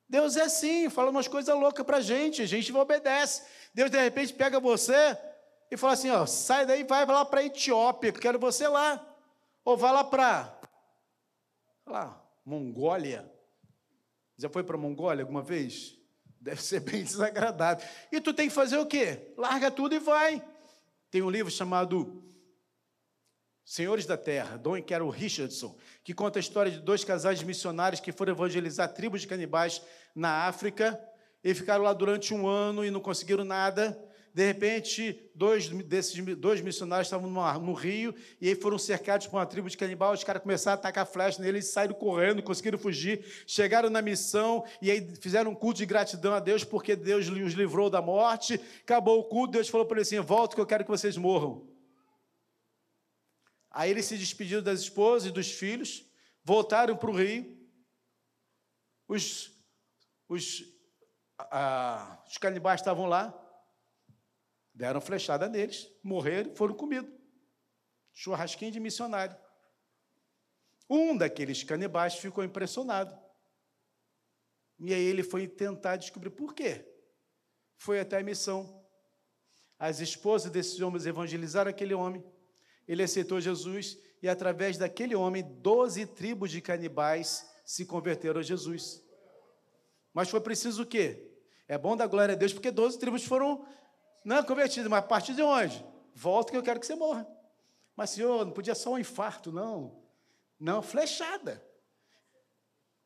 Deus 0.10 0.36
é 0.36 0.41
assim, 0.41 0.89
fala 0.89 1.12
umas 1.12 1.27
coisas 1.27 1.56
loucas 1.56 1.86
para 1.86 1.97
a 1.97 2.01
gente, 2.01 2.41
a 2.41 2.47
gente 2.47 2.73
obedece. 2.73 3.43
Deus, 3.75 3.91
de 3.91 4.01
repente, 4.01 4.34
pega 4.34 4.60
você 4.60 5.15
e 5.69 5.77
fala 5.77 5.93
assim, 5.93 6.10
ó, 6.10 6.25
sai 6.25 6.65
daí 6.65 6.84
vai 6.84 7.06
lá 7.06 7.23
para 7.23 7.43
Etiópia, 7.43 8.12
quero 8.12 8.39
você 8.39 8.67
lá. 8.67 9.08
Ou 9.63 9.77
vai 9.77 9.93
lá 9.93 10.03
para, 10.03 10.60
lá, 11.86 12.19
Mongólia. 12.43 13.32
Já 14.36 14.49
foi 14.49 14.63
para 14.63 14.75
Mongólia 14.75 15.21
alguma 15.21 15.43
vez? 15.43 15.95
Deve 16.41 16.63
ser 16.63 16.79
bem 16.79 17.03
desagradável. 17.03 17.88
E 18.12 18.19
tu 18.19 18.34
tem 18.34 18.49
que 18.49 18.56
fazer 18.56 18.79
o 18.79 18.88
quê? 18.88 19.32
Larga 19.38 19.69
tudo 19.69 19.93
e 19.93 19.99
vai. 19.99 20.43
Tem 21.12 21.21
um 21.21 21.29
livro 21.29 21.51
chamado 21.51 22.23
Senhores 23.65 24.06
da 24.06 24.17
Terra, 24.17 24.58
Don 24.58 24.76
e 24.76 24.82
Carol 24.82 25.10
Richardson, 25.10 25.76
que 26.04 26.13
conta 26.13 26.38
a 26.38 26.41
história 26.41 26.71
de 26.71 26.80
dois 26.80 27.04
casais 27.04 27.41
missionários 27.41 28.02
que 28.02 28.12
foram 28.12 28.34
evangelizar 28.34 28.93
tribos 28.93 29.21
de 29.21 29.28
canibais 29.28 29.82
na 30.13 30.47
África 30.47 30.99
e 31.41 31.54
ficaram 31.54 31.84
lá 31.84 31.93
durante 31.93 32.34
um 32.34 32.45
ano 32.45 32.84
e 32.84 32.91
não 32.91 32.99
conseguiram 32.99 33.45
nada. 33.45 33.97
De 34.34 34.43
repente, 34.43 35.30
dois 35.36 35.69
desses 35.69 36.19
dois 36.36 36.60
missionários 36.60 37.08
estavam 37.08 37.30
no, 37.30 37.60
no 37.60 37.73
rio 37.73 38.15
e 38.41 38.49
aí 38.49 38.56
foram 38.56 38.80
cercados 38.80 39.28
por 39.28 39.38
uma 39.38 39.45
tribo 39.45 39.69
de 39.69 39.78
canibal. 39.78 40.12
Os 40.12 40.23
caras 40.23 40.41
começaram 40.41 40.76
a 40.76 40.80
atacar 40.80 41.06
flecha 41.06 41.39
neles, 41.39 41.67
saíram 41.67 41.93
correndo, 41.93 42.41
conseguiram 42.41 42.80
fugir, 42.80 43.23
chegaram 43.45 43.91
na 43.91 44.02
missão 44.02 44.65
e 44.82 44.89
aí 44.89 45.08
fizeram 45.21 45.52
um 45.52 45.56
culto 45.56 45.78
de 45.78 45.86
gratidão 45.86 46.34
a 46.34 46.39
Deus 46.39 46.63
porque 46.63 46.95
Deus 46.95 47.30
os 47.30 47.54
livrou 47.54 47.91
da 47.91 48.02
morte. 48.02 48.60
Acabou 48.82 49.19
o 49.19 49.23
culto, 49.23 49.54
Deus 49.54 49.69
falou 49.69 49.86
para 49.86 49.97
eles 49.97 50.08
assim: 50.08 50.19
volta 50.19 50.56
que 50.56 50.62
eu 50.62 50.65
quero 50.65 50.84
que 50.84 50.89
vocês 50.89 51.15
morram. 51.15 51.72
Aí 53.73 53.89
eles 53.89 54.05
se 54.05 54.17
despediram 54.17 54.62
das 54.63 54.81
esposas 54.81 55.27
e 55.27 55.31
dos 55.33 55.51
filhos, 55.51 56.05
voltaram 56.43 56.95
para 56.95 57.09
o 57.09 57.17
rio. 57.17 57.59
Os, 59.07 59.51
os, 60.29 60.63
os 62.27 62.38
canibais 62.38 62.79
estavam 62.79 63.07
lá, 63.07 63.43
Deram 64.73 64.99
flechada 64.99 65.47
neles, 65.47 65.88
morreram 66.01 66.55
foram 66.55 66.73
comidos. 66.73 67.12
Churrasquinho 68.12 68.71
de 68.71 68.79
missionário. 68.79 69.38
Um 70.89 71.15
daqueles 71.15 71.63
canibais 71.63 72.15
ficou 72.15 72.43
impressionado. 72.43 73.15
E 74.79 74.93
aí 74.93 75.01
ele 75.01 75.23
foi 75.23 75.47
tentar 75.47 75.97
descobrir 75.97 76.31
por 76.31 76.55
quê. 76.55 76.86
Foi 77.77 77.99
até 77.99 78.17
a 78.17 78.23
missão. 78.23 78.83
As 79.77 79.99
esposas 79.99 80.51
desses 80.51 80.79
homens 80.81 81.05
evangelizaram 81.05 81.69
aquele 81.69 81.93
homem. 81.93 82.23
Ele 82.88 83.04
aceitou 83.04 83.39
Jesus 83.39 83.98
e, 84.22 84.30
através 84.30 84.78
daquele 84.78 85.15
homem, 85.15 85.43
doze 85.60 86.06
tribos 86.06 86.52
de 86.52 86.62
canibais 86.62 87.50
se 87.65 87.86
converteram 87.86 88.39
a 88.39 88.43
Jesus. 88.43 89.04
Mas 90.13 90.30
foi 90.30 90.41
preciso 90.41 90.84
o 90.84 90.86
quê? 90.86 91.30
É 91.67 91.78
bom 91.78 91.96
dar 91.96 92.08
glória 92.08 92.34
a 92.34 92.38
Deus, 92.38 92.54
porque 92.54 92.72
doze 92.72 93.00
tribos 93.00 93.24
foram 93.24 93.65
não 94.24 94.38
é 94.38 94.43
convertido, 94.43 94.89
mas 94.89 95.00
a 95.00 95.08
partir 95.08 95.34
de 95.34 95.41
onde? 95.41 95.86
Volta 96.15 96.52
que 96.52 96.58
eu 96.58 96.63
quero 96.63 96.80
que 96.80 96.86
você 96.86 96.96
morra. 96.96 97.28
Mas, 97.96 98.12
senhor, 98.12 98.46
não 98.46 98.54
podia 98.54 98.74
só 98.74 98.91
um 98.91 98.98
infarto, 98.98 99.52
não. 99.52 100.02
Não, 100.60 100.82
flechada. 100.82 101.63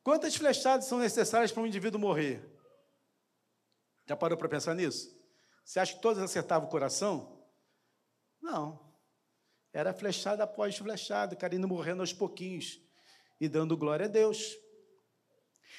Quantas 0.02 0.36
flechadas 0.36 0.86
são 0.86 0.98
necessárias 0.98 1.50
para 1.50 1.62
um 1.62 1.66
indivíduo 1.66 2.00
morrer? 2.00 2.48
Já 4.06 4.16
parou 4.16 4.38
para 4.38 4.48
pensar 4.48 4.74
nisso? 4.74 5.14
Você 5.64 5.80
acha 5.80 5.94
que 5.94 6.00
todas 6.00 6.22
acertavam 6.22 6.68
o 6.68 6.70
coração? 6.70 7.44
Não. 8.40 8.87
Era 9.72 9.92
flechada 9.92 10.44
após 10.44 10.76
flechada, 10.76 11.34
o 11.34 11.38
cara 11.38 11.54
indo 11.54 11.68
morrendo 11.68 12.00
aos 12.00 12.12
pouquinhos 12.12 12.80
e 13.40 13.48
dando 13.48 13.76
glória 13.76 14.06
a 14.06 14.08
Deus. 14.08 14.56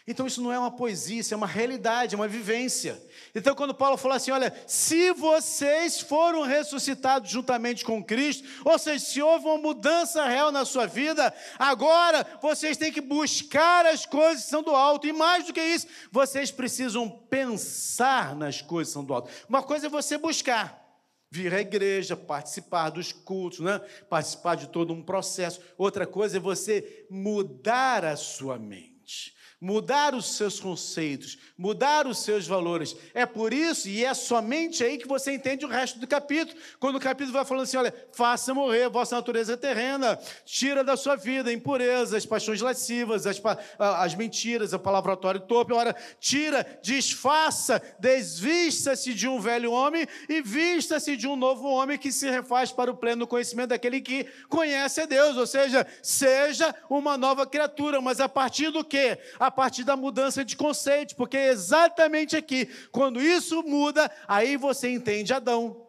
Então 0.08 0.26
isso 0.26 0.42
não 0.42 0.52
é 0.52 0.58
uma 0.58 0.72
poesia, 0.72 1.20
isso 1.20 1.34
é 1.34 1.38
uma 1.38 1.46
realidade, 1.46 2.16
é 2.16 2.18
uma 2.18 2.28
vivência. 2.28 3.00
Então 3.36 3.54
quando 3.54 3.76
Paulo 3.76 3.98
fala 3.98 4.16
assim, 4.16 4.32
olha, 4.32 4.52
se 4.66 5.12
vocês 5.14 6.00
foram 6.00 6.42
ressuscitados 6.42 7.30
juntamente 7.30 7.86
com 7.86 8.04
Cristo, 8.04 8.48
ou 8.66 8.80
seja, 8.80 9.06
se 9.06 9.22
houve 9.22 9.46
uma 9.46 9.58
mudança 9.58 10.26
real 10.26 10.52
na 10.52 10.66
sua 10.66 10.88
vida, 10.88 11.32
agora 11.60 12.26
vocês 12.42 12.78
têm 12.78 12.92
que 12.92 13.02
buscar 13.02 13.86
as 13.86 14.06
coisas 14.06 14.46
que 14.46 14.50
são 14.50 14.64
do 14.64 14.72
alto. 14.72 15.06
E 15.06 15.14
mais 15.14 15.46
do 15.46 15.54
que 15.54 15.62
isso, 15.62 15.88
vocês 16.12 16.50
precisam 16.50 17.08
pensar 17.08 18.36
nas 18.36 18.62
coisas 18.62 18.92
que 18.92 18.94
são 18.94 19.06
do 19.06 19.14
alto. 19.14 19.30
Uma 19.48 19.62
coisa 19.62 19.88
é 19.88 19.90
você 19.90 20.18
buscar, 20.18 20.79
vir 21.32 21.54
à 21.54 21.62
igreja, 21.62 22.16
participar 22.16 22.90
dos 22.90 23.12
cultos, 23.12 23.60
né? 23.60 23.80
participar 24.10 24.56
de 24.56 24.68
todo 24.68 24.94
um 24.94 25.02
processo. 25.02 25.62
Outra 25.78 26.08
coisa 26.08 26.38
é 26.38 26.40
você 26.40 27.06
mudar 27.10 28.04
a 28.04 28.16
sua 28.16 28.58
mente 28.58 29.39
mudar 29.62 30.16
os 30.16 30.38
seus 30.38 30.60
conceitos, 30.60 31.38
mudar 31.58 32.08
os 32.08 32.20
seus 32.20 32.48
valores. 32.48 32.96
É 33.14 33.26
por 33.26 33.54
isso, 33.54 33.90
e 33.90 34.06
é 34.06 34.14
somente 34.14 34.84
aí 34.84 34.98
que 34.98 35.08
você 35.08 35.34
entende 35.34 35.66
o 35.66 35.70
resto 35.70 36.00
do 36.00 36.08
capítulo. 36.08 36.58
Quando 36.80 36.96
o 36.96 37.00
capítulo 37.00 37.34
vai 37.34 37.44
falando 37.44 37.64
assim: 37.64 37.78
olha, 37.78 37.94
faça 38.14 38.54
morrer 38.54 38.84
a 38.84 38.90
vossa 38.90 39.16
natureza 39.16 39.58
terrena, 39.58 40.18
tira 40.46 40.84
da 40.84 40.96
sua 40.96 41.16
vida 41.16 41.50
a 41.50 41.54
impureza, 41.54 42.16
as 42.16 42.26
paixões 42.26 42.62
lascivas, 42.62 43.28
as, 43.28 43.42
as 43.78 44.16
mentiras, 44.16 44.74
a 44.74 44.80
palavratório 44.80 45.42
torpe. 45.42 45.74
Ora, 45.74 45.96
tira, 46.20 46.66
desfaça, 46.82 47.82
desvista-se 48.00 49.14
de 49.14 49.28
um 49.28 49.40
velho 49.40 49.72
homem 49.72 50.08
e 50.30 50.42
vista-se 50.42 51.18
de 51.18 51.28
um 51.28 51.36
novo 51.36 51.68
homem 51.68 51.98
que 51.98 52.12
se 52.12 52.30
refaz 52.30 52.72
para 52.72 52.92
o 52.92 52.96
pleno 52.96 53.28
conhecimento 53.28 53.70
daquele 53.70 54.00
que 54.00 54.26
conhece 54.48 55.02
a 55.02 55.06
Deus. 55.06 55.36
Ou 55.36 55.46
seja, 55.46 55.86
seja 56.02 56.74
uma 56.90 57.18
nova 57.18 57.46
criatura, 57.46 58.00
mas 58.00 58.22
a 58.22 58.30
partir 58.30 58.72
do 58.72 58.84
quê? 58.84 59.18
A 59.38 59.49
a 59.50 59.52
partir 59.52 59.84
da 59.84 59.98
mudança 59.98 60.46
de 60.46 60.56
conceito, 60.56 61.16
porque 61.16 61.36
é 61.36 61.50
exatamente 61.50 62.38
aqui, 62.38 62.70
quando 62.92 63.20
isso 63.20 63.64
muda, 63.64 64.10
aí 64.28 64.56
você 64.56 64.90
entende 64.90 65.34
Adão 65.34 65.89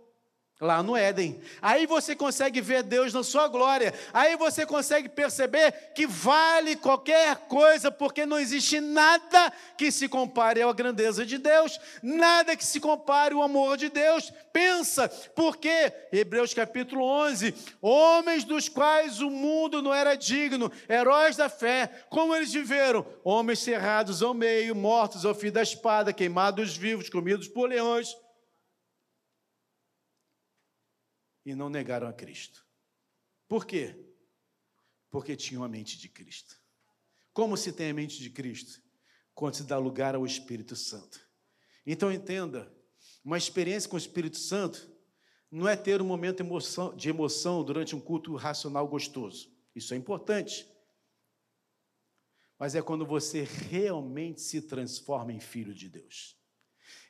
lá 0.61 0.83
no 0.83 0.95
Éden. 0.95 1.41
Aí 1.63 1.87
você 1.87 2.15
consegue 2.15 2.61
ver 2.61 2.83
Deus 2.83 3.15
na 3.15 3.25
sua 3.25 3.49
glória. 3.49 3.95
Aí 4.13 4.37
você 4.37 4.67
consegue 4.67 5.09
perceber 5.09 5.73
que 5.95 6.07
vale 6.07 6.77
qualquer 6.77 7.37
coisa, 7.49 7.91
porque 7.91 8.27
não 8.27 8.39
existe 8.39 8.79
nada 8.79 9.53
que 9.79 9.91
se 9.91 10.07
compare 10.07 10.61
à 10.61 10.71
grandeza 10.73 11.25
de 11.25 11.39
Deus, 11.39 11.81
nada 12.03 12.55
que 12.55 12.65
se 12.65 12.79
compare 12.79 13.35
ao 13.35 13.43
amor 13.43 13.79
de 13.79 13.89
Deus. 13.89 14.31
Pensa, 14.53 15.09
porque 15.35 15.93
Hebreus 16.13 16.53
capítulo 16.53 17.03
11, 17.05 17.55
homens 17.81 18.45
dos 18.45 18.69
quais 18.69 19.21
o 19.21 19.31
mundo 19.31 19.81
não 19.81 19.95
era 19.95 20.15
digno, 20.15 20.71
heróis 20.89 21.37
da 21.37 21.49
fé, 21.49 21.91
como 22.11 22.35
eles 22.35 22.53
viveram? 22.53 23.07
Homens 23.25 23.61
cerrados 23.61 24.23
ao 24.23 24.35
meio, 24.35 24.75
mortos 24.75 25.25
ao 25.25 25.35
fio 25.35 25.53
da 25.53 25.63
espada, 25.63 26.13
queimados 26.13 26.77
vivos, 26.77 27.09
comidos 27.09 27.49
por 27.49 27.69
leões 27.69 28.15
e 31.45 31.55
não 31.55 31.69
negaram 31.69 32.07
a 32.07 32.13
Cristo. 32.13 32.67
Por 33.49 33.67
quê? 33.67 33.97
Porque 35.11 35.37
tinham 35.37 35.65
a 35.65 35.69
mente 35.69 35.99
de 35.99 36.09
Cristo. 36.09 36.61
Como 37.33 37.57
se 37.57 37.73
tem 37.73 37.91
a 37.91 37.95
mente 37.95 38.21
de 38.21 38.31
Cristo? 38.31 38.81
Quando 39.35 39.55
se 39.55 39.65
dá 39.65 39.79
lugar 39.79 40.15
ao 40.15 40.27
Espírito 40.27 40.77
Santo. 40.77 41.21
Então 41.87 42.13
entenda, 42.13 42.73
uma 43.25 43.39
experiência 43.39 43.89
com 43.89 43.97
o 43.97 43.99
Espírito 43.99 44.37
Santo 44.37 44.91
não 45.51 45.69
é 45.69 45.77
ter 45.77 46.01
um 46.01 46.07
momento 46.07 46.45
de 46.97 47.09
emoção 47.09 47.65
durante 47.65 47.97
um 47.97 48.01
culto 48.01 48.37
racional 48.37 48.87
gostoso. 48.87 49.53
Isso 49.75 49.95
é 49.95 49.97
importante. 49.97 50.67
Mas 52.59 52.75
é 52.75 52.83
quando 52.83 53.07
você 53.07 53.43
realmente 53.43 54.41
se 54.43 54.63
transforma 54.63 55.33
em 55.33 55.41
filho 55.41 55.75
de 55.75 55.89
Deus. 55.89 56.39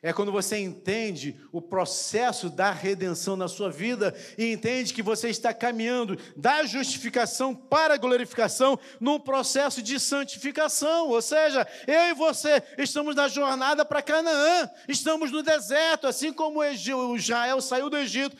É 0.03 0.11
quando 0.11 0.31
você 0.31 0.57
entende 0.57 1.39
o 1.51 1.61
processo 1.61 2.49
da 2.49 2.71
redenção 2.71 3.35
na 3.35 3.47
sua 3.47 3.69
vida 3.69 4.15
e 4.35 4.51
entende 4.51 4.95
que 4.95 5.03
você 5.03 5.29
está 5.29 5.53
caminhando 5.53 6.17
da 6.35 6.63
justificação 6.63 7.53
para 7.53 7.93
a 7.93 7.97
glorificação 7.97 8.79
num 8.99 9.19
processo 9.19 9.79
de 9.79 9.99
santificação. 9.99 11.09
Ou 11.09 11.21
seja, 11.21 11.67
eu 11.85 12.01
e 12.09 12.13
você 12.15 12.63
estamos 12.79 13.15
na 13.15 13.27
jornada 13.27 13.85
para 13.85 14.01
Canaã, 14.01 14.67
estamos 14.87 15.29
no 15.29 15.43
deserto, 15.43 16.07
assim 16.07 16.33
como 16.33 16.61
o 16.61 17.15
Israel 17.15 17.61
saiu 17.61 17.87
do 17.87 17.97
Egito, 17.97 18.35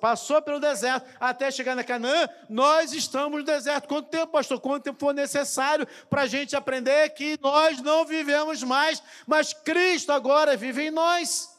passou 0.00 0.40
pelo 0.40 0.60
deserto 0.60 1.04
até 1.18 1.50
chegar 1.50 1.74
na 1.74 1.82
Canaã, 1.82 2.28
nós 2.48 2.92
estamos 2.92 3.40
no 3.40 3.44
deserto. 3.44 3.88
Quanto 3.88 4.08
tempo, 4.08 4.28
pastor? 4.28 4.60
Quanto 4.60 4.84
tempo 4.84 5.00
for 5.00 5.12
necessário 5.12 5.84
para 6.08 6.22
a 6.22 6.26
gente 6.28 6.54
aprender 6.54 7.08
que 7.10 7.36
nós 7.42 7.82
não 7.82 8.04
vivemos 8.04 8.62
mais, 8.62 9.02
mas 9.26 9.52
Cristo 9.52 10.12
agora 10.12 10.56
vive 10.56 10.75
vive 10.76 10.88
em 10.88 10.90
nós. 10.90 11.54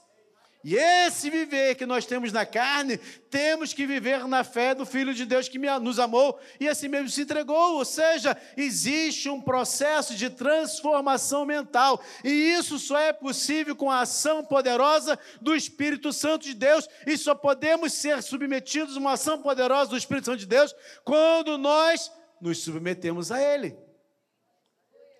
E 0.63 0.75
esse 0.75 1.29
viver 1.29 1.75
que 1.75 1.85
nós 1.85 2.05
temos 2.05 2.31
na 2.33 2.45
carne, 2.45 2.97
temos 3.29 3.73
que 3.73 3.85
viver 3.85 4.27
na 4.27 4.43
fé 4.43 4.75
do 4.75 4.85
Filho 4.85 5.13
de 5.13 5.25
Deus 5.25 5.47
que 5.47 5.57
nos 5.57 5.97
amou 5.97 6.37
e 6.59 6.67
assim 6.67 6.89
mesmo 6.89 7.09
se 7.09 7.21
entregou. 7.21 7.75
Ou 7.75 7.85
seja, 7.85 8.35
existe 8.57 9.29
um 9.29 9.39
processo 9.39 10.13
de 10.15 10.29
transformação 10.29 11.45
mental. 11.45 12.01
E 12.23 12.29
isso 12.29 12.77
só 12.79 12.99
é 12.99 13.13
possível 13.13 13.75
com 13.75 13.89
a 13.89 14.01
ação 14.01 14.43
poderosa 14.43 15.17
do 15.39 15.55
Espírito 15.55 16.11
Santo 16.11 16.43
de 16.43 16.53
Deus. 16.53 16.89
E 17.05 17.17
só 17.17 17.33
podemos 17.33 17.93
ser 17.93 18.21
submetidos 18.21 18.97
a 18.97 18.99
uma 18.99 19.13
ação 19.13 19.41
poderosa 19.41 19.91
do 19.91 19.97
Espírito 19.97 20.25
Santo 20.25 20.39
de 20.39 20.47
Deus 20.47 20.75
quando 21.05 21.57
nós 21.57 22.11
nos 22.41 22.61
submetemos 22.61 23.31
a 23.31 23.41
Ele. 23.41 23.86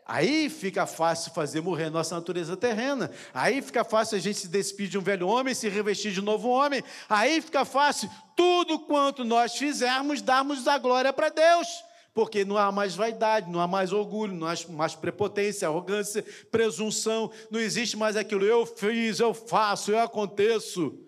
Aí 0.07 0.49
fica 0.49 0.85
fácil 0.85 1.33
fazer 1.33 1.59
morrer 1.59 1.89
nossa 1.89 2.15
natureza 2.15 2.55
terrena. 2.55 3.11
Aí 3.33 3.61
fica 3.61 3.83
fácil 3.83 4.17
a 4.17 4.21
gente 4.21 4.39
se 4.39 4.47
despedir 4.47 4.91
de 4.91 4.97
um 4.97 5.01
velho 5.01 5.27
homem, 5.27 5.53
se 5.53 5.67
revestir 5.67 6.13
de 6.13 6.21
um 6.21 6.23
novo 6.23 6.47
homem. 6.47 6.81
Aí 7.09 7.41
fica 7.41 7.65
fácil 7.65 8.09
tudo 8.33 8.79
quanto 8.79 9.25
nós 9.25 9.57
fizermos, 9.57 10.21
darmos 10.21 10.65
a 10.65 10.77
glória 10.77 11.11
para 11.11 11.27
Deus. 11.27 11.67
Porque 12.13 12.45
não 12.45 12.57
há 12.57 12.71
mais 12.71 12.95
vaidade, 12.95 13.51
não 13.51 13.59
há 13.59 13.67
mais 13.67 13.91
orgulho, 13.91 14.33
não 14.33 14.47
há 14.47 14.55
mais 14.69 14.95
prepotência, 14.95 15.67
arrogância, 15.67 16.23
presunção, 16.49 17.29
não 17.51 17.59
existe 17.59 17.97
mais 17.97 18.15
aquilo. 18.15 18.45
Eu 18.45 18.65
fiz, 18.65 19.19
eu 19.19 19.33
faço, 19.33 19.91
eu 19.91 19.99
aconteço. 19.99 21.06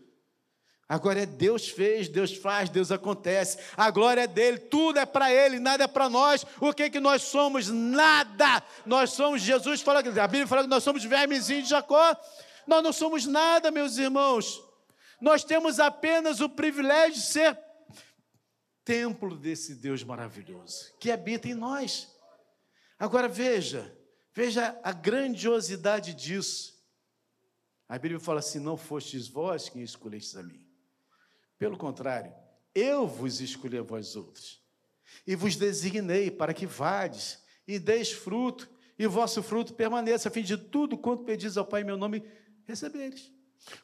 Agora 0.89 1.21
é 1.21 1.25
Deus 1.27 1.69
fez, 1.69 2.09
Deus 2.09 2.35
faz, 2.35 2.67
Deus 2.67 2.91
acontece. 2.91 3.59
A 3.77 3.91
glória 3.91 4.21
é 4.21 4.27
dele, 4.27 4.57
tudo 4.57 4.97
é 4.97 5.05
para 5.05 5.31
ele, 5.31 5.59
nada 5.59 5.83
é 5.83 5.87
para 5.87 6.09
nós. 6.09 6.43
O 6.59 6.73
que 6.73 6.89
que 6.89 6.99
nós 6.99 7.21
somos? 7.21 7.69
Nada. 7.69 8.63
Nós 8.87 9.11
somos 9.11 9.43
Jesus 9.43 9.81
fala, 9.81 9.99
a 9.99 10.27
Bíblia 10.27 10.47
fala 10.47 10.63
que 10.63 10.67
nós 10.69 10.83
somos 10.83 11.03
vermezinhos 11.03 11.65
de 11.65 11.69
Jacó. 11.69 12.17
Nós 12.65 12.83
não 12.83 12.91
somos 12.91 13.27
nada, 13.27 13.69
meus 13.69 13.99
irmãos. 13.99 14.59
Nós 15.21 15.43
temos 15.43 15.79
apenas 15.79 16.41
o 16.41 16.49
privilégio 16.49 17.13
de 17.13 17.21
ser 17.21 17.59
templo 18.83 19.37
desse 19.37 19.75
Deus 19.75 20.03
maravilhoso 20.03 20.91
que 20.99 21.11
habita 21.11 21.47
em 21.47 21.53
nós. 21.53 22.11
Agora 22.97 23.27
veja, 23.27 23.95
veja 24.33 24.79
a 24.83 24.91
grandiosidade 24.91 26.15
disso. 26.15 26.73
A 27.87 27.99
Bíblia 27.99 28.19
fala 28.19 28.39
assim: 28.39 28.59
Não 28.59 28.75
fostes 28.75 29.27
vós 29.27 29.69
quem 29.69 29.83
escolhestes 29.83 30.35
a 30.35 30.41
mim, 30.41 30.68
pelo 31.59 31.77
contrário, 31.77 32.33
eu 32.73 33.05
vos 33.05 33.41
escolhi 33.41 33.77
a 33.77 33.83
vós 33.83 34.15
outros, 34.15 34.63
e 35.27 35.35
vos 35.35 35.57
designei 35.57 36.31
para 36.31 36.53
que 36.53 36.65
vades 36.65 37.37
e 37.67 37.77
deis 37.77 38.11
fruto, 38.11 38.69
e 38.97 39.05
vosso 39.05 39.43
fruto 39.43 39.73
permaneça, 39.73 40.29
a 40.29 40.31
fim 40.31 40.41
de 40.41 40.57
tudo 40.57 40.97
quanto 40.97 41.25
pedis 41.25 41.57
ao 41.57 41.65
Pai 41.65 41.81
em 41.81 41.85
meu 41.85 41.97
nome, 41.97 42.23
receberes. 42.65 43.31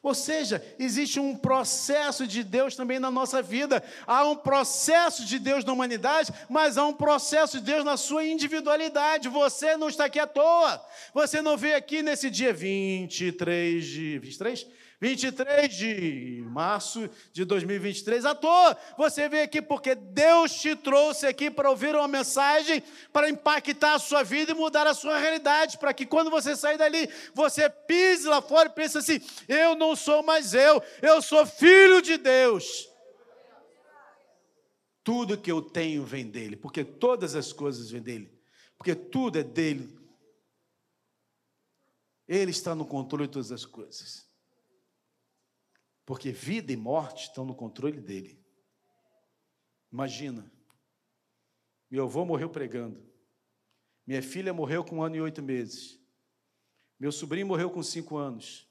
Ou 0.02 0.14
seja, 0.14 0.64
existe 0.78 1.20
um 1.20 1.36
processo 1.36 2.26
de 2.26 2.42
Deus 2.42 2.74
também 2.74 2.98
na 2.98 3.10
nossa 3.10 3.42
vida. 3.42 3.82
Há 4.06 4.24
um 4.24 4.34
processo 4.34 5.24
de 5.24 5.38
Deus 5.38 5.64
na 5.64 5.72
humanidade, 5.72 6.32
mas 6.48 6.78
há 6.78 6.86
um 6.86 6.94
processo 6.94 7.58
de 7.58 7.66
Deus 7.66 7.84
na 7.84 7.96
sua 7.96 8.24
individualidade. 8.24 9.28
Você 9.28 9.76
não 9.76 9.88
está 9.88 10.06
aqui 10.06 10.18
à 10.18 10.26
toa. 10.26 10.82
Você 11.12 11.42
não 11.42 11.56
veio 11.56 11.76
aqui 11.76 12.02
nesse 12.02 12.30
dia 12.30 12.52
23 12.52 13.84
de 13.84 14.18
23? 14.18 14.66
23 15.00 15.74
de 15.74 16.44
março 16.46 17.08
de 17.32 17.44
2023, 17.44 18.24
à 18.24 18.34
toa. 18.34 18.76
Você 18.96 19.28
veio 19.28 19.44
aqui 19.44 19.60
porque 19.60 19.94
Deus 19.94 20.52
te 20.54 20.74
trouxe 20.74 21.26
aqui 21.26 21.50
para 21.50 21.70
ouvir 21.70 21.94
uma 21.94 22.08
mensagem, 22.08 22.82
para 23.12 23.28
impactar 23.28 23.94
a 23.94 23.98
sua 23.98 24.22
vida 24.22 24.52
e 24.52 24.54
mudar 24.54 24.86
a 24.86 24.94
sua 24.94 25.18
realidade, 25.18 25.78
para 25.78 25.92
que 25.92 26.06
quando 26.06 26.30
você 26.30 26.56
sair 26.56 26.78
dali, 26.78 27.08
você 27.34 27.68
pise 27.68 28.26
lá 28.26 28.40
fora 28.40 28.68
e 28.68 28.72
pense 28.72 28.96
assim: 28.96 29.20
eu 29.46 29.74
não 29.74 29.94
sou 29.94 30.22
mais 30.22 30.54
eu, 30.54 30.82
eu 31.02 31.20
sou 31.20 31.44
filho 31.46 32.00
de 32.00 32.16
Deus. 32.16 32.88
Tudo 35.04 35.38
que 35.38 35.52
eu 35.52 35.62
tenho 35.62 36.04
vem 36.04 36.26
dele, 36.26 36.56
porque 36.56 36.84
todas 36.84 37.36
as 37.36 37.52
coisas 37.52 37.90
vêm 37.90 38.02
dele, 38.02 38.32
porque 38.76 38.94
tudo 38.94 39.38
é 39.38 39.42
dele. 39.44 39.94
Ele 42.26 42.50
está 42.50 42.74
no 42.74 42.84
controle 42.84 43.28
de 43.28 43.34
todas 43.34 43.52
as 43.52 43.64
coisas. 43.64 44.25
Porque 46.06 46.30
vida 46.30 46.72
e 46.72 46.76
morte 46.76 47.24
estão 47.24 47.44
no 47.44 47.54
controle 47.54 48.00
dele. 48.00 48.40
Imagina. 49.92 50.50
Meu 51.90 52.04
avô 52.04 52.24
morreu 52.24 52.48
pregando. 52.48 53.04
Minha 54.06 54.22
filha 54.22 54.54
morreu 54.54 54.84
com 54.84 54.98
um 54.98 55.02
ano 55.02 55.16
e 55.16 55.20
oito 55.20 55.42
meses. 55.42 56.00
Meu 56.98 57.10
sobrinho 57.10 57.48
morreu 57.48 57.68
com 57.68 57.82
cinco 57.82 58.16
anos. 58.16 58.70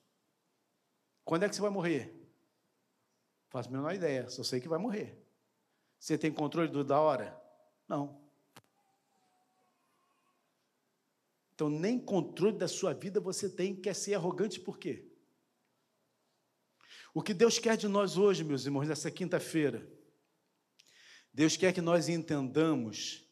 Quando 1.26 1.44
é 1.44 1.50
que 1.50 1.56
você 1.56 1.62
vai 1.62 1.70
morrer? 1.70 2.16
Faço 3.50 3.68
a 3.68 3.72
menor 3.72 3.94
ideia, 3.94 4.30
só 4.30 4.42
sei 4.42 4.62
que 4.62 4.70
vai 4.70 4.80
morrer. 4.80 5.22
Você 6.00 6.18
tem 6.18 6.32
controle 6.32 6.70
do, 6.70 6.84
da 6.86 7.00
hora? 7.00 7.40
Não. 7.88 8.22
Então, 11.54 11.70
nem 11.70 12.00
controle 12.00 12.58
da 12.58 12.68
sua 12.68 12.94
vida 12.94 13.20
você 13.20 13.50
tem, 13.50 13.76
quer 13.76 13.94
ser 13.94 14.14
arrogante 14.14 14.60
por 14.60 14.78
quê? 14.78 15.15
O 17.16 17.24
que 17.24 17.34
Deus 17.34 17.58
quer 17.58 17.78
de 17.78 17.88
nós 17.88 18.18
hoje, 18.18 18.44
meus 18.44 18.66
irmãos, 18.66 18.90
nessa 18.90 19.10
quinta-feira, 19.10 19.90
Deus 21.34 21.56
quer 21.56 21.72
que 21.72 21.80
nós 21.80 22.10
entendamos 22.10 23.26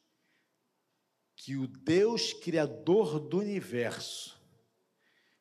que 1.36 1.58
o 1.58 1.68
Deus 1.68 2.32
Criador 2.32 3.20
do 3.20 3.40
universo 3.40 4.42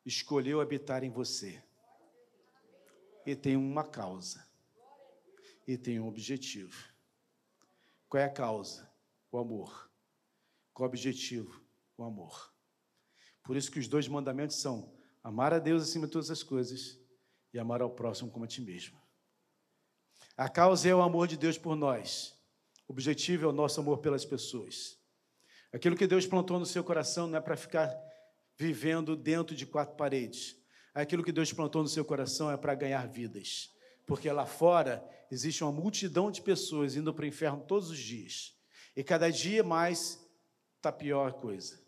escolheu 0.05 0.59
habitar 0.59 1.05
em 1.05 1.09
você. 1.09 1.63
E 3.25 3.33
tem 3.33 3.55
uma 3.55 3.85
causa. 3.85 4.45
E 5.65 5.77
tem 5.77 6.01
um 6.01 6.09
objetivo. 6.09 6.75
Qual 8.09 8.21
é 8.21 8.25
a 8.25 8.29
causa? 8.29 8.91
O 9.31 9.37
amor. 9.37 9.89
Qual 10.73 10.85
é 10.85 10.89
o 10.89 10.91
objetivo? 10.91 11.63
O 11.97 12.03
amor. 12.03 12.53
Por 13.41 13.55
isso 13.55 13.71
que 13.71 13.79
os 13.79 13.87
dois 13.87 14.05
mandamentos 14.09 14.57
são 14.57 14.93
amar 15.23 15.53
a 15.53 15.59
Deus 15.59 15.81
acima 15.81 16.07
de 16.07 16.11
todas 16.11 16.29
as 16.29 16.43
coisas 16.43 17.01
e 17.53 17.59
amar 17.59 17.81
ao 17.81 17.89
próximo 17.89 18.31
como 18.31 18.45
a 18.45 18.47
ti 18.47 18.61
mesmo. 18.61 18.99
A 20.35 20.49
causa 20.49 20.89
é 20.89 20.95
o 20.95 21.01
amor 21.01 21.27
de 21.27 21.37
Deus 21.37 21.57
por 21.57 21.75
nós. 21.75 22.35
O 22.87 22.93
objetivo 22.93 23.45
é 23.45 23.47
o 23.47 23.53
nosso 23.53 23.79
amor 23.79 23.99
pelas 23.99 24.25
pessoas. 24.25 24.97
Aquilo 25.71 25.95
que 25.95 26.07
Deus 26.07 26.25
plantou 26.25 26.59
no 26.59 26.65
seu 26.65 26.83
coração 26.83 27.27
não 27.27 27.37
é 27.37 27.41
para 27.41 27.55
ficar 27.55 27.95
vivendo 28.57 29.15
dentro 29.15 29.55
de 29.55 29.65
quatro 29.65 29.95
paredes. 29.95 30.55
Aquilo 30.93 31.23
que 31.23 31.31
Deus 31.31 31.51
plantou 31.53 31.81
no 31.81 31.89
seu 31.89 32.03
coração 32.03 32.51
é 32.51 32.57
para 32.57 32.75
ganhar 32.75 33.07
vidas. 33.07 33.71
Porque 34.05 34.31
lá 34.31 34.45
fora 34.45 35.07
existe 35.31 35.63
uma 35.63 35.71
multidão 35.71 36.31
de 36.31 36.41
pessoas 36.41 36.95
indo 36.95 37.13
para 37.13 37.23
o 37.23 37.27
inferno 37.27 37.63
todos 37.65 37.89
os 37.89 37.97
dias. 37.97 38.55
E 38.95 39.03
cada 39.03 39.31
dia 39.31 39.63
mais 39.63 40.19
está 40.77 40.91
pior 40.91 41.29
a 41.29 41.33
coisa. 41.33 41.81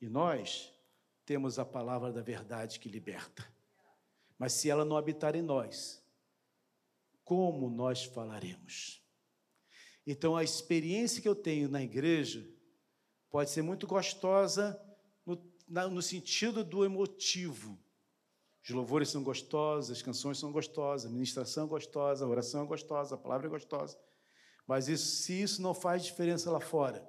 E 0.00 0.08
nós 0.08 0.72
temos 1.24 1.58
a 1.58 1.64
palavra 1.64 2.12
da 2.12 2.22
verdade 2.22 2.80
que 2.80 2.88
liberta. 2.88 3.46
Mas 4.40 4.54
se 4.54 4.70
ela 4.70 4.86
não 4.86 4.96
habitar 4.96 5.36
em 5.36 5.42
nós, 5.42 6.02
como 7.22 7.68
nós 7.68 8.04
falaremos? 8.04 9.04
Então, 10.06 10.34
a 10.34 10.42
experiência 10.42 11.20
que 11.20 11.28
eu 11.28 11.34
tenho 11.34 11.68
na 11.68 11.82
igreja 11.82 12.50
pode 13.28 13.50
ser 13.50 13.60
muito 13.60 13.86
gostosa 13.86 14.80
no, 15.26 15.38
na, 15.68 15.86
no 15.88 16.00
sentido 16.00 16.64
do 16.64 16.86
emotivo. 16.86 17.78
Os 18.64 18.70
louvores 18.70 19.10
são 19.10 19.22
gostosos, 19.22 19.90
as 19.90 20.00
canções 20.00 20.38
são 20.38 20.50
gostosas, 20.50 21.10
a 21.10 21.12
ministração 21.12 21.66
é 21.66 21.68
gostosa, 21.68 22.24
a 22.24 22.28
oração 22.28 22.62
é 22.62 22.66
gostosa, 22.66 23.16
a 23.16 23.18
palavra 23.18 23.46
é 23.46 23.50
gostosa. 23.50 23.98
Mas 24.66 24.88
isso, 24.88 25.22
se 25.22 25.34
isso 25.34 25.60
não 25.60 25.74
faz 25.74 26.02
diferença 26.02 26.50
lá 26.50 26.60
fora, 26.60 27.06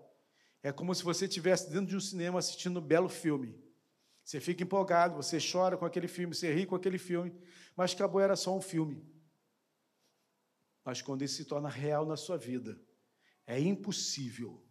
é 0.62 0.70
como 0.74 0.94
se 0.94 1.02
você 1.02 1.28
estivesse 1.28 1.70
dentro 1.70 1.86
de 1.86 1.96
um 1.96 2.02
cinema 2.02 2.40
assistindo 2.40 2.82
um 2.82 2.84
belo 2.84 3.08
filme. 3.08 3.71
Você 4.24 4.40
fica 4.40 4.64
empolgado, 4.64 5.16
você 5.16 5.38
chora 5.40 5.78
com 5.78 5.86
aquele 5.86 6.08
filme, 6.08 6.34
você 6.34 6.54
ri 6.54 6.66
com 6.66 6.76
aquele 6.76 6.98
filme, 6.98 7.34
mas 7.76 7.94
acabou, 7.94 8.22
era 8.22 8.36
só 8.36 8.56
um 8.56 8.62
filme. 8.62 9.04
Mas 10.84 11.02
quando 11.02 11.24
isso 11.24 11.36
se 11.36 11.46
torna 11.46 11.70
real 11.70 12.06
na 12.06 12.18
sua 12.18 12.38
vida, 12.38 12.80
é 13.46 13.60
impossível 13.60 14.64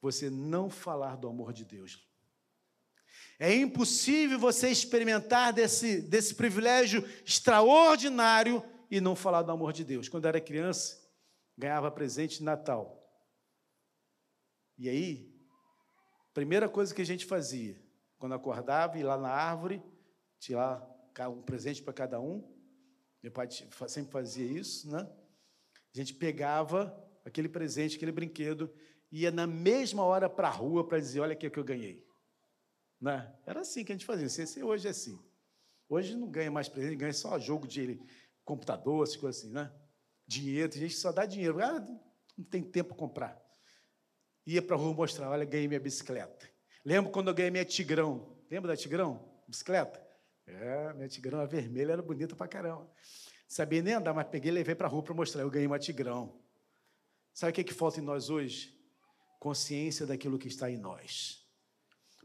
você 0.00 0.30
não 0.30 0.70
falar 0.70 1.16
do 1.16 1.28
amor 1.28 1.52
de 1.52 1.64
Deus. 1.64 2.06
É 3.38 3.54
impossível 3.54 4.38
você 4.38 4.70
experimentar 4.70 5.52
desse, 5.52 6.00
desse 6.00 6.34
privilégio 6.34 7.06
extraordinário 7.24 8.62
e 8.90 9.00
não 9.00 9.16
falar 9.16 9.42
do 9.42 9.52
amor 9.52 9.72
de 9.72 9.84
Deus. 9.84 10.08
Quando 10.08 10.26
era 10.26 10.40
criança, 10.40 11.00
ganhava 11.56 11.90
presente 11.90 12.38
de 12.38 12.44
Natal. 12.44 12.96
E 14.78 14.88
aí, 14.88 15.34
primeira 16.32 16.68
coisa 16.68 16.94
que 16.94 17.02
a 17.02 17.06
gente 17.06 17.26
fazia, 17.26 17.80
quando 18.20 18.34
acordava, 18.34 18.98
ia 18.98 19.06
lá 19.06 19.16
na 19.16 19.30
árvore, 19.30 19.82
tirar 20.38 20.86
um 21.30 21.40
presente 21.40 21.82
para 21.82 21.94
cada 21.94 22.20
um. 22.20 22.46
Meu 23.22 23.32
pai 23.32 23.48
sempre 23.88 24.12
fazia 24.12 24.44
isso, 24.44 24.90
né? 24.92 25.10
A 25.92 25.98
gente 25.98 26.14
pegava 26.14 26.94
aquele 27.24 27.48
presente, 27.48 27.96
aquele 27.96 28.12
brinquedo, 28.12 28.72
ia 29.10 29.30
na 29.30 29.46
mesma 29.46 30.04
hora 30.04 30.28
para 30.28 30.48
a 30.48 30.50
rua 30.50 30.86
para 30.86 31.00
dizer: 31.00 31.20
Olha 31.20 31.32
aqui 31.32 31.46
o 31.46 31.50
que 31.50 31.58
eu 31.58 31.64
ganhei. 31.64 32.06
Né? 33.00 33.34
Era 33.46 33.60
assim 33.60 33.82
que 33.82 33.90
a 33.90 33.94
gente 33.94 34.04
fazia. 34.04 34.28
Se 34.28 34.62
hoje 34.62 34.86
é 34.86 34.90
assim. 34.90 35.18
Hoje 35.88 36.14
não 36.14 36.30
ganha 36.30 36.50
mais 36.50 36.68
presente, 36.68 36.96
ganha 36.96 37.14
só 37.14 37.38
jogo 37.38 37.66
de 37.66 37.98
computador, 38.44 39.02
essas 39.02 39.16
coisas 39.16 39.42
assim, 39.42 39.52
né? 39.52 39.72
Dinheiro, 40.26 40.70
tem 40.70 40.82
gente 40.82 40.94
que 40.94 41.00
só 41.00 41.10
dá 41.10 41.24
dinheiro. 41.24 41.58
Ah, 41.64 41.80
não 42.36 42.44
tem 42.44 42.62
tempo 42.62 42.90
para 42.90 42.98
comprar. 42.98 43.42
Ia 44.46 44.60
para 44.60 44.76
a 44.76 44.78
rua 44.78 44.92
mostrar, 44.92 45.30
olha, 45.30 45.46
ganhei 45.46 45.66
minha 45.66 45.80
bicicleta. 45.80 46.49
Lembro 46.84 47.10
quando 47.10 47.28
eu 47.28 47.34
ganhei 47.34 47.50
minha 47.50 47.64
Tigrão. 47.64 48.36
Lembra 48.50 48.68
da 48.72 48.76
Tigrão? 48.76 49.22
Bicicleta? 49.46 50.00
É, 50.46 50.92
minha 50.94 51.08
Tigrão, 51.08 51.40
a 51.40 51.46
vermelha, 51.46 51.92
era 51.92 52.02
bonita 52.02 52.34
pra 52.34 52.48
caramba. 52.48 52.90
Sabia 53.46 53.82
nem 53.82 53.94
andar, 53.94 54.14
mas 54.14 54.26
peguei 54.28 54.50
e 54.50 54.54
levei 54.54 54.74
para 54.74 54.86
a 54.86 54.90
rua 54.90 55.02
para 55.02 55.14
mostrar. 55.14 55.42
Eu 55.42 55.50
ganhei 55.50 55.66
uma 55.66 55.78
Tigrão. 55.78 56.40
Sabe 57.34 57.50
o 57.50 57.54
que, 57.54 57.60
é 57.60 57.64
que 57.64 57.74
falta 57.74 58.00
em 58.00 58.02
nós 58.02 58.30
hoje? 58.30 58.76
Consciência 59.38 60.06
daquilo 60.06 60.38
que 60.38 60.48
está 60.48 60.70
em 60.70 60.78
nós. 60.78 61.44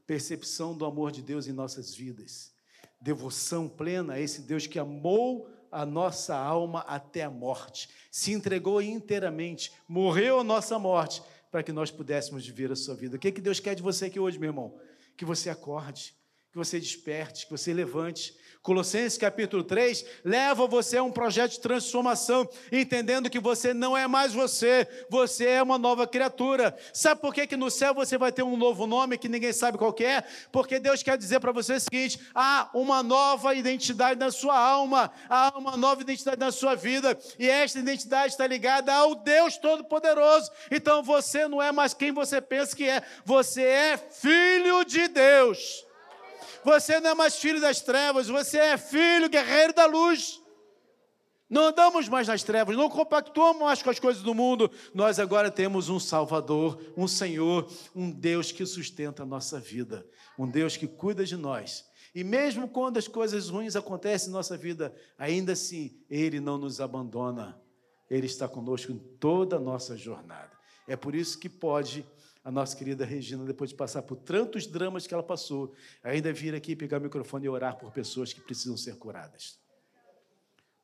Percepção 0.07 0.77
do 0.77 0.85
amor 0.85 1.11
de 1.11 1.21
Deus 1.21 1.47
em 1.47 1.51
nossas 1.51 1.95
vidas. 1.95 2.53
Devoção 3.01 3.67
plena 3.67 4.13
a 4.13 4.19
esse 4.19 4.41
Deus 4.41 4.67
que 4.67 4.79
amou 4.79 5.49
a 5.71 5.85
nossa 5.85 6.35
alma 6.35 6.81
até 6.81 7.23
a 7.23 7.29
morte. 7.29 7.89
Se 8.11 8.31
entregou 8.31 8.81
inteiramente, 8.81 9.73
morreu 9.87 10.39
a 10.39 10.43
nossa 10.43 10.79
morte 10.79 11.21
para 11.55 11.63
que 11.63 11.71
nós 11.71 11.89
pudéssemos 11.89 12.45
viver 12.45 12.69
a 12.69 12.75
sua 12.75 12.93
vida. 12.93 13.15
O 13.15 13.19
que, 13.19 13.29
é 13.29 13.31
que 13.31 13.39
Deus 13.39 13.61
quer 13.61 13.75
de 13.75 13.81
você 13.81 14.07
aqui 14.07 14.19
hoje, 14.19 14.37
meu 14.37 14.49
irmão? 14.49 14.77
Que 15.15 15.23
você 15.23 15.49
acorde, 15.49 16.13
que 16.55 16.57
você 16.57 16.79
desperte, 16.79 17.47
que 17.47 17.51
você 17.51 17.73
levante, 17.73 18.33
Colossenses 18.61 19.17
capítulo 19.17 19.61
3 19.61 20.05
leva 20.23 20.65
você 20.65 20.95
a 20.95 21.03
um 21.03 21.11
projeto 21.11 21.51
de 21.51 21.59
transformação, 21.59 22.49
entendendo 22.71 23.29
que 23.29 23.41
você 23.41 23.73
não 23.73 23.95
é 23.95 24.07
mais 24.07 24.33
você, 24.33 24.87
você 25.09 25.47
é 25.47 25.61
uma 25.61 25.77
nova 25.77 26.07
criatura. 26.07 26.73
Sabe 26.93 27.19
por 27.19 27.33
que, 27.33 27.45
que 27.45 27.57
no 27.57 27.69
céu 27.69 27.93
você 27.93 28.17
vai 28.17 28.31
ter 28.31 28.41
um 28.41 28.55
novo 28.55 28.87
nome 28.87 29.17
que 29.17 29.27
ninguém 29.27 29.51
sabe 29.51 29.77
qual 29.77 29.93
é? 29.99 30.23
Porque 30.49 30.79
Deus 30.79 31.03
quer 31.03 31.17
dizer 31.17 31.41
para 31.41 31.51
você 31.51 31.73
o 31.73 31.79
seguinte: 31.81 32.21
há 32.33 32.69
uma 32.73 33.03
nova 33.03 33.53
identidade 33.53 34.17
na 34.17 34.31
sua 34.31 34.57
alma, 34.57 35.11
há 35.29 35.57
uma 35.57 35.75
nova 35.75 36.01
identidade 36.01 36.39
na 36.39 36.53
sua 36.53 36.73
vida, 36.73 37.19
e 37.37 37.49
esta 37.49 37.79
identidade 37.79 38.31
está 38.31 38.47
ligada 38.47 38.93
ao 38.93 39.13
Deus 39.13 39.57
Todo-Poderoso. 39.57 40.49
Então 40.71 41.03
você 41.03 41.49
não 41.49 41.61
é 41.61 41.73
mais 41.73 41.93
quem 41.93 42.13
você 42.13 42.39
pensa 42.39 42.73
que 42.73 42.87
é, 42.87 43.03
você 43.25 43.61
é 43.61 43.97
filho 43.97 44.85
de 44.85 45.09
Deus. 45.09 45.84
Você 46.65 46.99
não 46.99 47.11
é 47.11 47.13
mais 47.13 47.35
filho 47.35 47.61
das 47.61 47.79
trevas, 47.79 48.27
você 48.27 48.57
é 48.57 48.75
filho, 48.75 49.29
guerreiro 49.29 49.71
da 49.71 49.85
luz. 49.85 50.41
Não 51.47 51.67
andamos 51.67 52.09
mais 52.09 52.27
nas 52.27 52.41
trevas, 52.41 52.75
não 52.75 52.89
compactuamos 52.89 53.61
mais 53.61 53.83
com 53.83 53.91
as 53.91 53.99
coisas 53.99 54.23
do 54.23 54.33
mundo. 54.33 54.71
Nós 54.91 55.19
agora 55.19 55.51
temos 55.51 55.89
um 55.89 55.99
Salvador, 55.99 56.81
um 56.97 57.07
Senhor, 57.07 57.71
um 57.95 58.09
Deus 58.09 58.51
que 58.51 58.65
sustenta 58.65 59.21
a 59.21 59.25
nossa 59.27 59.59
vida, 59.59 60.03
um 60.39 60.49
Deus 60.49 60.75
que 60.75 60.87
cuida 60.87 61.23
de 61.23 61.37
nós. 61.37 61.85
E 62.15 62.23
mesmo 62.23 62.67
quando 62.67 62.97
as 62.97 63.07
coisas 63.07 63.47
ruins 63.47 63.75
acontecem 63.75 64.29
em 64.29 64.33
nossa 64.33 64.57
vida, 64.57 64.91
ainda 65.19 65.51
assim, 65.51 66.01
Ele 66.09 66.39
não 66.39 66.57
nos 66.57 66.81
abandona. 66.81 67.61
Ele 68.09 68.25
está 68.25 68.47
conosco 68.47 68.91
em 68.91 68.97
toda 68.97 69.57
a 69.57 69.59
nossa 69.59 69.95
jornada. 69.95 70.51
É 70.87 70.95
por 70.95 71.13
isso 71.13 71.37
que 71.37 71.49
pode 71.49 72.03
a 72.45 72.51
nossa 72.51 72.77
querida 72.77 73.03
Regina, 73.03 73.43
depois 73.43 73.71
de 73.71 73.75
passar 73.75 74.03
por 74.03 74.17
tantos 74.17 74.67
dramas 74.67 75.07
que 75.07 75.13
ela 75.15 75.23
passou, 75.23 75.73
ainda 76.03 76.31
vir 76.31 76.53
aqui 76.53 76.75
pegar 76.75 76.99
o 76.99 77.01
microfone 77.01 77.47
e 77.47 77.49
orar 77.49 77.75
por 77.75 77.91
pessoas 77.91 78.31
que 78.31 78.39
precisam 78.39 78.77
ser 78.77 78.97
curadas. 78.97 79.59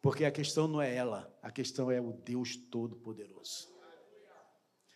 Porque 0.01 0.25
a 0.25 0.31
questão 0.31 0.67
não 0.67 0.81
é 0.81 0.95
ela, 0.95 1.31
a 1.39 1.51
questão 1.51 1.91
é 1.91 2.01
o 2.01 2.13
Deus 2.13 2.55
Todo-Poderoso. 2.55 3.69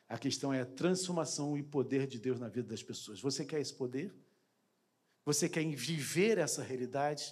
A 0.09 0.17
questão 0.17 0.51
é 0.51 0.61
a 0.61 0.65
transformação 0.65 1.55
e 1.55 1.61
poder 1.61 2.07
de 2.07 2.17
Deus 2.17 2.39
na 2.39 2.49
vida 2.49 2.67
das 2.67 2.81
pessoas. 2.81 3.21
Você 3.21 3.45
quer 3.45 3.61
esse 3.61 3.73
poder? 3.73 4.11
Você 5.23 5.47
quer 5.47 5.63
viver 5.67 6.39
essa 6.39 6.63
realidade? 6.63 7.31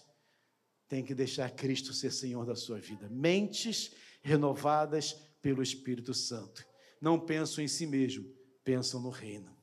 Tem 0.88 1.03
que 1.03 1.15
deixar 1.15 1.49
Cristo 1.49 1.91
ser 1.91 2.11
Senhor 2.11 2.45
da 2.45 2.55
sua 2.55 2.79
vida. 2.79 3.09
Mentes 3.09 3.95
renovadas 4.21 5.13
pelo 5.41 5.63
Espírito 5.63 6.13
Santo. 6.13 6.63
Não 7.01 7.19
penso 7.19 7.61
em 7.61 7.67
si 7.67 7.88
mesmo, 7.88 8.31
pensam 8.64 9.01
no 9.01 9.09
reino. 9.09 9.55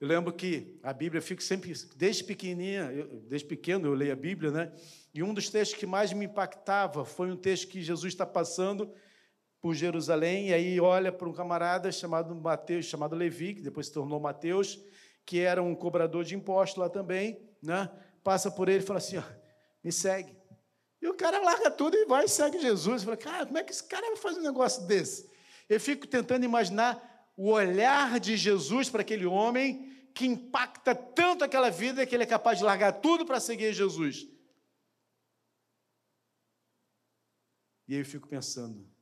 Eu 0.00 0.06
lembro 0.06 0.32
que 0.32 0.78
a 0.82 0.92
Bíblia, 0.92 1.18
eu 1.18 1.22
fico 1.22 1.42
sempre, 1.42 1.72
desde 1.96 2.22
pequenininha, 2.22 2.92
eu, 2.92 3.20
desde 3.22 3.48
pequeno 3.48 3.88
eu 3.88 3.94
leio 3.94 4.12
a 4.12 4.16
Bíblia, 4.16 4.50
né? 4.50 4.72
E 5.12 5.22
um 5.22 5.34
dos 5.34 5.50
textos 5.50 5.76
que 5.78 5.86
mais 5.86 6.12
me 6.12 6.26
impactava 6.26 7.04
foi 7.04 7.32
um 7.32 7.36
texto 7.36 7.66
que 7.66 7.82
Jesus 7.82 8.12
está 8.12 8.24
passando 8.24 8.92
por 9.60 9.74
Jerusalém, 9.74 10.50
e 10.50 10.54
aí 10.54 10.80
olha 10.80 11.10
para 11.10 11.28
um 11.28 11.32
camarada 11.32 11.90
chamado 11.90 12.32
Mateus, 12.34 12.86
chamado 12.86 13.16
Levi, 13.16 13.54
que 13.54 13.60
depois 13.60 13.86
se 13.88 13.92
tornou 13.92 14.20
Mateus, 14.20 14.78
que 15.26 15.40
era 15.40 15.60
um 15.60 15.74
cobrador 15.74 16.24
de 16.24 16.36
impostos 16.36 16.78
lá 16.78 16.88
também, 16.88 17.40
né? 17.60 17.90
Passa 18.22 18.50
por 18.52 18.68
ele 18.68 18.84
e 18.84 18.86
fala 18.86 18.98
assim: 18.98 19.16
ó, 19.18 19.22
me 19.82 19.90
segue. 19.90 20.38
E 21.02 21.08
o 21.08 21.14
cara 21.14 21.40
larga 21.40 21.70
tudo 21.70 21.96
e 21.96 22.06
vai 22.06 22.24
e 22.24 22.28
segue 22.28 22.60
Jesus. 22.60 23.02
Fala, 23.02 23.16
cara, 23.16 23.46
como 23.46 23.58
é 23.58 23.64
que 23.64 23.72
esse 23.72 23.84
cara 23.84 24.06
vai 24.06 24.16
fazer 24.16 24.40
um 24.40 24.44
negócio 24.44 24.86
desse? 24.86 25.28
Eu 25.68 25.80
fico 25.80 26.06
tentando 26.06 26.44
imaginar 26.44 27.07
o 27.38 27.50
olhar 27.52 28.18
de 28.18 28.36
Jesus 28.36 28.90
para 28.90 29.02
aquele 29.02 29.24
homem 29.24 29.88
que 30.12 30.26
impacta 30.26 30.92
tanto 30.92 31.44
aquela 31.44 31.70
vida 31.70 32.04
que 32.04 32.12
ele 32.12 32.24
é 32.24 32.26
capaz 32.26 32.58
de 32.58 32.64
largar 32.64 33.00
tudo 33.00 33.24
para 33.24 33.38
seguir 33.38 33.72
Jesus. 33.72 34.26
E 37.86 37.94
aí 37.94 38.00
eu 38.00 38.04
fico 38.04 38.26
pensando: 38.26 38.92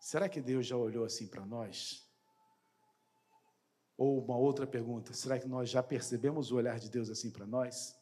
será 0.00 0.28
que 0.28 0.40
Deus 0.40 0.66
já 0.66 0.76
olhou 0.76 1.04
assim 1.04 1.28
para 1.28 1.46
nós? 1.46 2.04
Ou 3.96 4.20
uma 4.24 4.36
outra 4.36 4.66
pergunta: 4.66 5.14
será 5.14 5.38
que 5.38 5.46
nós 5.46 5.70
já 5.70 5.80
percebemos 5.80 6.50
o 6.50 6.56
olhar 6.56 6.80
de 6.80 6.90
Deus 6.90 7.08
assim 7.08 7.30
para 7.30 7.46
nós? 7.46 7.96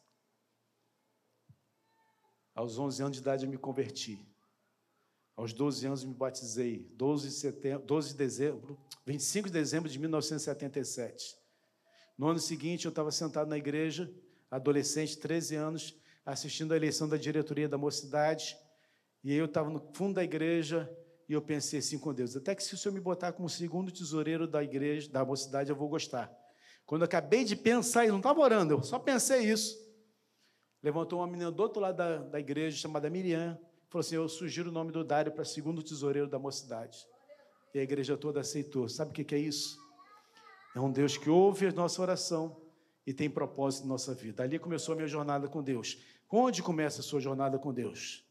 Aos 2.55 2.79
11 2.79 3.03
anos 3.03 3.17
de 3.17 3.21
idade 3.21 3.45
eu 3.45 3.51
me 3.51 3.57
converti. 3.59 4.27
Aos 5.37 5.53
12 5.53 5.85
anos 5.85 6.03
me 6.03 6.15
batizei, 6.15 6.79
12 6.95 7.27
de, 7.27 7.33
setembro, 7.35 7.85
12 7.85 8.09
de 8.09 8.15
dezembro, 8.15 8.77
25 9.05 9.47
de 9.47 9.53
dezembro 9.53 9.87
de 9.87 9.99
1977. 9.99 11.37
No 12.17 12.27
ano 12.27 12.39
seguinte, 12.39 12.85
eu 12.85 12.89
estava 12.89 13.11
sentado 13.11 13.47
na 13.47 13.55
igreja, 13.55 14.11
adolescente, 14.49 15.15
13 15.15 15.55
anos, 15.55 15.95
assistindo 16.25 16.73
a 16.73 16.75
eleição 16.75 17.07
da 17.07 17.17
diretoria 17.17 17.69
da 17.69 17.77
mocidade, 17.77 18.57
e 19.23 19.31
eu 19.31 19.45
estava 19.45 19.69
no 19.69 19.79
fundo 19.93 20.15
da 20.15 20.23
igreja 20.23 20.91
e 21.29 21.33
eu 21.33 21.41
pensei 21.41 21.79
assim 21.79 21.99
com 21.99 22.11
Deus, 22.15 22.35
até 22.35 22.55
que 22.55 22.63
se 22.63 22.73
o 22.73 22.77
Senhor 22.77 22.95
me 22.95 22.99
botar 22.99 23.31
como 23.31 23.47
segundo 23.47 23.91
tesoureiro 23.91 24.47
da 24.47 24.63
igreja, 24.63 25.07
da 25.07 25.23
mocidade, 25.23 25.69
eu 25.69 25.75
vou 25.75 25.87
gostar. 25.87 26.35
Quando 26.83 27.03
eu 27.03 27.05
acabei 27.05 27.43
de 27.43 27.55
pensar 27.55 28.05
isso, 28.05 28.11
não 28.13 28.19
estava 28.19 28.39
orando, 28.39 28.73
eu 28.73 28.81
só 28.81 28.97
pensei 28.97 29.51
isso. 29.51 29.77
Levantou 30.81 31.19
uma 31.19 31.27
menina 31.27 31.51
do 31.51 31.61
outro 31.61 31.79
lado 31.79 31.97
da, 31.97 32.17
da 32.23 32.39
igreja, 32.39 32.77
chamada 32.77 33.07
Miriam, 33.07 33.59
Falou 33.89 34.01
assim: 34.01 34.15
Eu 34.15 34.27
sugiro 34.27 34.69
o 34.69 34.73
nome 34.73 34.91
do 34.91 35.03
Dário 35.03 35.31
para 35.31 35.45
segundo 35.45 35.81
tesoureiro 35.81 36.27
da 36.27 36.39
mocidade. 36.39 36.97
E 37.73 37.79
a 37.79 37.83
igreja 37.83 38.17
toda 38.17 38.39
aceitou. 38.39 38.87
Sabe 38.89 39.11
o 39.11 39.13
que 39.13 39.35
é 39.35 39.39
isso? 39.39 39.77
É 40.75 40.79
um 40.79 40.91
Deus 40.91 41.17
que 41.17 41.29
ouve 41.29 41.67
a 41.67 41.71
nossa 41.71 42.01
oração 42.01 42.61
e 43.05 43.13
tem 43.13 43.29
propósito 43.29 43.83
na 43.83 43.93
nossa 43.93 44.13
vida. 44.13 44.43
Ali 44.43 44.59
começou 44.59 44.93
a 44.93 44.95
minha 44.95 45.07
jornada 45.07 45.47
com 45.47 45.63
Deus. 45.63 45.97
Onde 46.29 46.61
começa 46.61 46.99
a 46.99 47.03
sua 47.03 47.19
jornada 47.19 47.57
com 47.57 47.73
Deus? 47.73 48.25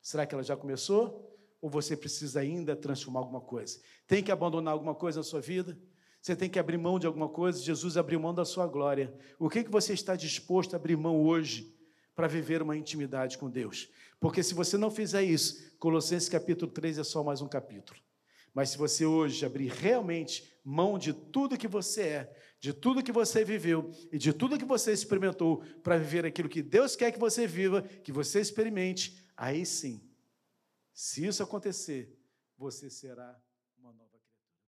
Será 0.00 0.24
que 0.24 0.34
ela 0.34 0.44
já 0.44 0.56
começou? 0.56 1.36
Ou 1.60 1.68
você 1.68 1.96
precisa 1.96 2.40
ainda 2.40 2.76
transformar 2.76 3.20
alguma 3.20 3.40
coisa? 3.40 3.80
Tem 4.06 4.22
que 4.22 4.30
abandonar 4.30 4.72
alguma 4.72 4.94
coisa 4.94 5.18
na 5.18 5.24
sua 5.24 5.40
vida? 5.40 5.76
Você 6.20 6.36
tem 6.36 6.48
que 6.48 6.58
abrir 6.58 6.78
mão 6.78 6.98
de 6.98 7.06
alguma 7.06 7.28
coisa? 7.28 7.60
Jesus 7.60 7.96
abriu 7.96 8.20
mão 8.20 8.32
da 8.32 8.44
sua 8.44 8.66
glória. 8.66 9.12
O 9.38 9.48
que, 9.48 9.64
que 9.64 9.70
você 9.70 9.92
está 9.92 10.14
disposto 10.14 10.74
a 10.74 10.76
abrir 10.76 10.96
mão 10.96 11.20
hoje 11.20 11.75
para 12.16 12.26
viver 12.26 12.62
uma 12.62 12.76
intimidade 12.76 13.38
com 13.38 13.48
Deus? 13.48 13.88
Porque 14.18 14.42
se 14.42 14.54
você 14.54 14.76
não 14.76 14.90
fizer 14.90 15.22
isso, 15.22 15.76
Colossenses 15.78 16.28
capítulo 16.28 16.72
3 16.72 16.98
é 16.98 17.04
só 17.04 17.22
mais 17.22 17.40
um 17.40 17.46
capítulo. 17.46 18.00
Mas 18.54 18.70
se 18.70 18.78
você 18.78 19.04
hoje 19.04 19.44
abrir 19.44 19.68
realmente 19.68 20.50
mão 20.64 20.98
de 20.98 21.12
tudo 21.12 21.58
que 21.58 21.68
você 21.68 22.00
é, 22.02 22.36
de 22.58 22.72
tudo 22.72 23.02
que 23.02 23.12
você 23.12 23.44
viveu 23.44 23.90
e 24.10 24.16
de 24.16 24.32
tudo 24.32 24.58
que 24.58 24.64
você 24.64 24.92
experimentou 24.92 25.62
para 25.82 25.98
viver 25.98 26.24
aquilo 26.24 26.48
que 26.48 26.62
Deus 26.62 26.96
quer 26.96 27.12
que 27.12 27.18
você 27.18 27.46
viva, 27.46 27.82
que 27.82 28.10
você 28.10 28.40
experimente, 28.40 29.22
aí 29.36 29.66
sim, 29.66 30.00
se 30.94 31.26
isso 31.26 31.42
acontecer, 31.42 32.18
você 32.56 32.88
será 32.88 33.38